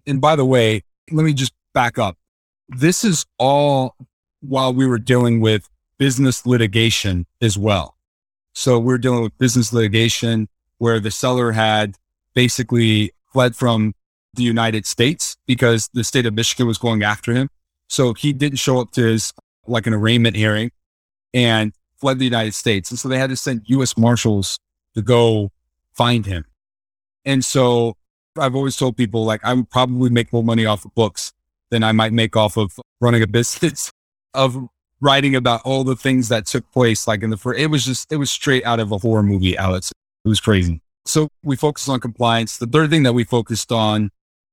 And 0.07 0.21
by 0.21 0.37
the 0.37 0.45
way, 0.45 0.83
let 1.11 1.25
me 1.25 1.33
just 1.33 1.53
back 1.75 1.99
up. 1.99 2.17
This 2.69 3.05
is 3.05 3.25
all 3.39 3.95
while 4.41 4.73
we 4.73 4.87
were 4.87 4.99
dealing 4.99 5.41
with 5.41 5.69
business 5.99 6.47
litigation 6.47 7.27
as 7.41 7.59
well. 7.59 7.97
So 8.53 8.79
we're 8.79 8.99
dealing 8.99 9.23
with 9.23 9.37
business 9.39 9.73
litigation 9.73 10.49
where 10.79 11.01
the 11.01 11.11
seller 11.11 11.53
had 11.53 11.97
basically 12.35 13.13
fled 13.33 13.57
from 13.57 13.95
the 14.35 14.43
United 14.43 14.87
States 14.87 15.37
because 15.47 15.89
the 15.93 16.05
state 16.05 16.27
of 16.27 16.35
Michigan 16.35 16.67
was 16.67 16.79
going 16.79 17.03
after 17.03 17.33
him. 17.33 17.51
So 17.89 18.15
he 18.15 18.33
didn't 18.33 18.59
show 18.59 18.81
up 18.81 18.93
to 18.93 19.03
his 19.03 19.33
like 19.67 19.87
an 19.87 19.95
arraignment 19.95 20.37
hearing 20.37 20.71
and 21.35 21.73
fled 21.97 22.19
the 22.19 22.25
United 22.25 22.55
States. 22.55 22.91
And 22.91 22.99
so 22.99 23.09
they 23.09 23.19
had 23.19 23.31
to 23.31 23.37
send 23.37 23.63
US 23.67 23.97
Marshals 23.97 24.59
to 24.95 25.03
go 25.03 25.51
find 25.95 26.27
him. 26.27 26.45
And 27.25 27.45
so 27.45 27.97
I've 28.39 28.55
always 28.55 28.77
told 28.77 28.97
people 28.97 29.25
like 29.25 29.45
I 29.45 29.53
would 29.55 29.71
probably 29.71 30.11
make 30.11 30.33
more 30.33 30.45
money 30.45 30.65
off 30.65 30.85
of 30.85 30.95
books 30.95 31.33
than 31.71 31.83
I 31.83 31.93
might 31.93 32.13
make 32.13 32.37
off 32.37 32.57
of 32.57 32.79
running 33.01 33.23
a 33.23 33.27
business 33.39 33.93
of 34.35 34.69
writing 35.01 35.35
about 35.35 35.63
all 35.65 35.85
the 35.85 35.97
things 35.97 36.29
that 36.29 36.47
took 36.47 36.71
place. 36.73 37.07
Like 37.07 37.23
in 37.23 37.31
the 37.31 37.37
first, 37.37 37.61
it 37.61 37.67
was 37.67 37.85
just, 37.85 38.13
it 38.13 38.17
was 38.17 38.31
straight 38.31 38.65
out 38.65 38.81
of 38.81 38.93
a 38.93 38.99
horror 38.99 39.23
movie, 39.23 39.57
Alex. 39.57 39.93
It 40.25 40.29
was 40.29 40.41
crazy. 40.41 40.81
So 41.05 41.29
we 41.43 41.57
focused 41.57 41.89
on 41.89 42.01
compliance. 42.01 42.59
The 42.59 42.67
third 42.67 42.91
thing 42.91 43.05
that 43.05 43.13
we 43.13 43.25
focused 43.25 43.73
on 43.73 44.11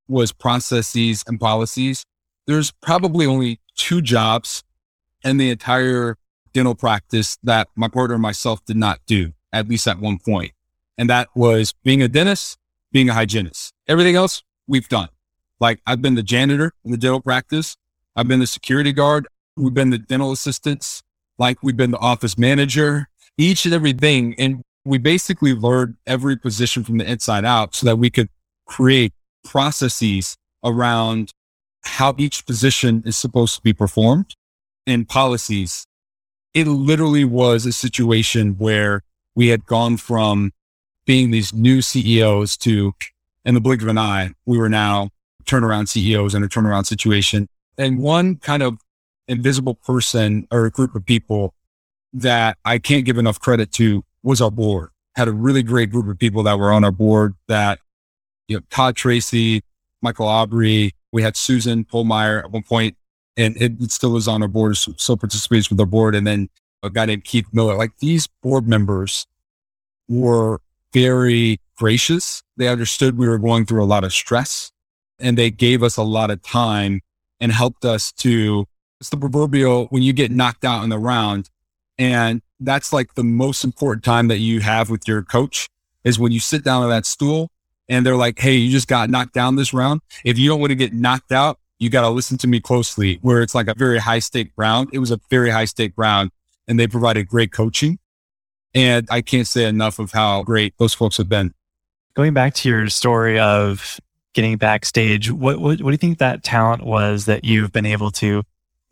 was 0.07 0.31
processes 0.31 1.23
and 1.27 1.39
policies. 1.39 2.05
There's 2.47 2.71
probably 2.71 3.25
only 3.25 3.59
two 3.75 4.01
jobs 4.01 4.63
in 5.23 5.37
the 5.37 5.49
entire 5.49 6.17
dental 6.53 6.75
practice 6.75 7.37
that 7.43 7.67
my 7.75 7.87
partner 7.87 8.15
and 8.15 8.21
myself 8.21 8.63
did 8.65 8.77
not 8.77 8.99
do, 9.07 9.33
at 9.51 9.67
least 9.67 9.87
at 9.87 9.99
one 9.99 10.19
point. 10.19 10.53
And 10.97 11.09
that 11.09 11.27
was 11.35 11.73
being 11.83 12.01
a 12.01 12.07
dentist 12.07 12.57
being 12.95 13.09
a 13.09 13.13
hygienist. 13.13 13.73
Everything 13.89 14.15
else 14.15 14.41
we've 14.67 14.87
done. 14.87 15.09
Like 15.59 15.81
I've 15.85 16.01
been 16.01 16.15
the 16.15 16.23
janitor 16.23 16.71
in 16.85 16.91
the 16.91 16.97
dental 16.97 17.19
practice. 17.19 17.75
I've 18.15 18.29
been 18.29 18.39
the 18.39 18.47
security 18.47 18.93
guard. 18.93 19.27
We've 19.57 19.73
been 19.73 19.89
the 19.89 19.97
dental 19.97 20.31
assistants. 20.31 21.01
Like 21.37 21.61
we've 21.61 21.77
been 21.77 21.91
the 21.91 21.99
office 21.99 22.37
manager, 22.37 23.09
each 23.37 23.65
and 23.65 23.73
everything. 23.73 24.35
And 24.37 24.61
we 24.85 24.97
basically 24.97 25.53
learned 25.53 25.95
every 26.05 26.37
position 26.37 26.83
from 26.83 26.97
the 26.97 27.09
inside 27.09 27.43
out 27.43 27.75
so 27.75 27.85
that 27.85 27.97
we 27.97 28.09
could 28.09 28.29
create 28.65 29.13
processes 29.43 30.37
around 30.63 31.31
how 31.83 32.15
each 32.17 32.45
position 32.45 33.03
is 33.05 33.17
supposed 33.17 33.55
to 33.55 33.61
be 33.61 33.73
performed 33.73 34.35
and 34.87 35.07
policies. 35.07 35.85
It 36.53 36.67
literally 36.67 37.25
was 37.25 37.65
a 37.65 37.73
situation 37.73 38.55
where 38.57 39.01
we 39.35 39.49
had 39.49 39.65
gone 39.65 39.97
from 39.97 40.51
being 41.05 41.31
these 41.31 41.53
new 41.53 41.81
CEOs 41.81 42.57
to, 42.57 42.93
in 43.43 43.53
the 43.53 43.61
blink 43.61 43.81
of 43.81 43.87
an 43.87 43.97
eye, 43.97 44.31
we 44.45 44.57
were 44.57 44.69
now 44.69 45.09
turnaround 45.45 45.87
CEOs 45.87 46.33
in 46.33 46.43
a 46.43 46.47
turnaround 46.47 46.85
situation. 46.85 47.47
And 47.77 47.99
one 47.99 48.37
kind 48.37 48.63
of 48.63 48.77
invisible 49.27 49.75
person 49.75 50.47
or 50.51 50.65
a 50.65 50.71
group 50.71 50.95
of 50.95 51.05
people 51.05 51.53
that 52.13 52.57
I 52.63 52.79
can't 52.79 53.05
give 53.05 53.17
enough 53.17 53.39
credit 53.39 53.71
to 53.73 54.03
was 54.23 54.41
our 54.41 54.51
board. 54.51 54.89
Had 55.15 55.27
a 55.27 55.31
really 55.31 55.63
great 55.63 55.91
group 55.91 56.07
of 56.07 56.17
people 56.17 56.43
that 56.43 56.59
were 56.59 56.71
on 56.71 56.83
our 56.83 56.91
board 56.91 57.35
that, 57.47 57.79
you 58.47 58.57
know, 58.57 58.63
Todd 58.69 58.95
Tracy, 58.95 59.61
Michael 60.01 60.27
Aubrey, 60.27 60.91
we 61.11 61.23
had 61.23 61.37
Susan 61.37 61.85
Polmeyer 61.85 62.43
at 62.43 62.51
one 62.51 62.63
point, 62.63 62.97
and 63.37 63.55
it, 63.57 63.81
it 63.81 63.91
still 63.91 64.11
was 64.11 64.27
on 64.27 64.41
our 64.41 64.47
board, 64.47 64.77
still 64.77 65.17
participates 65.17 65.69
with 65.69 65.79
our 65.79 65.85
board. 65.85 66.15
And 66.15 66.27
then 66.27 66.49
a 66.83 66.89
guy 66.89 67.05
named 67.05 67.23
Keith 67.23 67.47
Miller. 67.51 67.75
Like 67.75 67.97
these 67.99 68.27
board 68.27 68.67
members 68.67 69.25
were 70.07 70.61
very 70.93 71.59
gracious. 71.77 72.43
They 72.57 72.67
understood 72.67 73.17
we 73.17 73.27
were 73.27 73.39
going 73.39 73.65
through 73.65 73.83
a 73.83 73.85
lot 73.85 74.03
of 74.03 74.13
stress 74.13 74.71
and 75.19 75.37
they 75.37 75.49
gave 75.49 75.83
us 75.83 75.97
a 75.97 76.03
lot 76.03 76.31
of 76.31 76.41
time 76.41 77.01
and 77.39 77.51
helped 77.51 77.83
us 77.85 78.11
to, 78.13 78.65
it's 78.99 79.09
the 79.09 79.17
proverbial 79.17 79.85
when 79.87 80.03
you 80.03 80.13
get 80.13 80.31
knocked 80.31 80.65
out 80.65 80.83
in 80.83 80.89
the 80.89 80.99
round. 80.99 81.49
And 81.97 82.41
that's 82.59 82.93
like 82.93 83.15
the 83.15 83.23
most 83.23 83.63
important 83.63 84.03
time 84.03 84.27
that 84.27 84.39
you 84.39 84.61
have 84.61 84.89
with 84.89 85.07
your 85.07 85.21
coach 85.21 85.69
is 86.03 86.19
when 86.19 86.31
you 86.31 86.39
sit 86.39 86.63
down 86.63 86.83
on 86.83 86.89
that 86.89 87.05
stool 87.05 87.49
and 87.89 88.05
they're 88.05 88.15
like, 88.15 88.39
Hey, 88.39 88.55
you 88.55 88.71
just 88.71 88.87
got 88.87 89.09
knocked 89.09 89.33
down 89.33 89.55
this 89.55 89.73
round. 89.73 90.01
If 90.23 90.37
you 90.37 90.49
don't 90.49 90.59
want 90.59 90.71
to 90.71 90.75
get 90.75 90.93
knocked 90.93 91.31
out, 91.31 91.59
you 91.79 91.89
got 91.89 92.01
to 92.01 92.09
listen 92.09 92.37
to 92.39 92.47
me 92.47 92.59
closely 92.59 93.19
where 93.21 93.41
it's 93.41 93.53
like 93.53 93.67
a 93.67 93.73
very 93.75 93.99
high 93.99 94.19
stake 94.19 94.51
round. 94.55 94.89
It 94.93 94.99
was 94.99 95.11
a 95.11 95.19
very 95.29 95.49
high 95.49 95.65
stake 95.65 95.93
round 95.97 96.31
and 96.67 96.79
they 96.79 96.87
provided 96.87 97.27
great 97.27 97.51
coaching. 97.51 97.99
And 98.73 99.07
I 99.09 99.21
can't 99.21 99.47
say 99.47 99.65
enough 99.65 99.99
of 99.99 100.11
how 100.11 100.43
great 100.43 100.73
those 100.77 100.93
folks 100.93 101.17
have 101.17 101.29
been. 101.29 101.53
Going 102.13 102.33
back 102.33 102.53
to 102.55 102.69
your 102.69 102.87
story 102.89 103.39
of 103.39 103.99
getting 104.33 104.57
backstage, 104.57 105.31
what, 105.31 105.59
what, 105.59 105.81
what 105.81 105.91
do 105.91 105.91
you 105.91 105.97
think 105.97 106.19
that 106.19 106.43
talent 106.43 106.83
was 106.83 107.25
that 107.25 107.43
you've 107.43 107.71
been 107.71 107.85
able 107.85 108.11
to 108.11 108.43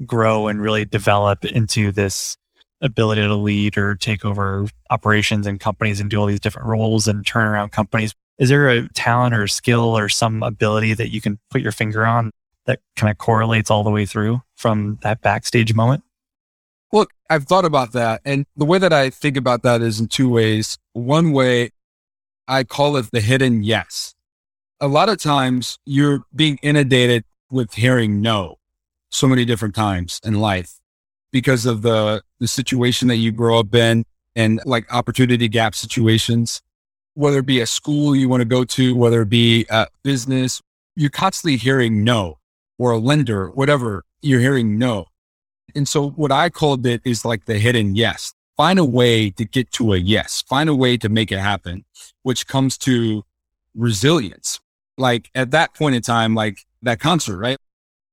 grow 0.04 0.48
and 0.48 0.62
really 0.62 0.86
develop 0.86 1.46
into 1.46 1.92
this 1.92 2.38
ability 2.82 3.22
to 3.22 3.36
lead 3.36 3.78
or 3.78 3.96
take 3.96 4.26
over 4.26 4.68
operations 4.90 5.48
and 5.48 5.60
companies 5.60 6.00
and 6.00 6.10
do 6.10 6.20
all 6.20 6.26
these 6.26 6.40
different 6.40 6.68
roles 6.68 7.08
and 7.08 7.26
turn 7.26 7.48
around 7.48 7.72
companies? 7.72 8.14
Is 8.38 8.50
there 8.50 8.70
a 8.70 8.88
talent 8.90 9.34
or 9.34 9.48
skill 9.48 9.98
or 9.98 10.10
some 10.10 10.44
ability 10.44 10.94
that 10.96 11.10
you 11.10 11.22
can 11.22 11.40
put 11.50 11.62
your 11.62 11.72
finger 11.72 12.06
on 12.06 12.32
that 12.66 12.80
kind 12.96 13.10
of 13.10 13.18
correlates 13.18 13.72
all 13.72 13.84
the 13.84 13.92
way 13.92 14.06
through 14.06 14.42
from 14.56 15.00
that 15.02 15.22
backstage 15.22 15.74
moment? 15.74 16.04
Look, 16.92 17.12
I've 17.30 17.46
thought 17.46 17.66
about 17.66 17.94
that. 17.94 18.22
And 18.26 18.46
the 18.56 18.66
way 18.66 18.78
that 18.78 18.94
I 18.94 19.10
think 19.10 19.38
about 19.38 19.64
that 19.64 19.82
is 19.82 20.00
in 20.00 20.08
two 20.08 20.30
ways. 20.30 20.78
One 20.94 21.32
way, 21.32 21.72
I 22.48 22.64
call 22.64 22.98
it 22.98 23.10
the 23.12 23.22
hidden 23.22 23.64
yes. 23.64 24.14
A 24.80 24.88
lot 24.88 25.10
of 25.10 25.22
times 25.22 25.80
you're 25.86 26.24
being 26.36 26.60
inundated 26.62 27.24
with 27.50 27.74
hearing 27.76 28.22
no 28.22 28.58
so 29.14 29.28
many 29.28 29.46
different 29.46 29.76
times 29.76 30.20
in 30.24 30.34
life 30.34 30.80
because 31.32 31.66
of 31.66 31.84
the, 31.84 32.22
the 32.40 32.48
situation 32.48 33.08
that 33.08 33.18
you 33.18 33.32
grow 33.32 33.60
up 33.60 33.74
in 33.74 34.06
and 34.36 34.60
like 34.66 34.92
opportunity 34.94 35.48
gap 35.48 35.76
situations, 35.76 36.62
whether 37.14 37.40
it 37.40 37.46
be 37.46 37.62
a 37.62 37.66
school 37.66 38.16
you 38.16 38.28
want 38.28 38.42
to 38.42 38.46
go 38.46 38.64
to, 38.64 38.96
whether 38.96 39.22
it 39.22 39.30
be 39.30 39.66
a 39.70 39.88
business, 40.04 40.62
you're 40.96 41.10
constantly 41.12 41.58
hearing 41.58 42.04
no 42.04 42.40
or 42.80 42.92
a 42.92 42.98
lender, 42.98 43.50
whatever, 43.52 44.04
you're 44.22 44.40
hearing 44.40 44.78
no. 44.78 45.06
And 45.76 45.88
so 45.88 46.10
what 46.10 46.32
I 46.32 46.50
called 46.50 46.86
it 46.86 47.02
is 47.06 47.24
like 47.24 47.46
the 47.46 47.60
hidden 47.60 47.96
yes. 47.96 48.34
Find 48.58 48.78
a 48.78 48.86
way 48.86 49.32
to 49.32 49.46
get 49.46 49.72
to 49.74 49.94
a 49.94 49.98
yes. 49.98 50.44
Find 50.48 50.70
a 50.70 50.76
way 50.76 50.98
to 50.98 51.10
make 51.10 51.32
it 51.32 51.40
happen, 51.40 51.86
which 52.24 52.48
comes 52.48 52.78
to 52.80 53.24
resilience. 53.76 54.60
Like 54.98 55.30
at 55.34 55.52
that 55.52 55.74
point 55.74 55.96
in 55.96 56.02
time, 56.02 56.36
like 56.36 56.60
that 56.84 57.00
concert, 57.00 57.38
right? 57.38 57.58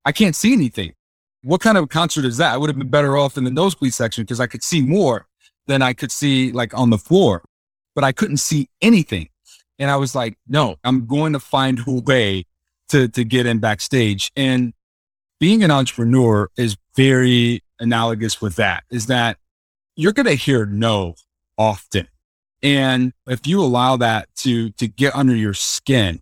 I 0.04 0.12
can't 0.12 0.36
see 0.36 0.52
anything. 0.52 0.94
What 1.42 1.60
kind 1.60 1.78
of 1.78 1.88
concert 1.88 2.24
is 2.24 2.36
that? 2.36 2.52
I 2.52 2.56
would 2.56 2.68
have 2.68 2.78
been 2.78 2.88
better 2.88 3.16
off 3.16 3.36
in 3.36 3.44
the 3.44 3.50
nosebleed 3.50 3.94
section 3.94 4.24
because 4.24 4.40
I 4.40 4.46
could 4.46 4.62
see 4.62 4.82
more 4.82 5.26
than 5.66 5.82
I 5.82 5.92
could 5.92 6.12
see 6.12 6.52
like 6.52 6.76
on 6.76 6.90
the 6.90 6.98
floor, 6.98 7.42
but 7.94 8.04
I 8.04 8.12
couldn't 8.12 8.38
see 8.38 8.68
anything. 8.82 9.28
And 9.78 9.90
I 9.90 9.96
was 9.96 10.14
like, 10.14 10.36
no, 10.46 10.76
I'm 10.84 11.06
going 11.06 11.32
to 11.32 11.40
find 11.40 11.80
a 11.86 11.92
way 11.92 12.44
to, 12.88 13.08
to 13.08 13.24
get 13.24 13.46
in 13.46 13.58
backstage. 13.58 14.30
And 14.36 14.74
being 15.38 15.64
an 15.64 15.70
entrepreneur 15.70 16.50
is 16.56 16.76
very 16.94 17.62
analogous 17.78 18.42
with 18.42 18.56
that 18.56 18.84
is 18.90 19.06
that 19.06 19.38
you're 19.96 20.12
going 20.12 20.26
to 20.26 20.34
hear 20.34 20.66
no 20.66 21.14
often. 21.56 22.08
And 22.62 23.14
if 23.26 23.46
you 23.46 23.62
allow 23.62 23.96
that 23.96 24.28
to, 24.36 24.70
to 24.72 24.86
get 24.86 25.16
under 25.16 25.34
your 25.34 25.54
skin 25.54 26.20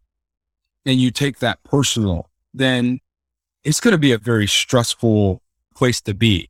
and 0.87 1.01
you 1.01 1.11
take 1.11 1.41
that 1.41 1.63
personal, 1.65 2.31
then 2.55 3.01
it's 3.69 3.81
going 3.81 3.93
to 3.93 3.99
be 3.99 4.13
a 4.13 4.19
very 4.19 4.47
stressful 4.47 5.43
place 5.75 6.01
to 6.01 6.15
be. 6.15 6.49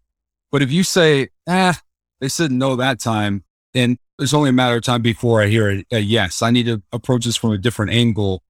But 0.53 0.63
if 0.63 0.71
you 0.71 0.85
say, 0.85 1.31
ah, 1.49 1.77
they 2.21 2.29
said 2.29 2.53
no 2.53 2.77
that 2.77 3.01
time, 3.01 3.43
then 3.75 3.99
it's 4.21 4.33
only 4.33 4.51
a 4.51 4.53
matter 4.53 4.77
of 4.77 4.85
time 4.85 5.03
before 5.03 5.43
I 5.43 5.49
hear 5.49 5.69
a, 5.69 5.85
a 5.91 5.99
yes. 5.99 6.43
I 6.43 6.53
need 6.53 6.67
to 6.67 6.81
approach 6.93 7.25
this 7.25 7.35
from 7.35 7.51
a 7.51 7.59
different 7.59 7.91
angle. 7.91 8.45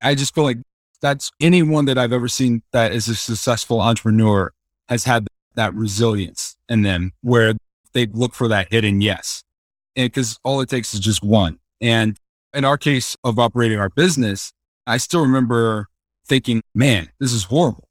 I 0.00 0.14
just 0.14 0.34
feel 0.34 0.44
like 0.44 0.56
that's 1.02 1.32
anyone 1.38 1.84
that 1.84 1.98
I've 1.98 2.14
ever 2.14 2.26
seen 2.26 2.62
that 2.72 2.92
is 2.92 3.08
a 3.08 3.14
successful 3.14 3.82
entrepreneur 3.82 4.52
has 4.88 5.04
had 5.04 5.26
that 5.54 5.74
resilience 5.74 6.56
in 6.66 6.80
them 6.80 7.12
where 7.20 7.52
they 7.92 8.06
look 8.06 8.32
for 8.32 8.48
that 8.48 8.72
hidden 8.72 9.02
yes. 9.02 9.44
And 9.96 10.10
because 10.10 10.38
all 10.44 10.62
it 10.62 10.70
takes 10.70 10.94
is 10.94 11.00
just 11.00 11.22
one. 11.22 11.58
And 11.78 12.18
in 12.54 12.64
our 12.64 12.78
case 12.78 13.18
of 13.22 13.38
operating 13.38 13.78
our 13.78 13.90
business, 13.90 14.54
I 14.86 14.96
still 14.96 15.20
remember 15.20 15.88
thinking, 16.26 16.62
man, 16.74 17.10
this 17.20 17.34
is 17.34 17.44
horrible. 17.44 17.86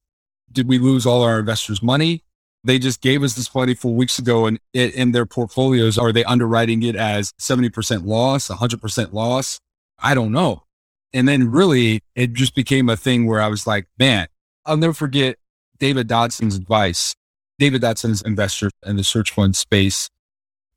Did 0.53 0.67
we 0.67 0.79
lose 0.79 1.05
all 1.05 1.23
our 1.23 1.39
investors' 1.39 1.81
money? 1.81 2.23
They 2.63 2.79
just 2.79 3.01
gave 3.01 3.23
us 3.23 3.33
this 3.33 3.53
money 3.53 3.73
four 3.73 3.93
weeks 3.93 4.19
ago 4.19 4.45
and 4.45 4.59
in 4.73 5.11
their 5.11 5.25
portfolios, 5.25 5.97
are 5.97 6.13
they 6.13 6.23
underwriting 6.23 6.81
it 6.83 6.95
as 6.95 7.33
70% 7.33 8.05
loss, 8.05 8.47
100% 8.47 9.11
loss? 9.11 9.59
I 9.99 10.13
don't 10.13 10.31
know. 10.31 10.63
And 11.11 11.27
then 11.27 11.51
really 11.51 12.01
it 12.15 12.33
just 12.33 12.55
became 12.55 12.87
a 12.87 12.95
thing 12.95 13.27
where 13.27 13.41
I 13.41 13.47
was 13.47 13.67
like, 13.67 13.87
man, 13.99 14.27
I'll 14.65 14.77
never 14.77 14.93
forget 14.93 15.37
David 15.77 16.07
Dodson's 16.07 16.55
advice. 16.55 17.15
David 17.59 17.81
Dodson 17.81 18.11
is 18.11 18.21
an 18.21 18.29
investor 18.29 18.71
in 18.85 18.95
the 18.95 19.03
search 19.03 19.31
fund 19.31 19.55
space 19.55 20.09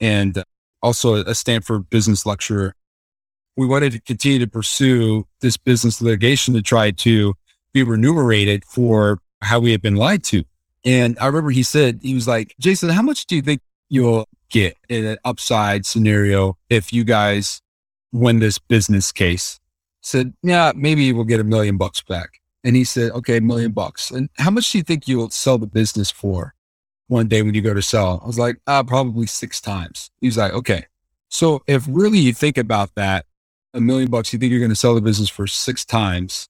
and 0.01 0.43
also 0.83 1.15
a 1.15 1.35
Stanford 1.35 1.89
business 1.89 2.27
lecturer. 2.27 2.75
We 3.57 3.67
wanted 3.67 3.93
to 3.93 4.01
continue 4.01 4.41
to 4.41 4.47
pursue 4.47 5.27
this 5.41 5.57
business 5.57 6.03
litigation 6.03 6.53
to 6.55 6.63
try 6.63 6.91
to 6.91 7.35
be 7.73 7.83
remunerated 7.83 8.65
for 8.65 9.19
how 9.43 9.61
we 9.61 9.73
had 9.73 9.83
been 9.83 9.97
lied 9.97 10.25
to. 10.25 10.45
And 10.85 11.19
I 11.21 11.27
remember 11.27 11.51
he 11.51 11.63
said, 11.63 12.01
he 12.03 12.15
was 12.15 12.29
like, 12.29 12.55
Jason, 12.61 12.89
how 12.91 13.03
much 13.03 13.27
do 13.27 13.37
you 13.37 13.43
think 13.43 13.61
you'll 13.89 14.29
get 14.51 14.77
in 14.89 15.05
an 15.05 15.19
upside 15.25 15.85
scenario 15.85 16.57
if 16.71 16.93
you 16.93 17.05
guys 17.05 17.61
win 18.13 18.39
this 18.39 18.59
business 18.59 19.13
case? 19.13 19.59
said, 20.07 20.33
yeah, 20.43 20.73
maybe 20.77 21.13
we'll 21.13 21.25
get 21.25 21.41
a 21.41 21.45
million 21.45 21.77
bucks 21.77 22.01
back. 22.01 22.41
And 22.65 22.77
he 22.77 22.85
said, 22.85 23.11
okay, 23.13 23.39
a 23.39 23.41
million 23.41 23.73
bucks. 23.73 24.11
And 24.11 24.31
how 24.39 24.51
much 24.51 24.71
do 24.71 24.79
you 24.79 24.85
think 24.85 25.09
you'll 25.09 25.31
sell 25.31 25.59
the 25.59 25.67
business 25.67 26.11
for 26.11 26.55
one 27.09 27.29
day 27.29 27.43
when 27.43 27.55
you 27.55 27.61
go 27.61 27.75
to 27.75 27.83
sell? 27.83 28.21
I 28.23 28.27
was 28.27 28.39
like, 28.39 28.59
ah, 28.67 28.83
probably 28.83 29.27
six 29.27 29.61
times. 29.61 30.11
He 30.21 30.29
was 30.29 30.37
like, 30.37 30.53
okay. 30.53 30.87
So 31.29 31.63
if 31.67 31.87
really 31.89 32.19
you 32.19 32.33
think 32.33 32.57
about 32.57 32.95
that, 32.95 33.27
a 33.75 33.81
million 33.81 34.11
bucks, 34.11 34.33
you 34.33 34.39
think 34.39 34.51
you're 34.51 34.61
going 34.61 34.71
to 34.71 34.77
sell 34.77 34.95
the 34.95 35.01
business 35.01 35.29
for 35.29 35.47
six 35.47 35.85
times. 35.85 36.49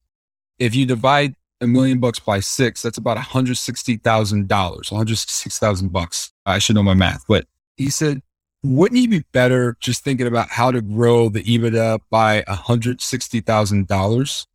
If 0.58 0.74
you 0.74 0.86
divide 0.86 1.34
a 1.60 1.66
million 1.66 1.98
bucks 1.98 2.18
by 2.18 2.40
six, 2.40 2.82
that's 2.82 2.98
about 2.98 3.16
$160,000, 3.16 4.48
160,000 4.48 5.92
bucks. 5.92 6.32
I 6.44 6.58
should 6.58 6.74
know 6.74 6.82
my 6.82 6.94
math, 6.94 7.24
but 7.26 7.46
he 7.76 7.90
said, 7.90 8.22
wouldn't 8.62 9.00
you 9.00 9.08
be 9.08 9.24
better 9.32 9.76
just 9.80 10.02
thinking 10.02 10.26
about 10.26 10.50
how 10.50 10.70
to 10.70 10.82
grow 10.82 11.28
the 11.28 11.42
EBITDA 11.42 12.00
by 12.10 12.42
$160,000 12.42 14.46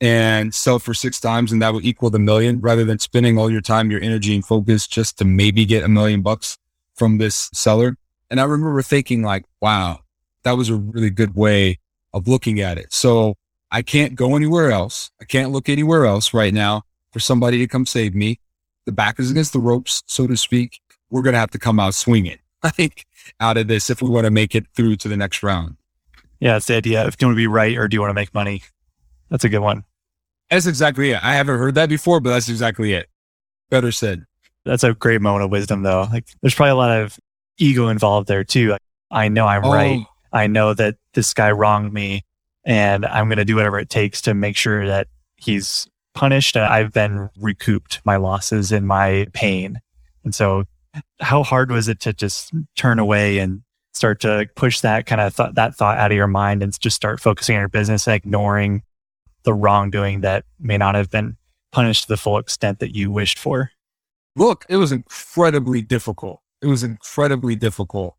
and 0.00 0.54
sell 0.54 0.78
for 0.78 0.94
six 0.94 1.18
times 1.18 1.50
and 1.50 1.60
that 1.60 1.72
would 1.72 1.84
equal 1.84 2.10
the 2.10 2.18
million 2.18 2.60
rather 2.60 2.84
than 2.84 2.98
spending 2.98 3.38
all 3.38 3.50
your 3.50 3.60
time, 3.60 3.90
your 3.90 4.02
energy 4.02 4.34
and 4.34 4.44
focus 4.44 4.86
just 4.86 5.18
to 5.18 5.24
maybe 5.24 5.64
get 5.64 5.82
a 5.82 5.88
million 5.88 6.22
bucks 6.22 6.58
from 6.94 7.18
this 7.18 7.50
seller? 7.52 7.96
And 8.30 8.40
I 8.40 8.44
remember 8.44 8.82
thinking 8.82 9.22
like, 9.22 9.44
wow, 9.60 10.00
that 10.42 10.52
was 10.52 10.68
a 10.68 10.76
really 10.76 11.10
good 11.10 11.34
way 11.34 11.78
of 12.12 12.28
looking 12.28 12.60
at 12.60 12.78
it. 12.78 12.92
So 12.92 13.34
I 13.70 13.82
can't 13.82 14.14
go 14.14 14.36
anywhere 14.36 14.70
else. 14.70 15.10
I 15.20 15.24
can't 15.24 15.50
look 15.50 15.68
anywhere 15.68 16.06
else 16.06 16.32
right 16.32 16.54
now 16.54 16.82
for 17.12 17.20
somebody 17.20 17.58
to 17.58 17.66
come 17.66 17.86
save 17.86 18.14
me. 18.14 18.40
The 18.86 18.92
back 18.92 19.18
is 19.18 19.30
against 19.30 19.52
the 19.52 19.58
ropes, 19.58 20.02
so 20.06 20.26
to 20.26 20.36
speak. 20.36 20.80
We're 21.10 21.22
going 21.22 21.34
to 21.34 21.38
have 21.38 21.50
to 21.50 21.58
come 21.58 21.78
out 21.78 21.94
swinging. 21.94 22.38
I 22.62 22.70
think 22.70 23.04
out 23.40 23.56
of 23.56 23.68
this 23.68 23.90
if 23.90 24.02
we 24.02 24.08
want 24.08 24.24
to 24.24 24.30
make 24.30 24.54
it 24.54 24.66
through 24.74 24.96
to 24.96 25.08
the 25.08 25.16
next 25.16 25.42
round. 25.42 25.76
Yeah, 26.40 26.56
it's 26.56 26.66
the 26.66 26.76
idea. 26.76 27.06
If 27.06 27.16
you 27.20 27.26
want 27.26 27.34
to 27.34 27.40
be 27.40 27.46
right 27.46 27.76
or 27.76 27.88
do 27.88 27.96
you 27.96 28.00
want 28.00 28.10
to 28.10 28.14
make 28.14 28.32
money? 28.32 28.62
That's 29.28 29.44
a 29.44 29.48
good 29.48 29.58
one. 29.58 29.84
That's 30.50 30.66
exactly 30.66 31.10
it. 31.10 31.22
I 31.22 31.34
haven't 31.34 31.58
heard 31.58 31.74
that 31.74 31.88
before, 31.88 32.20
but 32.20 32.30
that's 32.30 32.48
exactly 32.48 32.94
it. 32.94 33.08
Better 33.70 33.92
said. 33.92 34.24
That's 34.64 34.84
a 34.84 34.94
great 34.94 35.20
moment 35.20 35.44
of 35.44 35.50
wisdom, 35.50 35.82
though. 35.82 36.08
Like, 36.10 36.26
there's 36.40 36.54
probably 36.54 36.70
a 36.70 36.76
lot 36.76 37.00
of 37.00 37.18
ego 37.58 37.88
involved 37.88 38.28
there 38.28 38.44
too. 38.44 38.70
Like, 38.70 38.80
I 39.10 39.28
know 39.28 39.46
I'm 39.46 39.64
oh. 39.64 39.72
right. 39.72 40.04
I 40.32 40.46
know 40.46 40.74
that 40.74 40.96
this 41.14 41.34
guy 41.34 41.50
wronged 41.50 41.92
me, 41.92 42.22
and 42.68 43.06
I'm 43.06 43.28
going 43.28 43.38
to 43.38 43.46
do 43.46 43.56
whatever 43.56 43.78
it 43.78 43.88
takes 43.88 44.20
to 44.22 44.34
make 44.34 44.54
sure 44.54 44.86
that 44.86 45.08
he's 45.36 45.88
punished. 46.14 46.54
And 46.54 46.66
I've 46.66 46.92
been 46.92 47.30
recouped 47.40 48.02
my 48.04 48.16
losses 48.16 48.70
and 48.70 48.86
my 48.86 49.26
pain. 49.32 49.80
And 50.22 50.34
so 50.34 50.64
how 51.20 51.42
hard 51.42 51.72
was 51.72 51.88
it 51.88 51.98
to 52.00 52.12
just 52.12 52.52
turn 52.76 52.98
away 52.98 53.38
and 53.38 53.62
start 53.94 54.20
to 54.20 54.46
push 54.54 54.80
that 54.80 55.06
kind 55.06 55.20
of 55.20 55.34
th- 55.34 55.54
that 55.54 55.74
thought 55.76 55.96
out 55.96 56.10
of 56.12 56.16
your 56.16 56.26
mind 56.26 56.62
and 56.62 56.78
just 56.78 56.94
start 56.94 57.20
focusing 57.20 57.56
on 57.56 57.62
your 57.62 57.68
business 57.68 58.06
and 58.06 58.14
ignoring 58.14 58.82
the 59.44 59.54
wrongdoing 59.54 60.20
that 60.20 60.44
may 60.60 60.76
not 60.76 60.94
have 60.94 61.10
been 61.10 61.38
punished 61.72 62.02
to 62.02 62.08
the 62.08 62.16
full 62.18 62.36
extent 62.36 62.80
that 62.80 62.94
you 62.94 63.10
wished 63.10 63.38
for? 63.38 63.70
Look, 64.36 64.66
it 64.68 64.76
was 64.76 64.92
incredibly 64.92 65.80
difficult. 65.80 66.42
It 66.60 66.66
was 66.66 66.82
incredibly 66.82 67.56
difficult 67.56 68.17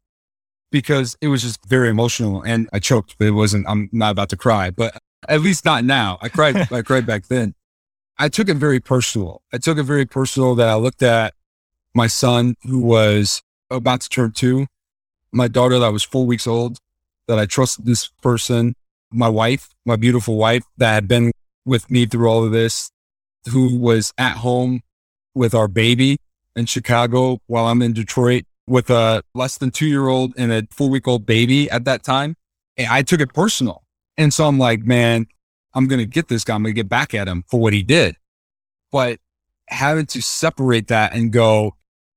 because 0.72 1.18
it 1.22 1.28
was 1.28 1.42
just 1.42 1.66
very 1.66 1.90
emotional 1.90 2.42
and 2.42 2.70
I 2.74 2.80
choked, 2.80 3.16
but 3.18 3.28
it 3.28 3.32
wasn't, 3.32 3.66
I'm 3.68 3.90
not 3.92 4.12
about 4.12 4.30
to 4.30 4.38
cry, 4.38 4.70
but 4.70 4.98
at 5.28 5.42
least 5.42 5.66
not 5.66 5.84
now. 5.84 6.18
I 6.22 6.30
cried, 6.30 6.56
I 6.72 6.82
cried 6.82 7.06
back 7.06 7.28
then. 7.28 7.56
I 8.18 8.30
took 8.30 8.50
it 8.50 8.56
very 8.56 8.80
personal. 8.80 9.42
I 9.54 9.58
took 9.58 9.78
it 9.78 9.84
very 9.84 10.06
personal 10.06 10.56
that 10.56 10.68
I 10.68 10.76
looked 10.76 11.02
at 11.02 11.34
my 11.94 12.08
son 12.08 12.56
who 12.64 12.80
was 12.80 13.42
about 13.70 14.02
to 14.02 14.10
turn 14.10 14.32
two, 14.32 14.68
my 15.32 15.48
daughter 15.48 15.80
that 15.80 15.94
was 15.94 16.04
four 16.04 16.26
weeks 16.26 16.48
old, 16.48 16.78
that 17.28 17.40
I 17.40 17.46
trusted 17.46 17.86
this 17.86 18.10
person, 18.22 18.76
my 19.12 19.30
wife, 19.30 19.70
my 19.86 19.96
beautiful 19.96 20.36
wife 20.36 20.64
that 20.78 20.94
had 20.94 21.08
been 21.08 21.32
with 21.66 21.90
me 21.90 22.06
through 22.06 22.28
all 22.28 22.44
of 22.44 22.52
this, 22.52 22.92
who 23.52 23.78
was 23.78 24.14
at 24.18 24.38
home 24.38 24.82
with 25.34 25.54
our 25.54 25.68
baby 25.68 26.18
in 26.56 26.66
Chicago 26.66 27.40
while 27.48 27.68
I'm 27.68 27.82
in 27.82 27.94
Detroit 27.94 28.44
with 28.70 28.90
a 28.90 29.24
less 29.34 29.58
than 29.58 29.72
two 29.72 29.88
year 29.88 30.08
old 30.08 30.34
and 30.38 30.52
a 30.52 30.68
four 30.72 30.90
week 30.90 31.08
old 31.08 31.26
baby 31.26 31.70
at 31.70 31.86
that 31.86 32.04
time. 32.04 32.36
And 32.78 32.88
I 32.88 33.02
took 33.02 33.20
it 33.20 33.34
personal. 33.34 33.84
And 34.18 34.34
so 34.34 34.48
I'm 34.48 34.60
like, 34.60 34.84
man, 34.84 35.28
I'm 35.74 35.88
going 35.88 36.00
to 36.00 36.06
get 36.06 36.28
this 36.28 36.44
guy. 36.44 36.56
I'm 36.56 36.64
going 36.64 36.74
to 36.74 36.80
get 36.80 36.90
back 36.90 37.14
at 37.14 37.28
him 37.28 37.44
for 37.48 37.60
what 37.60 37.74
he 37.74 37.84
did. 37.84 38.16
But 38.92 39.20
having 39.68 40.06
to 40.08 40.22
separate 40.22 40.88
that 40.88 41.14
and 41.14 41.32
go, 41.32 41.76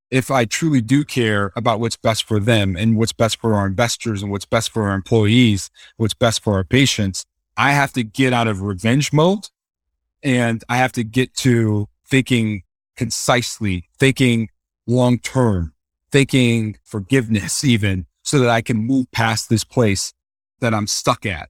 if 0.09 0.29
I 0.29 0.45
truly 0.45 0.81
do 0.81 1.03
care 1.03 1.51
about 1.55 1.79
what's 1.79 1.97
best 1.97 2.23
for 2.23 2.39
them 2.39 2.75
and 2.75 2.97
what's 2.97 3.13
best 3.13 3.39
for 3.39 3.55
our 3.55 3.65
investors 3.65 4.21
and 4.21 4.31
what's 4.31 4.45
best 4.45 4.69
for 4.69 4.83
our 4.87 4.95
employees, 4.95 5.71
what's 5.97 6.13
best 6.13 6.43
for 6.43 6.53
our 6.53 6.63
patients, 6.63 7.25
I 7.57 7.71
have 7.71 7.93
to 7.93 8.03
get 8.03 8.33
out 8.33 8.47
of 8.47 8.61
revenge 8.61 9.11
mode 9.11 9.47
and 10.21 10.63
I 10.69 10.77
have 10.77 10.91
to 10.93 11.03
get 11.03 11.33
to 11.37 11.87
thinking 12.07 12.63
concisely, 12.95 13.89
thinking 13.97 14.49
long 14.85 15.19
term, 15.19 15.73
thinking 16.13 16.77
forgiveness, 16.83 17.63
even 17.63 18.05
so 18.23 18.37
that 18.37 18.49
I 18.49 18.61
can 18.61 18.77
move 18.77 19.11
past 19.11 19.49
this 19.49 19.63
place 19.63 20.13
that 20.61 20.71
I'm 20.71 20.85
stuck 20.85 21.25
at. 21.25 21.49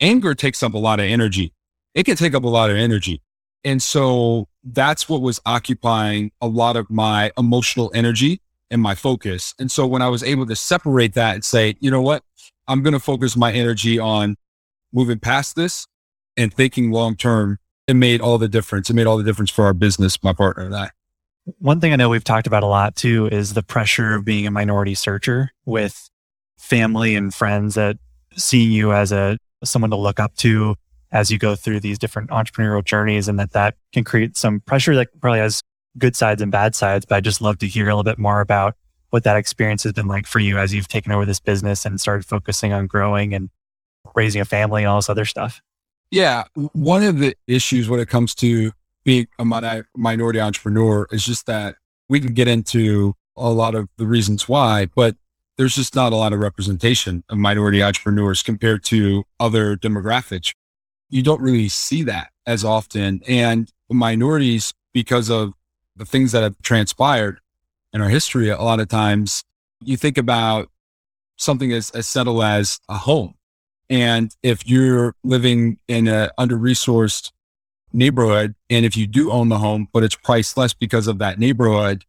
Anger 0.00 0.34
takes 0.34 0.62
up 0.62 0.74
a 0.74 0.78
lot 0.78 1.00
of 1.00 1.06
energy. 1.06 1.52
It 1.92 2.04
can 2.04 2.16
take 2.16 2.32
up 2.32 2.44
a 2.44 2.48
lot 2.48 2.70
of 2.70 2.76
energy. 2.76 3.20
And 3.64 3.82
so 3.82 4.46
that's 4.62 5.08
what 5.08 5.22
was 5.22 5.40
occupying 5.44 6.30
a 6.40 6.46
lot 6.46 6.76
of 6.76 6.88
my 6.88 7.32
emotional 7.36 7.90
energy 7.94 8.40
and 8.70 8.80
my 8.80 8.94
focus. 8.94 9.54
And 9.58 9.72
so 9.72 9.88
when 9.88 10.02
I 10.02 10.08
was 10.08 10.22
able 10.22 10.46
to 10.46 10.54
separate 10.54 11.14
that 11.14 11.34
and 11.34 11.44
say, 11.44 11.74
you 11.80 11.90
know 11.90 12.02
what, 12.02 12.22
I'm 12.68 12.84
going 12.84 12.92
to 12.92 13.00
focus 13.00 13.36
my 13.36 13.52
energy 13.52 13.98
on 13.98 14.36
moving 14.92 15.18
past 15.18 15.56
this 15.56 15.88
and 16.36 16.54
thinking 16.54 16.92
long 16.92 17.16
term, 17.16 17.58
it 17.88 17.94
made 17.94 18.20
all 18.20 18.38
the 18.38 18.48
difference. 18.48 18.88
It 18.88 18.94
made 18.94 19.08
all 19.08 19.18
the 19.18 19.24
difference 19.24 19.50
for 19.50 19.64
our 19.64 19.74
business, 19.74 20.22
my 20.22 20.32
partner 20.32 20.64
and 20.64 20.76
I. 20.76 20.90
One 21.58 21.80
thing 21.80 21.92
I 21.92 21.96
know 21.96 22.08
we've 22.08 22.24
talked 22.24 22.46
about 22.46 22.62
a 22.62 22.66
lot 22.66 22.96
too 22.96 23.28
is 23.28 23.54
the 23.54 23.62
pressure 23.62 24.14
of 24.14 24.24
being 24.24 24.46
a 24.46 24.50
minority 24.50 24.94
searcher 24.94 25.52
with 25.64 26.10
family 26.58 27.14
and 27.14 27.32
friends 27.32 27.74
that 27.76 27.98
seeing 28.36 28.72
you 28.72 28.92
as 28.92 29.12
a 29.12 29.38
someone 29.64 29.90
to 29.90 29.96
look 29.96 30.20
up 30.20 30.34
to 30.36 30.74
as 31.12 31.30
you 31.30 31.38
go 31.38 31.54
through 31.54 31.80
these 31.80 31.98
different 31.98 32.30
entrepreneurial 32.30 32.84
journeys 32.84 33.28
and 33.28 33.38
that 33.38 33.52
that 33.52 33.76
can 33.92 34.04
create 34.04 34.36
some 34.36 34.60
pressure 34.60 34.94
that 34.96 35.08
probably 35.20 35.38
has 35.38 35.62
good 35.98 36.16
sides 36.16 36.42
and 36.42 36.52
bad 36.52 36.74
sides. 36.74 37.06
But 37.06 37.16
I 37.16 37.20
just 37.20 37.40
love 37.40 37.58
to 37.58 37.66
hear 37.66 37.84
a 37.84 37.90
little 37.90 38.02
bit 38.02 38.18
more 38.18 38.40
about 38.40 38.74
what 39.10 39.24
that 39.24 39.36
experience 39.36 39.84
has 39.84 39.92
been 39.92 40.08
like 40.08 40.26
for 40.26 40.40
you 40.40 40.58
as 40.58 40.74
you've 40.74 40.88
taken 40.88 41.12
over 41.12 41.24
this 41.24 41.40
business 41.40 41.86
and 41.86 42.00
started 42.00 42.26
focusing 42.26 42.72
on 42.72 42.86
growing 42.86 43.32
and 43.34 43.50
raising 44.14 44.40
a 44.40 44.44
family 44.44 44.82
and 44.82 44.88
all 44.88 44.98
this 44.98 45.08
other 45.08 45.24
stuff. 45.24 45.62
Yeah. 46.10 46.44
One 46.54 47.02
of 47.02 47.18
the 47.18 47.36
issues 47.46 47.88
when 47.88 48.00
it 48.00 48.08
comes 48.08 48.34
to 48.36 48.72
being 49.06 49.28
a 49.38 49.84
minority 49.96 50.40
entrepreneur 50.40 51.06
is 51.12 51.24
just 51.24 51.46
that 51.46 51.76
we 52.08 52.18
can 52.18 52.34
get 52.34 52.48
into 52.48 53.14
a 53.36 53.48
lot 53.48 53.76
of 53.76 53.88
the 53.98 54.06
reasons 54.06 54.48
why, 54.48 54.88
but 54.96 55.14
there's 55.56 55.76
just 55.76 55.94
not 55.94 56.12
a 56.12 56.16
lot 56.16 56.32
of 56.32 56.40
representation 56.40 57.22
of 57.30 57.38
minority 57.38 57.82
entrepreneurs 57.82 58.42
compared 58.42 58.82
to 58.82 59.22
other 59.38 59.76
demographics. 59.76 60.52
You 61.08 61.22
don't 61.22 61.40
really 61.40 61.68
see 61.68 62.02
that 62.02 62.30
as 62.46 62.64
often. 62.64 63.22
And 63.28 63.72
minorities, 63.88 64.74
because 64.92 65.30
of 65.30 65.54
the 65.94 66.04
things 66.04 66.32
that 66.32 66.42
have 66.42 66.60
transpired 66.62 67.38
in 67.92 68.00
our 68.00 68.08
history, 68.08 68.48
a 68.48 68.60
lot 68.60 68.80
of 68.80 68.88
times 68.88 69.44
you 69.80 69.96
think 69.96 70.18
about 70.18 70.68
something 71.36 71.72
as, 71.72 71.90
as 71.92 72.08
subtle 72.08 72.42
as 72.42 72.80
a 72.88 72.98
home. 72.98 73.34
And 73.88 74.34
if 74.42 74.68
you're 74.68 75.14
living 75.22 75.78
in 75.86 76.08
an 76.08 76.30
under 76.38 76.58
resourced 76.58 77.30
neighborhood, 77.92 78.54
and 78.68 78.84
if 78.84 78.96
you 78.96 79.06
do 79.06 79.30
own 79.30 79.48
the 79.48 79.58
home, 79.58 79.88
but 79.92 80.02
it's 80.02 80.16
priced 80.16 80.56
less 80.56 80.74
because 80.74 81.06
of 81.06 81.18
that 81.18 81.38
neighborhood, 81.38 82.04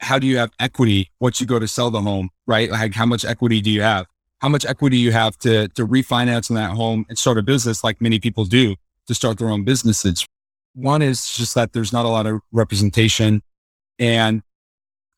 how 0.00 0.18
do 0.18 0.26
you 0.26 0.38
have 0.38 0.50
equity 0.58 1.10
once 1.20 1.40
you 1.40 1.46
go 1.46 1.58
to 1.58 1.68
sell 1.68 1.90
the 1.90 2.00
home, 2.00 2.30
right? 2.46 2.70
Like 2.70 2.94
how 2.94 3.06
much 3.06 3.24
equity 3.24 3.60
do 3.60 3.70
you 3.70 3.82
have? 3.82 4.06
How 4.40 4.48
much 4.48 4.64
equity 4.64 4.98
you 4.98 5.12
have 5.12 5.36
to, 5.38 5.68
to 5.68 5.86
refinance 5.86 6.50
in 6.50 6.56
that 6.56 6.70
home 6.70 7.04
and 7.08 7.18
start 7.18 7.38
a 7.38 7.42
business 7.42 7.82
like 7.82 8.00
many 8.00 8.20
people 8.20 8.44
do 8.44 8.76
to 9.06 9.14
start 9.14 9.38
their 9.38 9.48
own 9.48 9.64
businesses? 9.64 10.26
One 10.74 11.02
is 11.02 11.28
just 11.28 11.54
that 11.54 11.72
there's 11.72 11.92
not 11.92 12.04
a 12.04 12.08
lot 12.08 12.26
of 12.26 12.40
representation. 12.52 13.42
And 13.98 14.42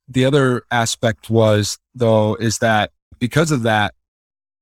the 0.09 0.25
other 0.25 0.63
aspect 0.71 1.29
was 1.29 1.79
though, 1.95 2.35
is 2.37 2.59
that 2.59 2.93
because 3.19 3.51
of 3.51 3.63
that, 3.65 3.95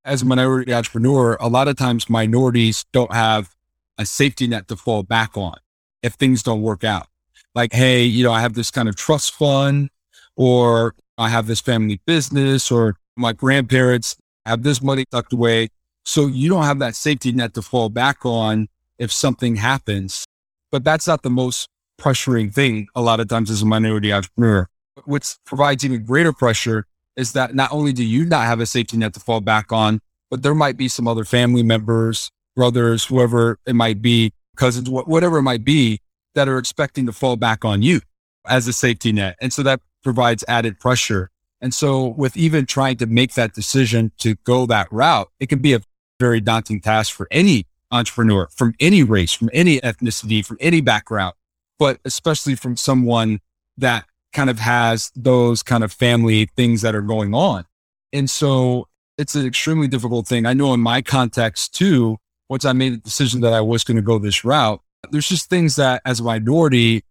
as 0.04 0.22
a 0.22 0.24
minority 0.24 0.72
entrepreneur, 0.72 1.36
a 1.38 1.48
lot 1.48 1.68
of 1.68 1.76
times 1.76 2.08
minorities 2.08 2.84
don't 2.92 3.12
have 3.12 3.54
a 3.98 4.06
safety 4.06 4.46
net 4.46 4.68
to 4.68 4.76
fall 4.76 5.02
back 5.02 5.36
on 5.36 5.56
if 6.02 6.14
things 6.14 6.42
don't 6.42 6.62
work 6.62 6.84
out. 6.84 7.08
Like, 7.54 7.72
hey, 7.72 8.04
you 8.04 8.24
know, 8.24 8.32
I 8.32 8.40
have 8.40 8.54
this 8.54 8.70
kind 8.70 8.88
of 8.88 8.96
trust 8.96 9.34
fund, 9.34 9.90
or 10.36 10.94
I 11.18 11.28
have 11.28 11.46
this 11.46 11.60
family 11.60 12.00
business, 12.06 12.70
or 12.70 12.96
my 13.16 13.32
grandparents 13.32 14.16
have 14.46 14.62
this 14.62 14.80
money 14.80 15.04
tucked 15.10 15.32
away. 15.32 15.68
So 16.04 16.26
you 16.26 16.48
don't 16.48 16.64
have 16.64 16.78
that 16.78 16.94
safety 16.94 17.32
net 17.32 17.54
to 17.54 17.62
fall 17.62 17.88
back 17.88 18.24
on 18.24 18.68
if 18.98 19.12
something 19.12 19.56
happens. 19.56 20.24
But 20.70 20.84
that's 20.84 21.06
not 21.06 21.22
the 21.22 21.30
most 21.30 21.68
pressuring 22.00 22.54
thing 22.54 22.86
a 22.94 23.02
lot 23.02 23.20
of 23.20 23.28
times 23.28 23.50
as 23.50 23.62
a 23.62 23.66
minority 23.66 24.12
entrepreneur. 24.12 24.68
What 25.04 25.36
provides 25.44 25.84
even 25.84 26.04
greater 26.04 26.32
pressure 26.32 26.86
is 27.16 27.32
that 27.32 27.54
not 27.54 27.72
only 27.72 27.92
do 27.92 28.04
you 28.04 28.24
not 28.24 28.46
have 28.46 28.60
a 28.60 28.66
safety 28.66 28.96
net 28.96 29.14
to 29.14 29.20
fall 29.20 29.40
back 29.40 29.72
on, 29.72 30.00
but 30.30 30.42
there 30.42 30.54
might 30.54 30.76
be 30.76 30.88
some 30.88 31.08
other 31.08 31.24
family 31.24 31.62
members, 31.62 32.30
brothers, 32.58 33.04
whoever 33.04 33.56
it 33.68 33.76
might 33.76 34.02
be, 34.02 34.32
cousins, 34.56 34.90
whatever 34.90 35.38
it 35.38 35.42
might 35.42 35.64
be 35.64 36.00
that 36.34 36.48
are 36.48 36.58
expecting 36.58 37.06
to 37.06 37.12
fall 37.12 37.36
back 37.36 37.64
on 37.64 37.82
you 37.82 38.00
as 38.48 38.66
a 38.66 38.72
safety 38.72 39.12
net. 39.12 39.36
And 39.40 39.52
so 39.52 39.62
that 39.62 39.80
provides 40.02 40.44
added 40.48 40.80
pressure. 40.80 41.30
And 41.60 41.72
so 41.72 42.08
with 42.08 42.36
even 42.36 42.66
trying 42.66 42.96
to 42.96 43.06
make 43.06 43.34
that 43.34 43.54
decision 43.54 44.10
to 44.18 44.34
go 44.42 44.66
that 44.66 44.88
route, 44.90 45.28
it 45.38 45.48
can 45.48 45.60
be 45.60 45.72
a 45.72 45.82
very 46.18 46.40
daunting 46.40 46.80
task 46.80 47.14
for 47.14 47.28
any 47.30 47.64
entrepreneur 47.92 48.48
from 48.50 48.74
any 48.80 49.04
race, 49.04 49.32
from 49.32 49.50
any 49.52 49.78
ethnicity, 49.80 50.44
from 50.44 50.56
any 50.60 50.80
background, 50.80 51.34
but 51.78 52.00
especially 52.04 52.56
from 52.56 52.76
someone 52.76 53.38
that 53.76 54.04
kind 54.32 54.50
of 54.50 54.58
has 54.58 55.12
those 55.14 55.62
kind 55.62 55.84
of 55.84 55.92
family 55.92 56.48
things 56.56 56.82
that 56.82 56.96
are 56.96 57.02
going 57.02 57.34
on. 57.34 57.64
And 58.12 58.28
so 58.28 58.88
it's 59.16 59.36
an 59.36 59.46
extremely 59.46 59.86
difficult 59.86 60.26
thing. 60.26 60.44
I 60.44 60.54
know 60.54 60.74
in 60.74 60.80
my 60.80 61.02
context 61.02 61.72
too, 61.72 62.18
once 62.48 62.64
I 62.64 62.72
made 62.72 62.94
the 62.94 62.98
decision 62.98 63.40
that 63.42 63.52
I 63.52 63.60
was 63.60 63.84
going 63.84 63.96
to 63.96 64.02
go 64.02 64.18
this 64.18 64.44
route, 64.44 64.80
there's 65.10 65.28
just 65.28 65.48
things 65.48 65.76
that 65.76 66.02
as 66.04 66.20
a 66.20 66.24
minority, 66.24 67.04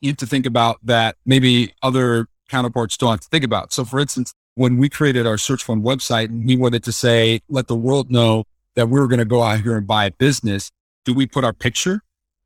you 0.00 0.10
have 0.10 0.16
to 0.18 0.26
think 0.26 0.46
about 0.46 0.78
that 0.84 1.16
maybe 1.24 1.72
other 1.82 2.26
counterparts 2.48 2.96
don't 2.96 3.10
have 3.10 3.20
to 3.20 3.28
think 3.28 3.44
about. 3.44 3.72
So 3.72 3.84
for 3.84 4.00
instance, 4.00 4.32
when 4.54 4.78
we 4.78 4.88
created 4.88 5.26
our 5.26 5.38
search 5.38 5.64
fund 5.64 5.84
website 5.84 6.26
and 6.26 6.46
we 6.46 6.56
wanted 6.56 6.84
to 6.84 6.92
say, 6.92 7.40
let 7.48 7.66
the 7.66 7.76
world 7.76 8.10
know 8.10 8.44
that 8.74 8.88
we 8.88 8.98
were 8.98 9.08
going 9.08 9.18
to 9.18 9.24
go 9.24 9.42
out 9.42 9.60
here 9.60 9.76
and 9.76 9.86
buy 9.86 10.06
a 10.06 10.10
business, 10.10 10.70
do 11.04 11.14
we 11.14 11.26
put 11.26 11.44
our 11.44 11.52
picture 11.52 12.00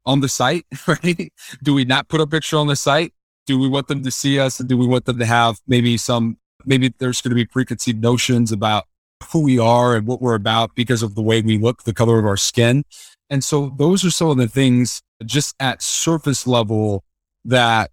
on 0.05 0.21
the 0.21 0.29
site? 0.29 0.67
Right? 0.87 1.33
Do 1.63 1.75
we 1.75 1.85
not 1.85 2.09
put 2.09 2.21
a 2.21 2.27
picture 2.27 2.57
on 2.57 2.67
the 2.67 2.77
site? 2.77 3.13
do 3.51 3.59
we 3.59 3.69
want 3.69 3.89
them 3.89 4.05
to 4.05 4.11
see 4.13 4.39
us 4.39 4.61
and 4.61 4.69
do 4.69 4.77
we 4.77 4.87
want 4.87 5.07
them 5.07 5.19
to 5.19 5.27
have 5.27 5.61
maybe 5.67 5.97
some 5.97 6.39
maybe 6.65 6.95
there's 6.99 7.21
going 7.21 7.31
to 7.31 7.35
be 7.35 7.45
preconceived 7.45 8.01
notions 8.01 8.53
about 8.53 8.85
who 9.33 9.41
we 9.43 9.59
are 9.59 9.97
and 9.97 10.07
what 10.07 10.21
we're 10.21 10.35
about 10.35 10.75
because 10.75 11.03
of 11.03 11.15
the 11.15 11.23
way 11.23 11.41
we 11.41 11.59
look 11.59 11.85
the 11.85 11.95
color 11.95 12.19
of 12.19 12.27
our 12.27 12.37
skin 12.37 12.85
and 13.31 13.45
so 13.45 13.73
those 13.77 14.05
are 14.05 14.11
some 14.11 14.29
of 14.29 14.37
the 14.37 14.49
things 14.49 15.03
just 15.25 15.55
at 15.61 15.83
surface 15.83 16.47
level 16.47 17.05
that 17.45 17.91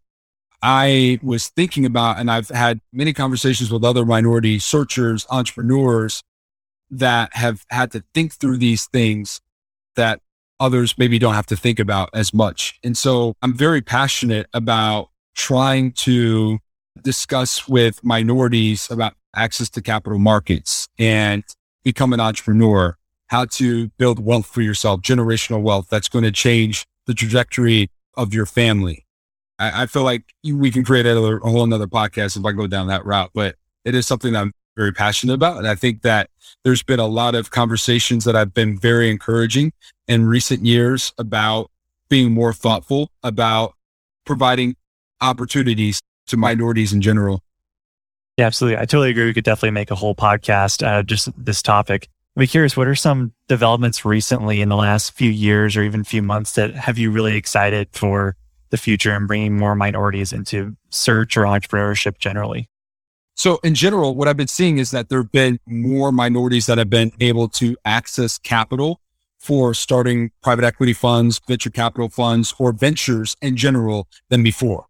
I 0.64 1.20
was 1.22 1.50
thinking 1.50 1.86
about, 1.86 2.20
and 2.20 2.32
I've 2.32 2.50
had 2.50 2.82
many 2.92 3.14
conversations 3.14 3.72
with 3.72 3.84
other 3.84 4.06
minority 4.06 4.58
searchers, 4.58 5.28
entrepreneurs 5.30 6.24
that 6.90 7.36
have 7.36 7.64
had 7.70 7.92
to 7.92 8.04
think 8.14 8.34
through 8.34 8.58
these 8.58 8.86
things 8.88 9.40
that 9.96 10.22
others 10.60 10.98
maybe 10.98 11.20
don't 11.20 11.36
have 11.36 11.46
to 11.48 11.56
think 11.56 11.80
about 11.80 12.10
as 12.14 12.34
much. 12.34 12.80
And 12.84 12.98
so 12.98 13.36
I'm 13.44 13.54
very 13.54 13.82
passionate 13.82 14.48
about 14.54 15.10
trying 15.36 15.92
to 15.92 16.58
discuss 17.04 17.68
with 17.68 18.04
minorities 18.04 18.90
about 18.90 19.14
access 19.38 19.70
to 19.70 19.82
capital 19.82 20.20
markets 20.20 20.88
and 20.98 21.44
become 21.84 22.12
an 22.12 22.20
entrepreneur, 22.20 22.98
how 23.28 23.46
to 23.46 23.90
build 23.98 24.20
wealth 24.24 24.48
for 24.48 24.62
yourself, 24.62 25.02
generational 25.02 25.62
wealth 25.62 25.88
that's 25.90 26.10
going 26.10 26.24
to 26.24 26.32
change 26.32 26.86
the 27.06 27.14
trajectory 27.14 27.90
of 28.16 28.34
your 28.34 28.46
family. 28.46 29.06
I, 29.60 29.84
I 29.84 29.86
feel 29.86 30.04
like 30.04 30.24
we 30.44 30.72
can 30.72 30.84
create 30.84 31.06
a, 31.06 31.18
a 31.18 31.40
whole 31.40 31.64
another 31.64 31.88
podcast 31.88 32.38
if 32.38 32.46
I 32.46 32.52
go 32.52 32.68
down 32.68 32.88
that 32.88 33.06
route, 33.06 33.32
but 33.34 33.56
it 33.86 33.96
is 33.96 34.08
something 34.08 34.36
I'm 34.36 34.52
very 34.76 34.92
passionate 34.92 35.34
about. 35.34 35.58
And 35.58 35.68
I 35.68 35.76
think 35.76 36.02
that 36.02 36.30
there's 36.64 36.84
been 36.84 37.00
a 37.00 37.08
lot 37.08 37.36
of 37.36 37.52
conversations 37.52 38.26
that 38.26 38.36
I've 38.36 38.54
been 38.54 38.78
very 38.78 39.10
encouraging 39.10 39.72
in 40.08 40.26
recent 40.26 40.66
years 40.66 41.14
about 41.18 41.72
being 42.10 42.32
more 42.32 42.54
thoughtful 42.54 43.12
about 43.24 43.74
providing 44.26 44.76
opportunities 45.22 46.02
to 46.28 46.38
minorities 46.38 46.94
in 46.94 47.02
general. 47.02 47.42
Yeah, 48.38 48.46
absolutely. 48.46 48.78
I 48.78 48.82
totally 48.82 49.10
agree. 49.10 49.26
We 49.26 49.34
could 49.34 49.44
definitely 49.44 49.72
make 49.72 49.90
a 49.90 49.96
whole 49.96 50.14
podcast 50.16 50.86
uh, 50.86 51.02
just 51.04 51.30
this 51.44 51.62
topic. 51.62 52.08
I'm 52.36 52.46
curious, 52.46 52.78
what 52.78 52.88
are 52.88 52.94
some 52.94 53.34
developments 53.48 54.06
recently 54.06 54.62
in 54.62 54.70
the 54.70 54.76
last 54.76 55.14
few 55.14 55.32
years 55.32 55.76
or 55.76 55.82
even 55.82 56.04
few 56.04 56.22
months 56.22 56.54
that 56.54 56.76
have 56.76 57.00
you 57.00 57.10
really 57.10 57.36
excited 57.36 57.90
for 57.94 58.36
the 58.70 58.78
future 58.78 59.12
and 59.12 59.28
bringing 59.28 59.58
more 59.58 59.74
minorities 59.74 60.32
into 60.34 60.78
search 60.92 61.36
or 61.36 61.44
entrepreneurship 61.44 62.20
generally? 62.20 62.70
So 63.34 63.60
in 63.64 63.74
general, 63.74 64.14
what 64.14 64.28
I've 64.28 64.38
been 64.38 64.48
seeing 64.48 64.78
is 64.78 64.92
that 64.92 65.10
there 65.10 65.20
have 65.22 65.32
been 65.32 65.60
more 65.66 66.12
minorities 66.12 66.68
that 66.68 66.78
have 66.78 66.92
been 66.92 67.12
able 67.20 67.48
to 67.50 67.76
access 67.86 68.38
capital 68.38 69.02
for 69.40 69.74
starting 69.74 70.32
private 70.44 70.64
equity 70.66 70.94
funds, 70.94 71.40
venture 71.48 71.70
capital 71.72 72.10
funds, 72.10 72.54
or 72.60 72.72
ventures 72.72 73.36
in 73.42 73.56
general 73.56 74.08
than 74.30 74.44
before. 74.44 74.86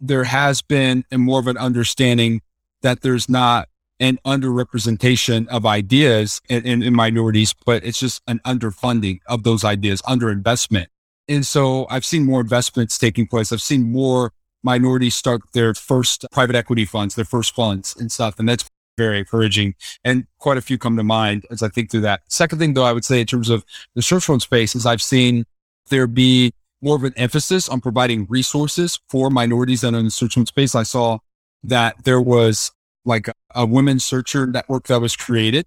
There 0.00 0.24
has 0.24 0.62
been 0.62 1.04
a 1.10 1.18
more 1.18 1.40
of 1.40 1.46
an 1.48 1.56
understanding 1.56 2.40
that 2.84 3.00
there's 3.00 3.28
not 3.28 3.68
an 3.98 4.18
underrepresentation 4.26 5.48
of 5.48 5.64
ideas 5.64 6.40
in, 6.48 6.64
in, 6.66 6.82
in 6.82 6.94
minorities, 6.94 7.54
but 7.64 7.84
it's 7.84 7.98
just 7.98 8.22
an 8.26 8.40
underfunding 8.44 9.20
of 9.26 9.42
those 9.42 9.64
ideas, 9.64 10.02
underinvestment. 10.02 10.86
And 11.26 11.46
so 11.46 11.86
I've 11.88 12.04
seen 12.04 12.24
more 12.24 12.40
investments 12.40 12.98
taking 12.98 13.26
place. 13.26 13.50
I've 13.50 13.62
seen 13.62 13.90
more 13.90 14.32
minorities 14.62 15.14
start 15.14 15.40
their 15.54 15.74
first 15.74 16.26
private 16.30 16.54
equity 16.54 16.84
funds, 16.84 17.14
their 17.14 17.24
first 17.24 17.54
funds 17.54 17.96
and 17.98 18.12
stuff. 18.12 18.38
And 18.38 18.48
that's 18.48 18.68
very 18.98 19.18
encouraging. 19.18 19.74
And 20.04 20.26
quite 20.38 20.58
a 20.58 20.62
few 20.62 20.76
come 20.76 20.96
to 20.96 21.04
mind 21.04 21.46
as 21.50 21.62
I 21.62 21.68
think 21.68 21.90
through 21.90 22.02
that. 22.02 22.20
Second 22.28 22.58
thing, 22.58 22.74
though, 22.74 22.84
I 22.84 22.92
would 22.92 23.04
say 23.04 23.20
in 23.20 23.26
terms 23.26 23.48
of 23.48 23.64
the 23.94 24.02
search 24.02 24.24
fund 24.24 24.42
space 24.42 24.74
is 24.74 24.84
I've 24.84 25.02
seen 25.02 25.44
there 25.88 26.06
be 26.06 26.52
more 26.82 26.96
of 26.96 27.04
an 27.04 27.14
emphasis 27.16 27.68
on 27.68 27.80
providing 27.80 28.26
resources 28.28 29.00
for 29.08 29.30
minorities 29.30 29.80
that 29.80 29.94
are 29.94 29.98
in 29.98 30.04
the 30.04 30.10
search 30.10 30.34
fund 30.34 30.48
space. 30.48 30.74
I 30.74 30.82
saw 30.82 31.18
that 31.62 32.04
there 32.04 32.20
was 32.20 32.70
like 33.04 33.28
a, 33.54 33.66
women's 33.66 34.04
searcher 34.04 34.46
network 34.46 34.86
that 34.86 35.00
was 35.00 35.16
created 35.16 35.66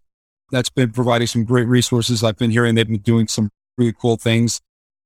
that's 0.51 0.69
been 0.69 0.91
providing 0.91 1.27
some 1.27 1.43
great 1.43 1.67
resources. 1.67 2.23
I've 2.23 2.37
been 2.37 2.51
hearing 2.51 2.75
they've 2.75 2.87
been 2.87 2.99
doing 2.99 3.27
some 3.27 3.49
really 3.77 3.93
cool 3.93 4.17
things. 4.17 4.61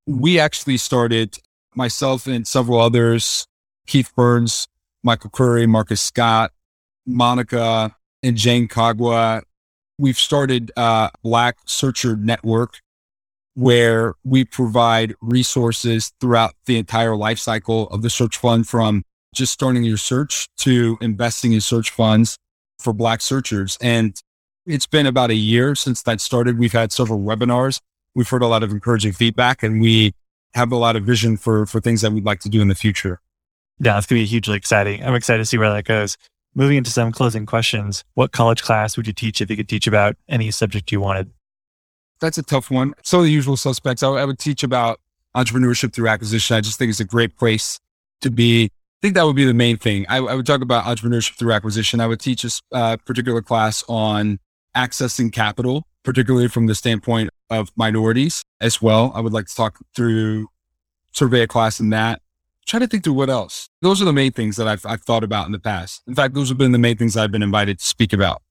We 0.07 0.39
actually 0.39 0.77
started 0.77 1.37
myself 1.75 2.27
and 2.27 2.47
several 2.47 2.79
others, 2.79 3.45
Keith 3.87 4.11
Burns, 4.15 4.67
Michael 5.03 5.29
Curry, 5.31 5.65
Marcus 5.65 6.01
Scott, 6.01 6.51
Monica, 7.05 7.95
and 8.21 8.37
Jane 8.37 8.67
Kagwa. 8.67 9.41
We've 9.97 10.17
started 10.17 10.71
a 10.77 11.11
Black 11.23 11.57
Searcher 11.65 12.15
Network 12.15 12.79
where 13.55 14.13
we 14.23 14.45
provide 14.45 15.13
resources 15.21 16.13
throughout 16.19 16.53
the 16.65 16.77
entire 16.77 17.15
life 17.15 17.39
cycle 17.39 17.87
of 17.89 18.01
the 18.01 18.09
search 18.09 18.37
fund 18.37 18.67
from 18.67 19.03
just 19.33 19.53
starting 19.53 19.83
your 19.83 19.97
search 19.97 20.47
to 20.57 20.97
investing 21.01 21.53
in 21.53 21.61
search 21.61 21.89
funds 21.89 22.37
for 22.79 22.93
Black 22.93 23.21
searchers. 23.21 23.77
And 23.81 24.19
it's 24.65 24.85
been 24.85 25.05
about 25.05 25.31
a 25.31 25.35
year 25.35 25.75
since 25.75 26.03
that 26.03 26.21
started. 26.21 26.59
We've 26.59 26.73
had 26.73 26.91
several 26.91 27.19
webinars. 27.19 27.79
We've 28.13 28.27
heard 28.27 28.41
a 28.41 28.47
lot 28.47 28.63
of 28.63 28.71
encouraging 28.71 29.13
feedback 29.13 29.63
and 29.63 29.81
we 29.81 30.13
have 30.53 30.71
a 30.71 30.75
lot 30.75 30.95
of 30.95 31.03
vision 31.03 31.37
for, 31.37 31.65
for 31.65 31.79
things 31.79 32.01
that 32.01 32.11
we'd 32.11 32.25
like 32.25 32.41
to 32.41 32.49
do 32.49 32.61
in 32.61 32.67
the 32.67 32.75
future. 32.75 33.21
Yeah, 33.79 33.97
it's 33.97 34.05
going 34.05 34.19
to 34.19 34.23
be 34.23 34.27
hugely 34.27 34.57
exciting. 34.57 35.03
I'm 35.03 35.15
excited 35.15 35.39
to 35.39 35.45
see 35.45 35.57
where 35.57 35.71
that 35.71 35.85
goes. 35.85 36.17
Moving 36.53 36.77
into 36.77 36.91
some 36.91 37.13
closing 37.13 37.45
questions, 37.45 38.03
what 38.15 38.33
college 38.33 38.61
class 38.61 38.97
would 38.97 39.07
you 39.07 39.13
teach 39.13 39.39
if 39.39 39.49
you 39.49 39.55
could 39.55 39.69
teach 39.69 39.87
about 39.87 40.17
any 40.27 40.51
subject 40.51 40.91
you 40.91 40.99
wanted? 40.99 41.31
That's 42.19 42.37
a 42.37 42.43
tough 42.43 42.69
one. 42.69 42.93
So 43.03 43.21
the 43.21 43.29
usual 43.29 43.55
suspects, 43.55 44.03
I, 44.03 44.09
I 44.09 44.25
would 44.25 44.37
teach 44.37 44.61
about 44.61 44.99
entrepreneurship 45.35 45.93
through 45.93 46.09
acquisition. 46.09 46.57
I 46.57 46.61
just 46.61 46.77
think 46.77 46.89
it's 46.89 46.99
a 46.99 47.05
great 47.05 47.37
place 47.37 47.79
to 48.19 48.29
be. 48.29 48.69
I 49.01 49.07
think 49.07 49.15
that 49.15 49.25
would 49.25 49.35
be 49.35 49.45
the 49.45 49.53
main 49.53 49.77
thing. 49.77 50.05
I, 50.09 50.17
I 50.17 50.35
would 50.35 50.45
talk 50.45 50.61
about 50.61 50.85
entrepreneurship 50.85 51.37
through 51.37 51.53
acquisition. 51.53 51.99
I 51.99 52.07
would 52.07 52.19
teach 52.19 52.43
a 52.43 52.51
uh, 52.71 52.97
particular 52.97 53.41
class 53.41 53.83
on 53.89 54.39
accessing 54.77 55.31
capital, 55.31 55.87
particularly 56.03 56.47
from 56.47 56.67
the 56.67 56.75
standpoint 56.75 57.31
of 57.49 57.71
minorities 57.75 58.43
as 58.59 58.81
well. 58.81 59.11
I 59.15 59.21
would 59.21 59.33
like 59.33 59.47
to 59.47 59.55
talk 59.55 59.79
through 59.95 60.49
survey 61.11 61.41
a 61.41 61.47
class 61.47 61.79
in 61.79 61.89
that 61.89 62.21
try 62.67 62.79
to 62.79 62.87
think 62.87 63.03
through 63.03 63.13
what 63.13 63.29
else. 63.29 63.69
Those 63.81 64.01
are 64.01 64.05
the 64.05 64.13
main 64.13 64.31
things 64.31 64.55
that 64.57 64.67
I've, 64.67 64.85
I've 64.85 65.01
thought 65.01 65.23
about 65.23 65.45
in 65.45 65.51
the 65.51 65.59
past. 65.59 66.01
In 66.07 66.15
fact, 66.15 66.33
those 66.33 66.49
have 66.49 66.57
been 66.57 66.71
the 66.71 66.77
main 66.77 66.97
things 66.97 67.17
I've 67.17 67.31
been 67.31 67.43
invited 67.43 67.79
to 67.79 67.85
speak 67.85 68.13
about. 68.13 68.41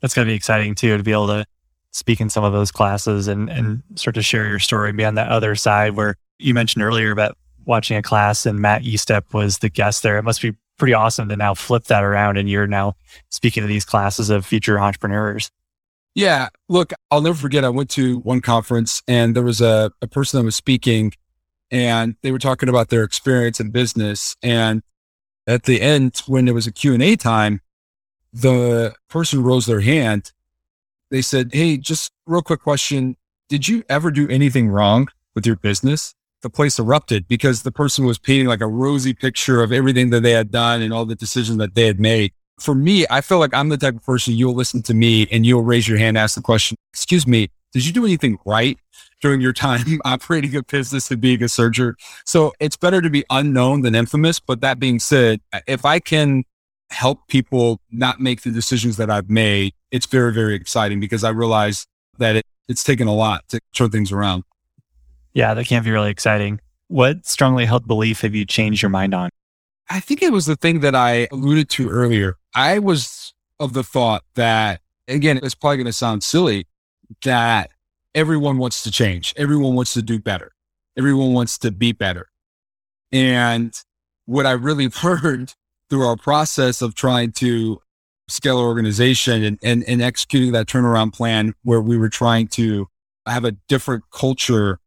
That's 0.00 0.14
going 0.14 0.26
to 0.26 0.30
be 0.30 0.34
exciting 0.34 0.74
too, 0.74 0.96
to 0.96 1.02
be 1.02 1.12
able 1.12 1.28
to 1.28 1.46
speak 1.92 2.20
in 2.20 2.28
some 2.28 2.44
of 2.44 2.52
those 2.52 2.72
classes 2.72 3.28
and, 3.28 3.48
and 3.48 3.82
start 3.94 4.14
to 4.16 4.22
share 4.22 4.48
your 4.48 4.58
story, 4.58 4.88
and 4.88 4.98
be 4.98 5.04
on 5.04 5.14
that 5.14 5.28
other 5.28 5.54
side 5.54 5.94
where 5.94 6.16
you 6.38 6.54
mentioned 6.54 6.82
earlier 6.82 7.12
about 7.12 7.36
watching 7.66 7.96
a 7.96 8.02
class 8.02 8.46
and 8.46 8.58
Matt 8.58 8.82
Estep 8.82 9.32
was 9.32 9.58
the 9.58 9.68
guest 9.68 10.02
there. 10.02 10.18
It 10.18 10.22
must 10.22 10.42
be 10.42 10.54
pretty 10.78 10.94
awesome 10.94 11.28
to 11.28 11.36
now 11.36 11.54
flip 11.54 11.84
that 11.84 12.02
around 12.02 12.38
and 12.38 12.48
you're 12.48 12.66
now 12.66 12.94
speaking 13.30 13.62
to 13.62 13.66
these 13.66 13.84
classes 13.84 14.30
of 14.30 14.44
future 14.44 14.80
entrepreneurs. 14.80 15.50
Yeah. 16.14 16.48
Look, 16.68 16.92
I'll 17.10 17.20
never 17.20 17.36
forget. 17.36 17.64
I 17.64 17.68
went 17.68 17.90
to 17.90 18.18
one 18.18 18.40
conference 18.40 19.02
and 19.08 19.34
there 19.34 19.42
was 19.42 19.60
a, 19.60 19.92
a 20.02 20.06
person 20.06 20.38
that 20.38 20.44
was 20.44 20.56
speaking 20.56 21.12
and 21.70 22.16
they 22.22 22.32
were 22.32 22.38
talking 22.38 22.68
about 22.68 22.90
their 22.90 23.02
experience 23.02 23.58
in 23.58 23.70
business. 23.70 24.36
And 24.42 24.82
at 25.46 25.64
the 25.64 25.80
end, 25.80 26.22
when 26.26 26.44
there 26.44 26.54
was 26.54 26.66
a 26.66 26.72
Q&A 26.72 27.16
time, 27.16 27.60
the 28.32 28.94
person 29.08 29.42
rose 29.42 29.66
their 29.66 29.80
hand. 29.80 30.32
They 31.10 31.22
said, 31.22 31.50
Hey, 31.52 31.76
just 31.76 32.12
real 32.26 32.42
quick 32.42 32.60
question. 32.60 33.16
Did 33.48 33.68
you 33.68 33.84
ever 33.88 34.10
do 34.10 34.28
anything 34.28 34.68
wrong 34.68 35.08
with 35.34 35.46
your 35.46 35.56
business? 35.56 36.14
The 36.42 36.50
place 36.50 36.78
erupted 36.78 37.28
because 37.28 37.62
the 37.62 37.72
person 37.72 38.04
was 38.04 38.18
painting 38.18 38.46
like 38.46 38.60
a 38.60 38.66
rosy 38.66 39.14
picture 39.14 39.62
of 39.62 39.72
everything 39.72 40.10
that 40.10 40.22
they 40.22 40.32
had 40.32 40.50
done 40.50 40.82
and 40.82 40.92
all 40.92 41.04
the 41.04 41.14
decisions 41.14 41.58
that 41.58 41.74
they 41.74 41.86
had 41.86 42.00
made. 42.00 42.32
For 42.58 42.74
me, 42.74 43.06
I 43.10 43.20
feel 43.20 43.38
like 43.38 43.54
I'm 43.54 43.68
the 43.68 43.76
type 43.76 43.96
of 43.96 44.04
person 44.04 44.34
you'll 44.34 44.54
listen 44.54 44.82
to 44.82 44.94
me 44.94 45.26
and 45.30 45.46
you'll 45.46 45.62
raise 45.62 45.88
your 45.88 45.98
hand, 45.98 46.18
ask 46.18 46.34
the 46.34 46.42
question, 46.42 46.76
excuse 46.92 47.26
me, 47.26 47.48
did 47.72 47.86
you 47.86 47.92
do 47.92 48.04
anything 48.04 48.38
right 48.44 48.76
during 49.20 49.40
your 49.40 49.52
time 49.52 50.00
operating 50.04 50.54
a 50.56 50.62
business 50.62 51.10
and 51.10 51.20
being 51.20 51.42
a 51.42 51.48
surgeon? 51.48 51.94
So 52.26 52.52
it's 52.60 52.76
better 52.76 53.00
to 53.00 53.10
be 53.10 53.24
unknown 53.30 53.82
than 53.82 53.94
infamous. 53.94 54.38
But 54.38 54.60
that 54.60 54.78
being 54.78 54.98
said, 54.98 55.40
if 55.66 55.84
I 55.84 55.98
can 55.98 56.44
help 56.90 57.26
people 57.28 57.80
not 57.90 58.20
make 58.20 58.42
the 58.42 58.50
decisions 58.50 58.96
that 58.98 59.10
I've 59.10 59.30
made, 59.30 59.72
it's 59.90 60.06
very, 60.06 60.32
very 60.32 60.54
exciting 60.54 61.00
because 61.00 61.24
I 61.24 61.30
realize 61.30 61.86
that 62.18 62.36
it, 62.36 62.46
it's 62.68 62.84
taken 62.84 63.08
a 63.08 63.14
lot 63.14 63.48
to 63.48 63.60
turn 63.74 63.90
things 63.90 64.12
around. 64.12 64.44
Yeah, 65.34 65.54
that 65.54 65.66
can 65.66 65.82
be 65.82 65.90
really 65.90 66.10
exciting. 66.10 66.60
What 66.88 67.26
strongly 67.26 67.64
held 67.64 67.86
belief 67.86 68.20
have 68.20 68.34
you 68.34 68.44
changed 68.44 68.82
your 68.82 68.90
mind 68.90 69.14
on? 69.14 69.30
I 69.88 70.00
think 70.00 70.22
it 70.22 70.32
was 70.32 70.46
the 70.46 70.56
thing 70.56 70.80
that 70.80 70.94
I 70.94 71.28
alluded 71.32 71.68
to 71.70 71.88
earlier. 71.88 72.36
I 72.54 72.78
was 72.78 73.34
of 73.58 73.72
the 73.72 73.82
thought 73.82 74.24
that, 74.34 74.80
again, 75.08 75.38
it's 75.42 75.54
probably 75.54 75.78
going 75.78 75.86
to 75.86 75.92
sound 75.92 76.22
silly, 76.22 76.66
that 77.24 77.70
everyone 78.14 78.58
wants 78.58 78.82
to 78.84 78.90
change. 78.90 79.34
Everyone 79.36 79.74
wants 79.74 79.94
to 79.94 80.02
do 80.02 80.18
better. 80.18 80.52
Everyone 80.96 81.32
wants 81.32 81.58
to 81.58 81.70
be 81.70 81.92
better. 81.92 82.28
And 83.10 83.74
what 84.26 84.46
I 84.46 84.52
really 84.52 84.88
learned 85.02 85.54
through 85.88 86.06
our 86.06 86.16
process 86.16 86.82
of 86.82 86.94
trying 86.94 87.32
to 87.32 87.80
scale 88.28 88.58
our 88.58 88.64
organization 88.64 89.44
and, 89.44 89.58
and, 89.62 89.84
and 89.84 90.00
executing 90.00 90.52
that 90.52 90.66
turnaround 90.66 91.12
plan 91.12 91.54
where 91.62 91.80
we 91.80 91.98
were 91.98 92.08
trying 92.08 92.48
to 92.48 92.88
have 93.26 93.44
a 93.44 93.52
different 93.68 94.04
culture 94.10 94.78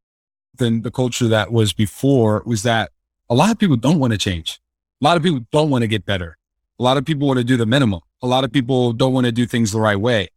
than 0.57 0.81
the 0.81 0.91
culture 0.91 1.27
that 1.27 1.51
was 1.51 1.73
before 1.73 2.43
was 2.45 2.63
that 2.63 2.91
a 3.29 3.35
lot 3.35 3.51
of 3.51 3.59
people 3.59 3.75
don't 3.75 3.99
want 3.99 4.13
to 4.13 4.17
change. 4.17 4.59
A 5.01 5.03
lot 5.03 5.17
of 5.17 5.23
people 5.23 5.45
don't 5.51 5.69
want 5.69 5.81
to 5.81 5.87
get 5.87 6.05
better. 6.05 6.37
A 6.79 6.83
lot 6.83 6.97
of 6.97 7.05
people 7.05 7.27
want 7.27 7.39
to 7.39 7.43
do 7.43 7.57
the 7.57 7.65
minimum. 7.65 8.01
A 8.21 8.27
lot 8.27 8.43
of 8.43 8.51
people 8.51 8.93
don't 8.93 9.13
want 9.13 9.25
to 9.25 9.31
do 9.31 9.45
things 9.45 9.71
the 9.71 9.79
right 9.79 9.99
way. 9.99 10.29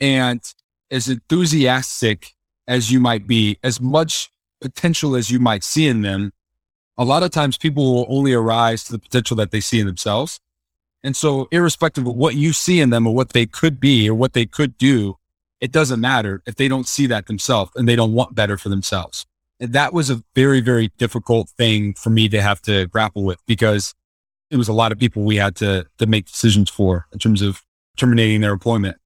And 0.00 0.40
as 0.90 1.08
enthusiastic 1.08 2.34
as 2.68 2.90
you 2.90 3.00
might 3.00 3.26
be, 3.26 3.58
as 3.62 3.80
much 3.80 4.30
potential 4.60 5.16
as 5.16 5.30
you 5.30 5.38
might 5.38 5.64
see 5.64 5.86
in 5.86 6.02
them, 6.02 6.32
a 6.98 7.04
lot 7.04 7.22
of 7.22 7.30
times 7.30 7.56
people 7.56 7.94
will 7.94 8.06
only 8.08 8.32
arise 8.32 8.84
to 8.84 8.92
the 8.92 8.98
potential 8.98 9.36
that 9.36 9.50
they 9.50 9.60
see 9.60 9.80
in 9.80 9.86
themselves. 9.86 10.40
And 11.02 11.16
so, 11.16 11.48
irrespective 11.50 12.06
of 12.06 12.14
what 12.14 12.36
you 12.36 12.52
see 12.52 12.80
in 12.80 12.90
them 12.90 13.06
or 13.06 13.14
what 13.14 13.30
they 13.30 13.46
could 13.46 13.80
be 13.80 14.08
or 14.08 14.14
what 14.14 14.34
they 14.34 14.46
could 14.46 14.78
do, 14.78 15.16
it 15.60 15.72
doesn't 15.72 16.00
matter 16.00 16.42
if 16.46 16.54
they 16.56 16.68
don't 16.68 16.86
see 16.86 17.06
that 17.06 17.26
themselves 17.26 17.72
and 17.74 17.88
they 17.88 17.96
don't 17.96 18.12
want 18.12 18.34
better 18.34 18.56
for 18.56 18.68
themselves. 18.68 19.26
That 19.70 19.92
was 19.92 20.10
a 20.10 20.22
very, 20.34 20.60
very 20.60 20.90
difficult 20.98 21.48
thing 21.50 21.94
for 21.94 22.10
me 22.10 22.28
to 22.28 22.42
have 22.42 22.60
to 22.62 22.86
grapple 22.88 23.22
with 23.24 23.38
because 23.46 23.94
it 24.50 24.56
was 24.56 24.68
a 24.68 24.72
lot 24.72 24.92
of 24.92 24.98
people 24.98 25.22
we 25.22 25.36
had 25.36 25.56
to, 25.56 25.86
to 25.98 26.06
make 26.06 26.26
decisions 26.26 26.68
for 26.68 27.06
in 27.12 27.18
terms 27.18 27.42
of 27.42 27.62
terminating 27.96 28.40
their 28.40 28.52
employment. 28.52 28.96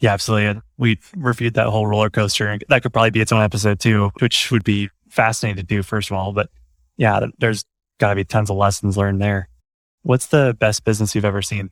Yeah, 0.00 0.12
absolutely. 0.14 0.62
We 0.78 0.98
reviewed 1.16 1.54
that 1.54 1.66
whole 1.66 1.86
roller 1.86 2.10
coaster 2.10 2.48
and 2.48 2.64
that 2.68 2.82
could 2.82 2.92
probably 2.92 3.10
be 3.10 3.20
its 3.20 3.32
own 3.32 3.42
episode 3.42 3.78
too, 3.78 4.10
which 4.20 4.50
would 4.50 4.64
be 4.64 4.90
fascinating 5.08 5.56
to 5.56 5.66
do 5.66 5.82
first 5.82 6.10
of 6.10 6.16
all. 6.16 6.32
But 6.32 6.50
yeah, 6.96 7.26
there's 7.38 7.64
gotta 7.98 8.14
be 8.14 8.24
tons 8.24 8.50
of 8.50 8.56
lessons 8.56 8.96
learned 8.96 9.20
there. 9.20 9.48
What's 10.02 10.26
the 10.26 10.56
best 10.58 10.84
business 10.84 11.14
you've 11.14 11.24
ever 11.24 11.42
seen? 11.42 11.70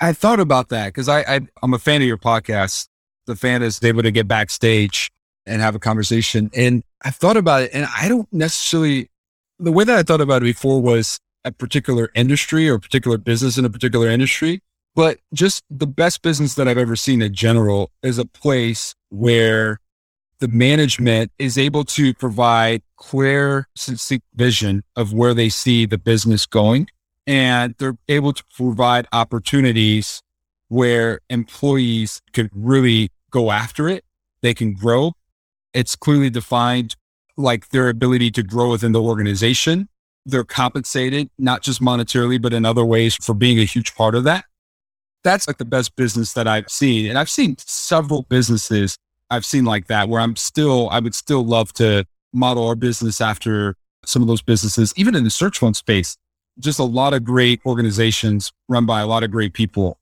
I 0.00 0.12
thought 0.12 0.40
about 0.40 0.70
that 0.70 0.88
because 0.88 1.08
I, 1.08 1.20
I 1.20 1.40
am 1.62 1.74
a 1.74 1.78
fan 1.78 2.02
of 2.02 2.08
your 2.08 2.18
podcast. 2.18 2.88
The 3.26 3.36
fan 3.36 3.62
is 3.62 3.82
able 3.82 4.02
to 4.02 4.10
get 4.10 4.26
backstage 4.26 5.10
and 5.46 5.60
have 5.60 5.74
a 5.74 5.78
conversation. 5.78 6.50
And 6.54 6.82
I 7.02 7.10
thought 7.10 7.36
about 7.36 7.62
it 7.62 7.70
and 7.74 7.86
I 7.96 8.08
don't 8.08 8.30
necessarily 8.32 9.10
the 9.58 9.72
way 9.72 9.84
that 9.84 9.98
I 9.98 10.02
thought 10.02 10.20
about 10.20 10.42
it 10.42 10.46
before 10.46 10.80
was 10.80 11.20
a 11.44 11.52
particular 11.52 12.10
industry 12.14 12.68
or 12.68 12.74
a 12.74 12.80
particular 12.80 13.18
business 13.18 13.58
in 13.58 13.64
a 13.64 13.70
particular 13.70 14.08
industry. 14.08 14.62
But 14.94 15.18
just 15.32 15.64
the 15.70 15.86
best 15.86 16.22
business 16.22 16.54
that 16.54 16.68
I've 16.68 16.78
ever 16.78 16.96
seen 16.96 17.20
in 17.20 17.34
general 17.34 17.90
is 18.02 18.18
a 18.18 18.24
place 18.24 18.94
where 19.10 19.80
the 20.38 20.48
management 20.48 21.32
is 21.38 21.58
able 21.58 21.84
to 21.84 22.14
provide 22.14 22.82
clear, 22.96 23.68
succinct 23.74 24.26
vision 24.34 24.82
of 24.96 25.12
where 25.12 25.34
they 25.34 25.48
see 25.48 25.86
the 25.86 25.98
business 25.98 26.46
going 26.46 26.88
and 27.26 27.74
they're 27.78 27.96
able 28.08 28.32
to 28.32 28.44
provide 28.56 29.06
opportunities 29.12 30.22
where 30.68 31.20
employees 31.30 32.20
could 32.32 32.50
really 32.54 33.10
go 33.30 33.50
after 33.50 33.88
it. 33.88 34.04
They 34.42 34.54
can 34.54 34.74
grow. 34.74 35.12
It's 35.74 35.96
clearly 35.96 36.30
defined 36.30 36.96
like 37.36 37.68
their 37.70 37.88
ability 37.88 38.30
to 38.32 38.42
grow 38.42 38.70
within 38.70 38.92
the 38.92 39.02
organization. 39.02 39.88
They're 40.24 40.44
compensated, 40.44 41.28
not 41.36 41.62
just 41.62 41.82
monetarily, 41.82 42.40
but 42.40 42.54
in 42.54 42.64
other 42.64 42.84
ways 42.84 43.16
for 43.16 43.34
being 43.34 43.58
a 43.58 43.64
huge 43.64 43.94
part 43.94 44.14
of 44.14 44.24
that. 44.24 44.44
That's 45.24 45.46
like 45.46 45.58
the 45.58 45.64
best 45.64 45.96
business 45.96 46.32
that 46.34 46.46
I've 46.46 46.70
seen. 46.70 47.08
And 47.10 47.18
I've 47.18 47.30
seen 47.30 47.56
several 47.58 48.22
businesses 48.22 48.96
I've 49.30 49.44
seen 49.44 49.64
like 49.64 49.86
that 49.88 50.08
where 50.08 50.20
I'm 50.20 50.36
still, 50.36 50.88
I 50.90 51.00
would 51.00 51.14
still 51.14 51.44
love 51.44 51.72
to 51.74 52.04
model 52.32 52.66
our 52.66 52.76
business 52.76 53.20
after 53.20 53.74
some 54.04 54.22
of 54.22 54.28
those 54.28 54.42
businesses, 54.42 54.92
even 54.96 55.14
in 55.14 55.24
the 55.24 55.30
search 55.30 55.58
fund 55.58 55.76
space. 55.76 56.16
Just 56.58 56.78
a 56.78 56.84
lot 56.84 57.14
of 57.14 57.24
great 57.24 57.60
organizations 57.66 58.52
run 58.68 58.86
by 58.86 59.00
a 59.00 59.06
lot 59.06 59.24
of 59.24 59.30
great 59.30 59.52
people. 59.52 59.98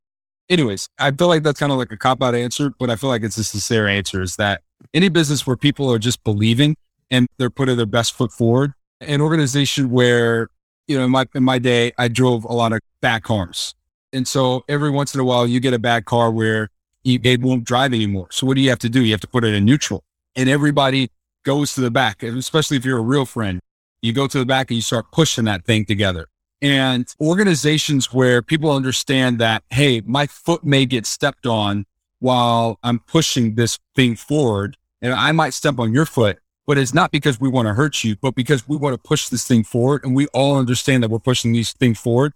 Anyways, 0.50 0.88
I 0.98 1.10
feel 1.12 1.28
like 1.28 1.44
that's 1.44 1.58
kind 1.58 1.72
of 1.72 1.78
like 1.78 1.92
a 1.92 1.96
cop 1.96 2.22
out 2.22 2.34
answer, 2.34 2.74
but 2.78 2.90
I 2.90 2.96
feel 2.96 3.08
like 3.08 3.22
it's 3.22 3.38
a 3.38 3.44
sincere 3.44 3.86
answer 3.86 4.20
is 4.20 4.36
that 4.36 4.60
any 4.94 5.08
business 5.08 5.46
where 5.46 5.56
people 5.56 5.92
are 5.92 5.98
just 5.98 6.22
believing 6.24 6.76
and 7.10 7.26
they're 7.38 7.50
putting 7.50 7.76
their 7.76 7.86
best 7.86 8.14
foot 8.14 8.32
forward, 8.32 8.72
an 9.00 9.20
organization 9.20 9.90
where, 9.90 10.48
you 10.86 10.98
know, 10.98 11.04
in 11.04 11.10
my, 11.10 11.26
in 11.34 11.42
my 11.42 11.58
day, 11.58 11.92
I 11.98 12.08
drove 12.08 12.44
a 12.44 12.52
lot 12.52 12.72
of 12.72 12.80
bad 13.00 13.22
cars. 13.22 13.74
And 14.12 14.26
so 14.28 14.64
every 14.68 14.90
once 14.90 15.14
in 15.14 15.20
a 15.20 15.24
while 15.24 15.46
you 15.46 15.60
get 15.60 15.74
a 15.74 15.78
bad 15.78 16.04
car 16.04 16.30
where 16.30 16.68
you, 17.02 17.18
it 17.22 17.40
won't 17.40 17.64
drive 17.64 17.92
anymore. 17.94 18.28
So 18.30 18.46
what 18.46 18.54
do 18.54 18.60
you 18.60 18.70
have 18.70 18.78
to 18.80 18.88
do? 18.88 19.04
You 19.04 19.12
have 19.12 19.20
to 19.22 19.28
put 19.28 19.44
it 19.44 19.54
in 19.54 19.64
neutral 19.64 20.04
and 20.36 20.48
everybody 20.48 21.10
goes 21.44 21.74
to 21.74 21.80
the 21.80 21.90
back, 21.90 22.22
especially 22.22 22.76
if 22.76 22.84
you're 22.84 22.98
a 22.98 23.02
real 23.02 23.26
friend. 23.26 23.60
You 24.00 24.12
go 24.12 24.26
to 24.26 24.38
the 24.38 24.46
back 24.46 24.70
and 24.70 24.76
you 24.76 24.82
start 24.82 25.06
pushing 25.12 25.44
that 25.44 25.64
thing 25.64 25.84
together. 25.84 26.26
And 26.60 27.06
organizations 27.20 28.12
where 28.12 28.40
people 28.40 28.70
understand 28.70 29.38
that, 29.40 29.64
hey, 29.70 30.00
my 30.02 30.26
foot 30.26 30.64
may 30.64 30.86
get 30.86 31.06
stepped 31.06 31.46
on 31.46 31.86
while 32.22 32.78
I'm 32.82 33.00
pushing 33.00 33.54
this 33.54 33.78
thing 33.94 34.16
forward, 34.16 34.76
and 35.00 35.12
I 35.12 35.32
might 35.32 35.54
step 35.54 35.78
on 35.78 35.92
your 35.92 36.06
foot, 36.06 36.38
but 36.66 36.78
it's 36.78 36.94
not 36.94 37.10
because 37.10 37.40
we 37.40 37.48
want 37.48 37.66
to 37.66 37.74
hurt 37.74 38.04
you, 38.04 38.16
but 38.16 38.34
because 38.34 38.68
we 38.68 38.76
want 38.76 38.94
to 38.94 39.08
push 39.08 39.28
this 39.28 39.46
thing 39.46 39.64
forward. 39.64 40.04
And 40.04 40.14
we 40.14 40.28
all 40.28 40.56
understand 40.56 41.02
that 41.02 41.10
we're 41.10 41.18
pushing 41.18 41.52
these 41.52 41.72
things 41.72 41.98
forward. 41.98 42.32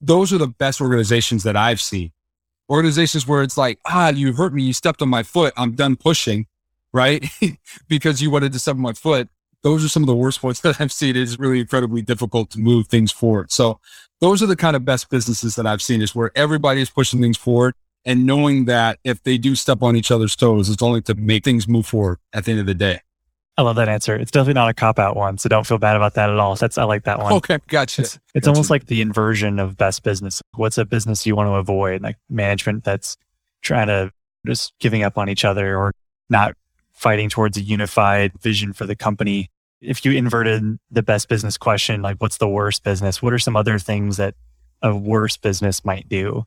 Those 0.00 0.32
are 0.32 0.38
the 0.38 0.48
best 0.48 0.80
organizations 0.80 1.42
that 1.42 1.56
I've 1.56 1.80
seen. 1.80 2.12
Organizations 2.70 3.26
where 3.26 3.42
it's 3.42 3.56
like, 3.56 3.78
ah, 3.86 4.08
you 4.08 4.32
hurt 4.32 4.54
me, 4.54 4.62
you 4.62 4.72
stepped 4.72 5.02
on 5.02 5.08
my 5.08 5.22
foot, 5.22 5.52
I'm 5.56 5.72
done 5.72 5.96
pushing 5.96 6.46
right? 6.96 7.24
because 7.88 8.22
you 8.22 8.30
wanted 8.30 8.52
to 8.52 8.58
step 8.58 8.74
on 8.74 8.80
my 8.80 8.94
foot. 8.94 9.28
Those 9.62 9.84
are 9.84 9.88
some 9.88 10.02
of 10.02 10.06
the 10.06 10.16
worst 10.16 10.40
points 10.40 10.60
that 10.62 10.80
I've 10.80 10.92
seen. 10.92 11.14
It's 11.14 11.38
really 11.38 11.60
incredibly 11.60 12.02
difficult 12.02 12.50
to 12.50 12.58
move 12.58 12.88
things 12.88 13.12
forward. 13.12 13.52
So 13.52 13.80
those 14.20 14.42
are 14.42 14.46
the 14.46 14.56
kind 14.56 14.74
of 14.74 14.84
best 14.84 15.10
businesses 15.10 15.54
that 15.56 15.66
I've 15.66 15.82
seen 15.82 16.02
is 16.02 16.14
where 16.14 16.32
everybody 16.34 16.80
is 16.80 16.90
pushing 16.90 17.20
things 17.20 17.36
forward 17.36 17.74
and 18.06 18.24
knowing 18.24 18.64
that 18.66 18.98
if 19.04 19.22
they 19.24 19.36
do 19.36 19.56
step 19.56 19.82
on 19.82 19.96
each 19.96 20.10
other's 20.10 20.36
toes, 20.36 20.70
it's 20.70 20.82
only 20.82 21.02
to 21.02 21.14
make 21.14 21.44
things 21.44 21.68
move 21.68 21.86
forward 21.86 22.18
at 22.32 22.44
the 22.44 22.52
end 22.52 22.60
of 22.60 22.66
the 22.66 22.74
day. 22.74 23.00
I 23.58 23.62
love 23.62 23.76
that 23.76 23.88
answer. 23.88 24.14
It's 24.14 24.30
definitely 24.30 24.54
not 24.54 24.68
a 24.68 24.74
cop 24.74 24.98
out 24.98 25.16
one, 25.16 25.38
so 25.38 25.48
don't 25.48 25.66
feel 25.66 25.78
bad 25.78 25.96
about 25.96 26.14
that 26.14 26.30
at 26.30 26.38
all. 26.38 26.54
That's 26.54 26.78
I 26.78 26.84
like 26.84 27.04
that 27.04 27.18
one. 27.18 27.32
Okay, 27.32 27.58
gotcha. 27.68 28.02
It's, 28.02 28.18
it's 28.34 28.44
gotcha. 28.44 28.50
almost 28.50 28.70
like 28.70 28.86
the 28.86 29.00
inversion 29.00 29.58
of 29.58 29.76
best 29.76 30.02
business. 30.02 30.40
What's 30.54 30.78
a 30.78 30.84
business 30.84 31.26
you 31.26 31.34
want 31.34 31.48
to 31.48 31.54
avoid? 31.54 32.02
Like 32.02 32.16
management 32.28 32.84
that's 32.84 33.16
trying 33.62 33.88
to 33.88 34.12
just 34.46 34.72
giving 34.78 35.02
up 35.02 35.18
on 35.18 35.28
each 35.28 35.44
other 35.44 35.76
or 35.76 35.92
not 36.28 36.54
fighting 36.92 37.28
towards 37.28 37.56
a 37.56 37.62
unified 37.62 38.32
vision 38.40 38.72
for 38.72 38.86
the 38.86 38.94
company. 38.94 39.50
If 39.80 40.04
you 40.04 40.12
inverted 40.12 40.78
the 40.90 41.02
best 41.02 41.28
business 41.28 41.56
question, 41.56 42.02
like 42.02 42.18
what's 42.18 42.38
the 42.38 42.48
worst 42.48 42.84
business? 42.84 43.20
What 43.20 43.32
are 43.32 43.38
some 43.38 43.56
other 43.56 43.78
things 43.78 44.18
that 44.18 44.34
a 44.82 44.94
worse 44.94 45.36
business 45.36 45.84
might 45.84 46.08
do? 46.08 46.44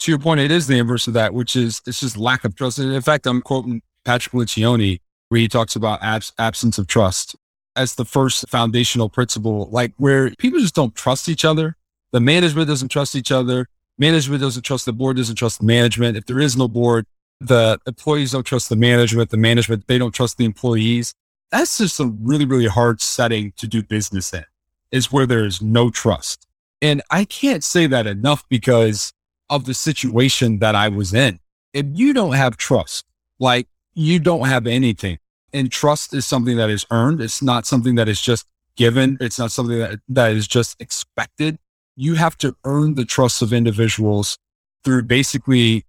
To 0.00 0.10
your 0.10 0.18
point, 0.18 0.40
it 0.40 0.50
is 0.50 0.66
the 0.66 0.78
inverse 0.78 1.06
of 1.06 1.14
that, 1.14 1.34
which 1.34 1.56
is 1.56 1.82
it's 1.86 2.00
just 2.00 2.16
lack 2.16 2.44
of 2.44 2.54
trust. 2.54 2.78
And 2.78 2.92
in 2.92 3.02
fact, 3.02 3.26
I'm 3.26 3.42
quoting 3.42 3.82
Patrick 4.04 4.32
Lencioni, 4.32 5.00
where 5.28 5.40
he 5.40 5.48
talks 5.48 5.76
about 5.76 6.02
abs- 6.02 6.32
absence 6.38 6.78
of 6.78 6.86
trust 6.86 7.36
as 7.76 7.94
the 7.94 8.04
first 8.04 8.48
foundational 8.48 9.08
principle, 9.08 9.68
like 9.70 9.92
where 9.98 10.30
people 10.36 10.58
just 10.58 10.74
don't 10.74 10.94
trust 10.94 11.28
each 11.28 11.44
other. 11.44 11.76
The 12.12 12.20
management 12.20 12.66
doesn't 12.66 12.88
trust 12.88 13.14
each 13.14 13.30
other. 13.30 13.66
Management 13.98 14.40
doesn't 14.40 14.62
trust 14.62 14.86
the 14.86 14.92
board, 14.92 15.18
doesn't 15.18 15.36
trust 15.36 15.62
management. 15.62 16.16
If 16.16 16.24
there 16.24 16.40
is 16.40 16.56
no 16.56 16.66
board, 16.66 17.04
the 17.40 17.78
employees 17.86 18.32
don't 18.32 18.44
trust 18.44 18.70
the 18.70 18.76
management, 18.76 19.30
the 19.30 19.36
management, 19.36 19.86
they 19.86 19.98
don't 19.98 20.14
trust 20.14 20.38
the 20.38 20.44
employees. 20.46 21.12
That's 21.52 21.78
just 21.78 22.00
a 22.00 22.06
really, 22.06 22.46
really 22.46 22.66
hard 22.66 23.00
setting 23.00 23.52
to 23.56 23.66
do 23.66 23.82
business 23.82 24.32
in 24.32 24.44
is 24.90 25.12
where 25.12 25.26
there's 25.26 25.60
no 25.62 25.90
trust. 25.90 26.46
And 26.82 27.02
I 27.10 27.24
can't 27.24 27.62
say 27.62 27.86
that 27.86 28.06
enough 28.06 28.48
because 28.48 29.12
of 29.50 29.66
the 29.66 29.74
situation 29.74 30.60
that 30.60 30.74
I 30.74 30.88
was 30.88 31.12
in. 31.12 31.40
If 31.74 31.86
you 31.92 32.14
don't 32.14 32.32
have 32.32 32.56
trust, 32.56 33.04
like 33.38 33.68
you 33.94 34.18
don't 34.18 34.46
have 34.46 34.66
anything 34.66 35.18
and 35.52 35.70
trust 35.70 36.14
is 36.14 36.26
something 36.26 36.56
that 36.56 36.70
is 36.70 36.86
earned. 36.90 37.20
It's 37.20 37.42
not 37.42 37.66
something 37.66 37.96
that 37.96 38.08
is 38.08 38.20
just 38.20 38.46
given. 38.76 39.18
It's 39.20 39.38
not 39.38 39.50
something 39.50 39.78
that, 39.78 40.00
that 40.08 40.32
is 40.32 40.46
just 40.46 40.80
expected. 40.80 41.58
You 41.96 42.14
have 42.14 42.38
to 42.38 42.56
earn 42.64 42.94
the 42.94 43.04
trust 43.04 43.42
of 43.42 43.52
individuals 43.52 44.38
through 44.84 45.02
basically 45.02 45.84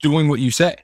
doing 0.00 0.28
what 0.28 0.40
you 0.40 0.50
say. 0.50 0.76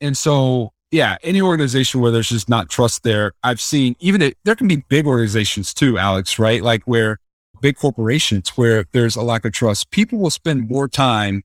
And 0.00 0.16
so, 0.16 0.72
yeah, 0.90 1.16
any 1.22 1.42
organization 1.42 2.00
where 2.00 2.10
there's 2.10 2.28
just 2.28 2.48
not 2.48 2.70
trust 2.70 3.02
there, 3.02 3.32
I've 3.42 3.60
seen 3.60 3.96
even 4.00 4.22
it, 4.22 4.38
there 4.44 4.54
can 4.54 4.68
be 4.68 4.84
big 4.88 5.06
organizations 5.06 5.74
too, 5.74 5.98
Alex, 5.98 6.38
right? 6.38 6.62
Like 6.62 6.82
where 6.84 7.18
big 7.60 7.76
corporations 7.76 8.50
where 8.50 8.86
there's 8.92 9.16
a 9.16 9.22
lack 9.22 9.44
of 9.44 9.52
trust, 9.52 9.90
people 9.90 10.18
will 10.18 10.30
spend 10.30 10.68
more 10.68 10.88
time 10.88 11.42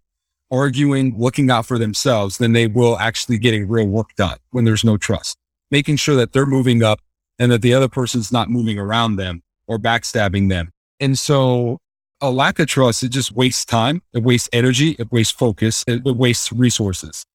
arguing, 0.52 1.16
looking 1.18 1.50
out 1.52 1.66
for 1.66 1.78
themselves 1.78 2.38
than 2.38 2.54
they 2.54 2.68
will 2.68 2.98
actually 2.98 3.38
getting 3.38 3.68
real 3.68 3.88
work 3.88 4.16
done 4.16 4.38
when 4.52 4.66
there's 4.66 4.84
no 4.84 4.98
trust, 4.98 5.38
making 5.72 5.98
sure 5.98 6.16
that 6.16 6.34
they're 6.34 6.46
moving 6.46 6.84
up 6.84 7.00
and 7.40 7.52
that 7.52 7.62
the 7.62 7.74
other 7.74 7.88
person's 7.88 8.32
not 8.32 8.50
moving 8.50 8.80
around 8.80 9.18
them 9.18 9.44
or 9.68 9.78
backstabbing 9.78 10.50
them. 10.50 10.72
And 11.00 11.18
so 11.18 11.80
a 12.22 12.32
lack 12.32 12.60
of 12.60 12.68
trust, 12.68 13.04
it 13.04 13.10
just 13.10 13.32
wastes 13.34 13.66
time. 13.66 14.02
It 14.14 14.24
wastes 14.24 14.50
energy. 14.54 14.96
It 14.98 15.12
wastes 15.12 15.34
focus. 15.34 15.84
It, 15.88 16.06
it 16.06 16.16
wastes 16.16 16.52
resources. 16.52 17.26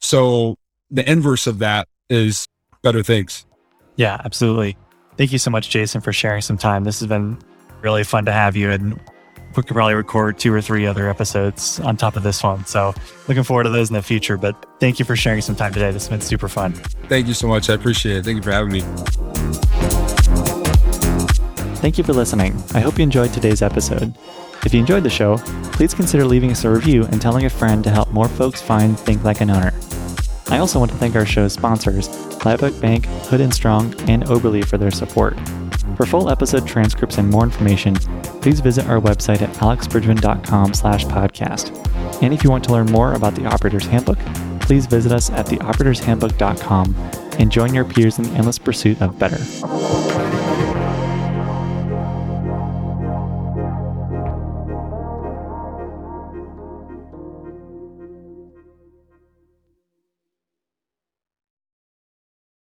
So 0.00 0.56
the 0.90 1.08
inverse 1.10 1.46
of 1.46 1.58
that 1.58 1.88
is 2.08 2.46
better 2.82 3.02
things. 3.02 3.44
Yeah, 3.96 4.20
absolutely. 4.24 4.76
Thank 5.16 5.32
you 5.32 5.38
so 5.38 5.50
much, 5.50 5.68
Jason, 5.68 6.00
for 6.00 6.12
sharing 6.12 6.40
some 6.40 6.56
time. 6.56 6.84
This 6.84 7.00
has 7.00 7.08
been 7.08 7.38
really 7.82 8.04
fun 8.04 8.24
to 8.24 8.32
have 8.32 8.56
you. 8.56 8.70
And 8.70 8.98
we 9.56 9.62
could 9.62 9.74
probably 9.74 9.94
record 9.94 10.38
two 10.38 10.52
or 10.52 10.60
three 10.60 10.86
other 10.86 11.08
episodes 11.08 11.80
on 11.80 11.96
top 11.96 12.16
of 12.16 12.22
this 12.22 12.42
one. 12.42 12.64
So 12.66 12.94
looking 13.28 13.42
forward 13.42 13.64
to 13.64 13.70
those 13.70 13.90
in 13.90 13.94
the 13.94 14.02
future. 14.02 14.36
But 14.36 14.66
thank 14.78 14.98
you 14.98 15.04
for 15.04 15.16
sharing 15.16 15.40
some 15.40 15.56
time 15.56 15.72
today. 15.72 15.90
This 15.90 16.06
has 16.06 16.08
been 16.08 16.20
super 16.20 16.48
fun. 16.48 16.72
Thank 17.08 17.26
you 17.26 17.34
so 17.34 17.48
much. 17.48 17.68
I 17.68 17.74
appreciate 17.74 18.18
it. 18.18 18.24
Thank 18.24 18.36
you 18.36 18.42
for 18.42 18.52
having 18.52 18.72
me. 18.72 18.80
Thank 21.80 21.98
you 21.98 22.04
for 22.04 22.12
listening. 22.12 22.62
I 22.74 22.80
hope 22.80 22.98
you 22.98 23.02
enjoyed 23.02 23.32
today's 23.32 23.62
episode. 23.62 24.14
If 24.64 24.74
you 24.74 24.80
enjoyed 24.80 25.02
the 25.02 25.10
show, 25.10 25.38
please 25.72 25.94
consider 25.94 26.26
leaving 26.26 26.50
us 26.50 26.64
a 26.64 26.70
review 26.70 27.04
and 27.06 27.20
telling 27.20 27.46
a 27.46 27.50
friend 27.50 27.82
to 27.84 27.90
help 27.90 28.10
more 28.10 28.28
folks 28.28 28.60
find 28.60 28.98
Think 29.00 29.24
Like 29.24 29.40
an 29.40 29.50
Owner. 29.50 29.72
I 30.50 30.58
also 30.58 30.78
want 30.78 30.90
to 30.90 30.96
thank 30.98 31.14
our 31.14 31.26
show's 31.26 31.52
sponsors, 31.52 32.08
Oak 32.44 32.80
Bank, 32.80 33.06
Hood 33.06 33.40
and 33.40 33.54
Strong, 33.54 33.94
and 34.10 34.24
Oberly 34.24 34.62
for 34.62 34.78
their 34.78 34.90
support. 34.90 35.38
For 35.96 36.06
full 36.06 36.30
episode 36.30 36.66
transcripts 36.66 37.18
and 37.18 37.28
more 37.28 37.44
information, 37.44 37.94
please 38.40 38.60
visit 38.60 38.86
our 38.86 39.00
website 39.00 39.42
at 39.42 39.54
alexbridgman.com 39.56 40.74
slash 40.74 41.04
podcast. 41.04 41.76
And 42.22 42.34
if 42.34 42.42
you 42.42 42.50
want 42.50 42.64
to 42.64 42.72
learn 42.72 42.86
more 42.86 43.14
about 43.14 43.34
the 43.34 43.46
Operator's 43.46 43.86
Handbook, 43.86 44.18
please 44.60 44.86
visit 44.86 45.12
us 45.12 45.30
at 45.30 45.46
theoperatorshandbook.com 45.46 46.94
and 47.38 47.52
join 47.52 47.74
your 47.74 47.84
peers 47.84 48.18
in 48.18 48.24
the 48.24 48.30
endless 48.30 48.58
pursuit 48.58 49.00
of 49.00 49.18
better. 49.18 49.38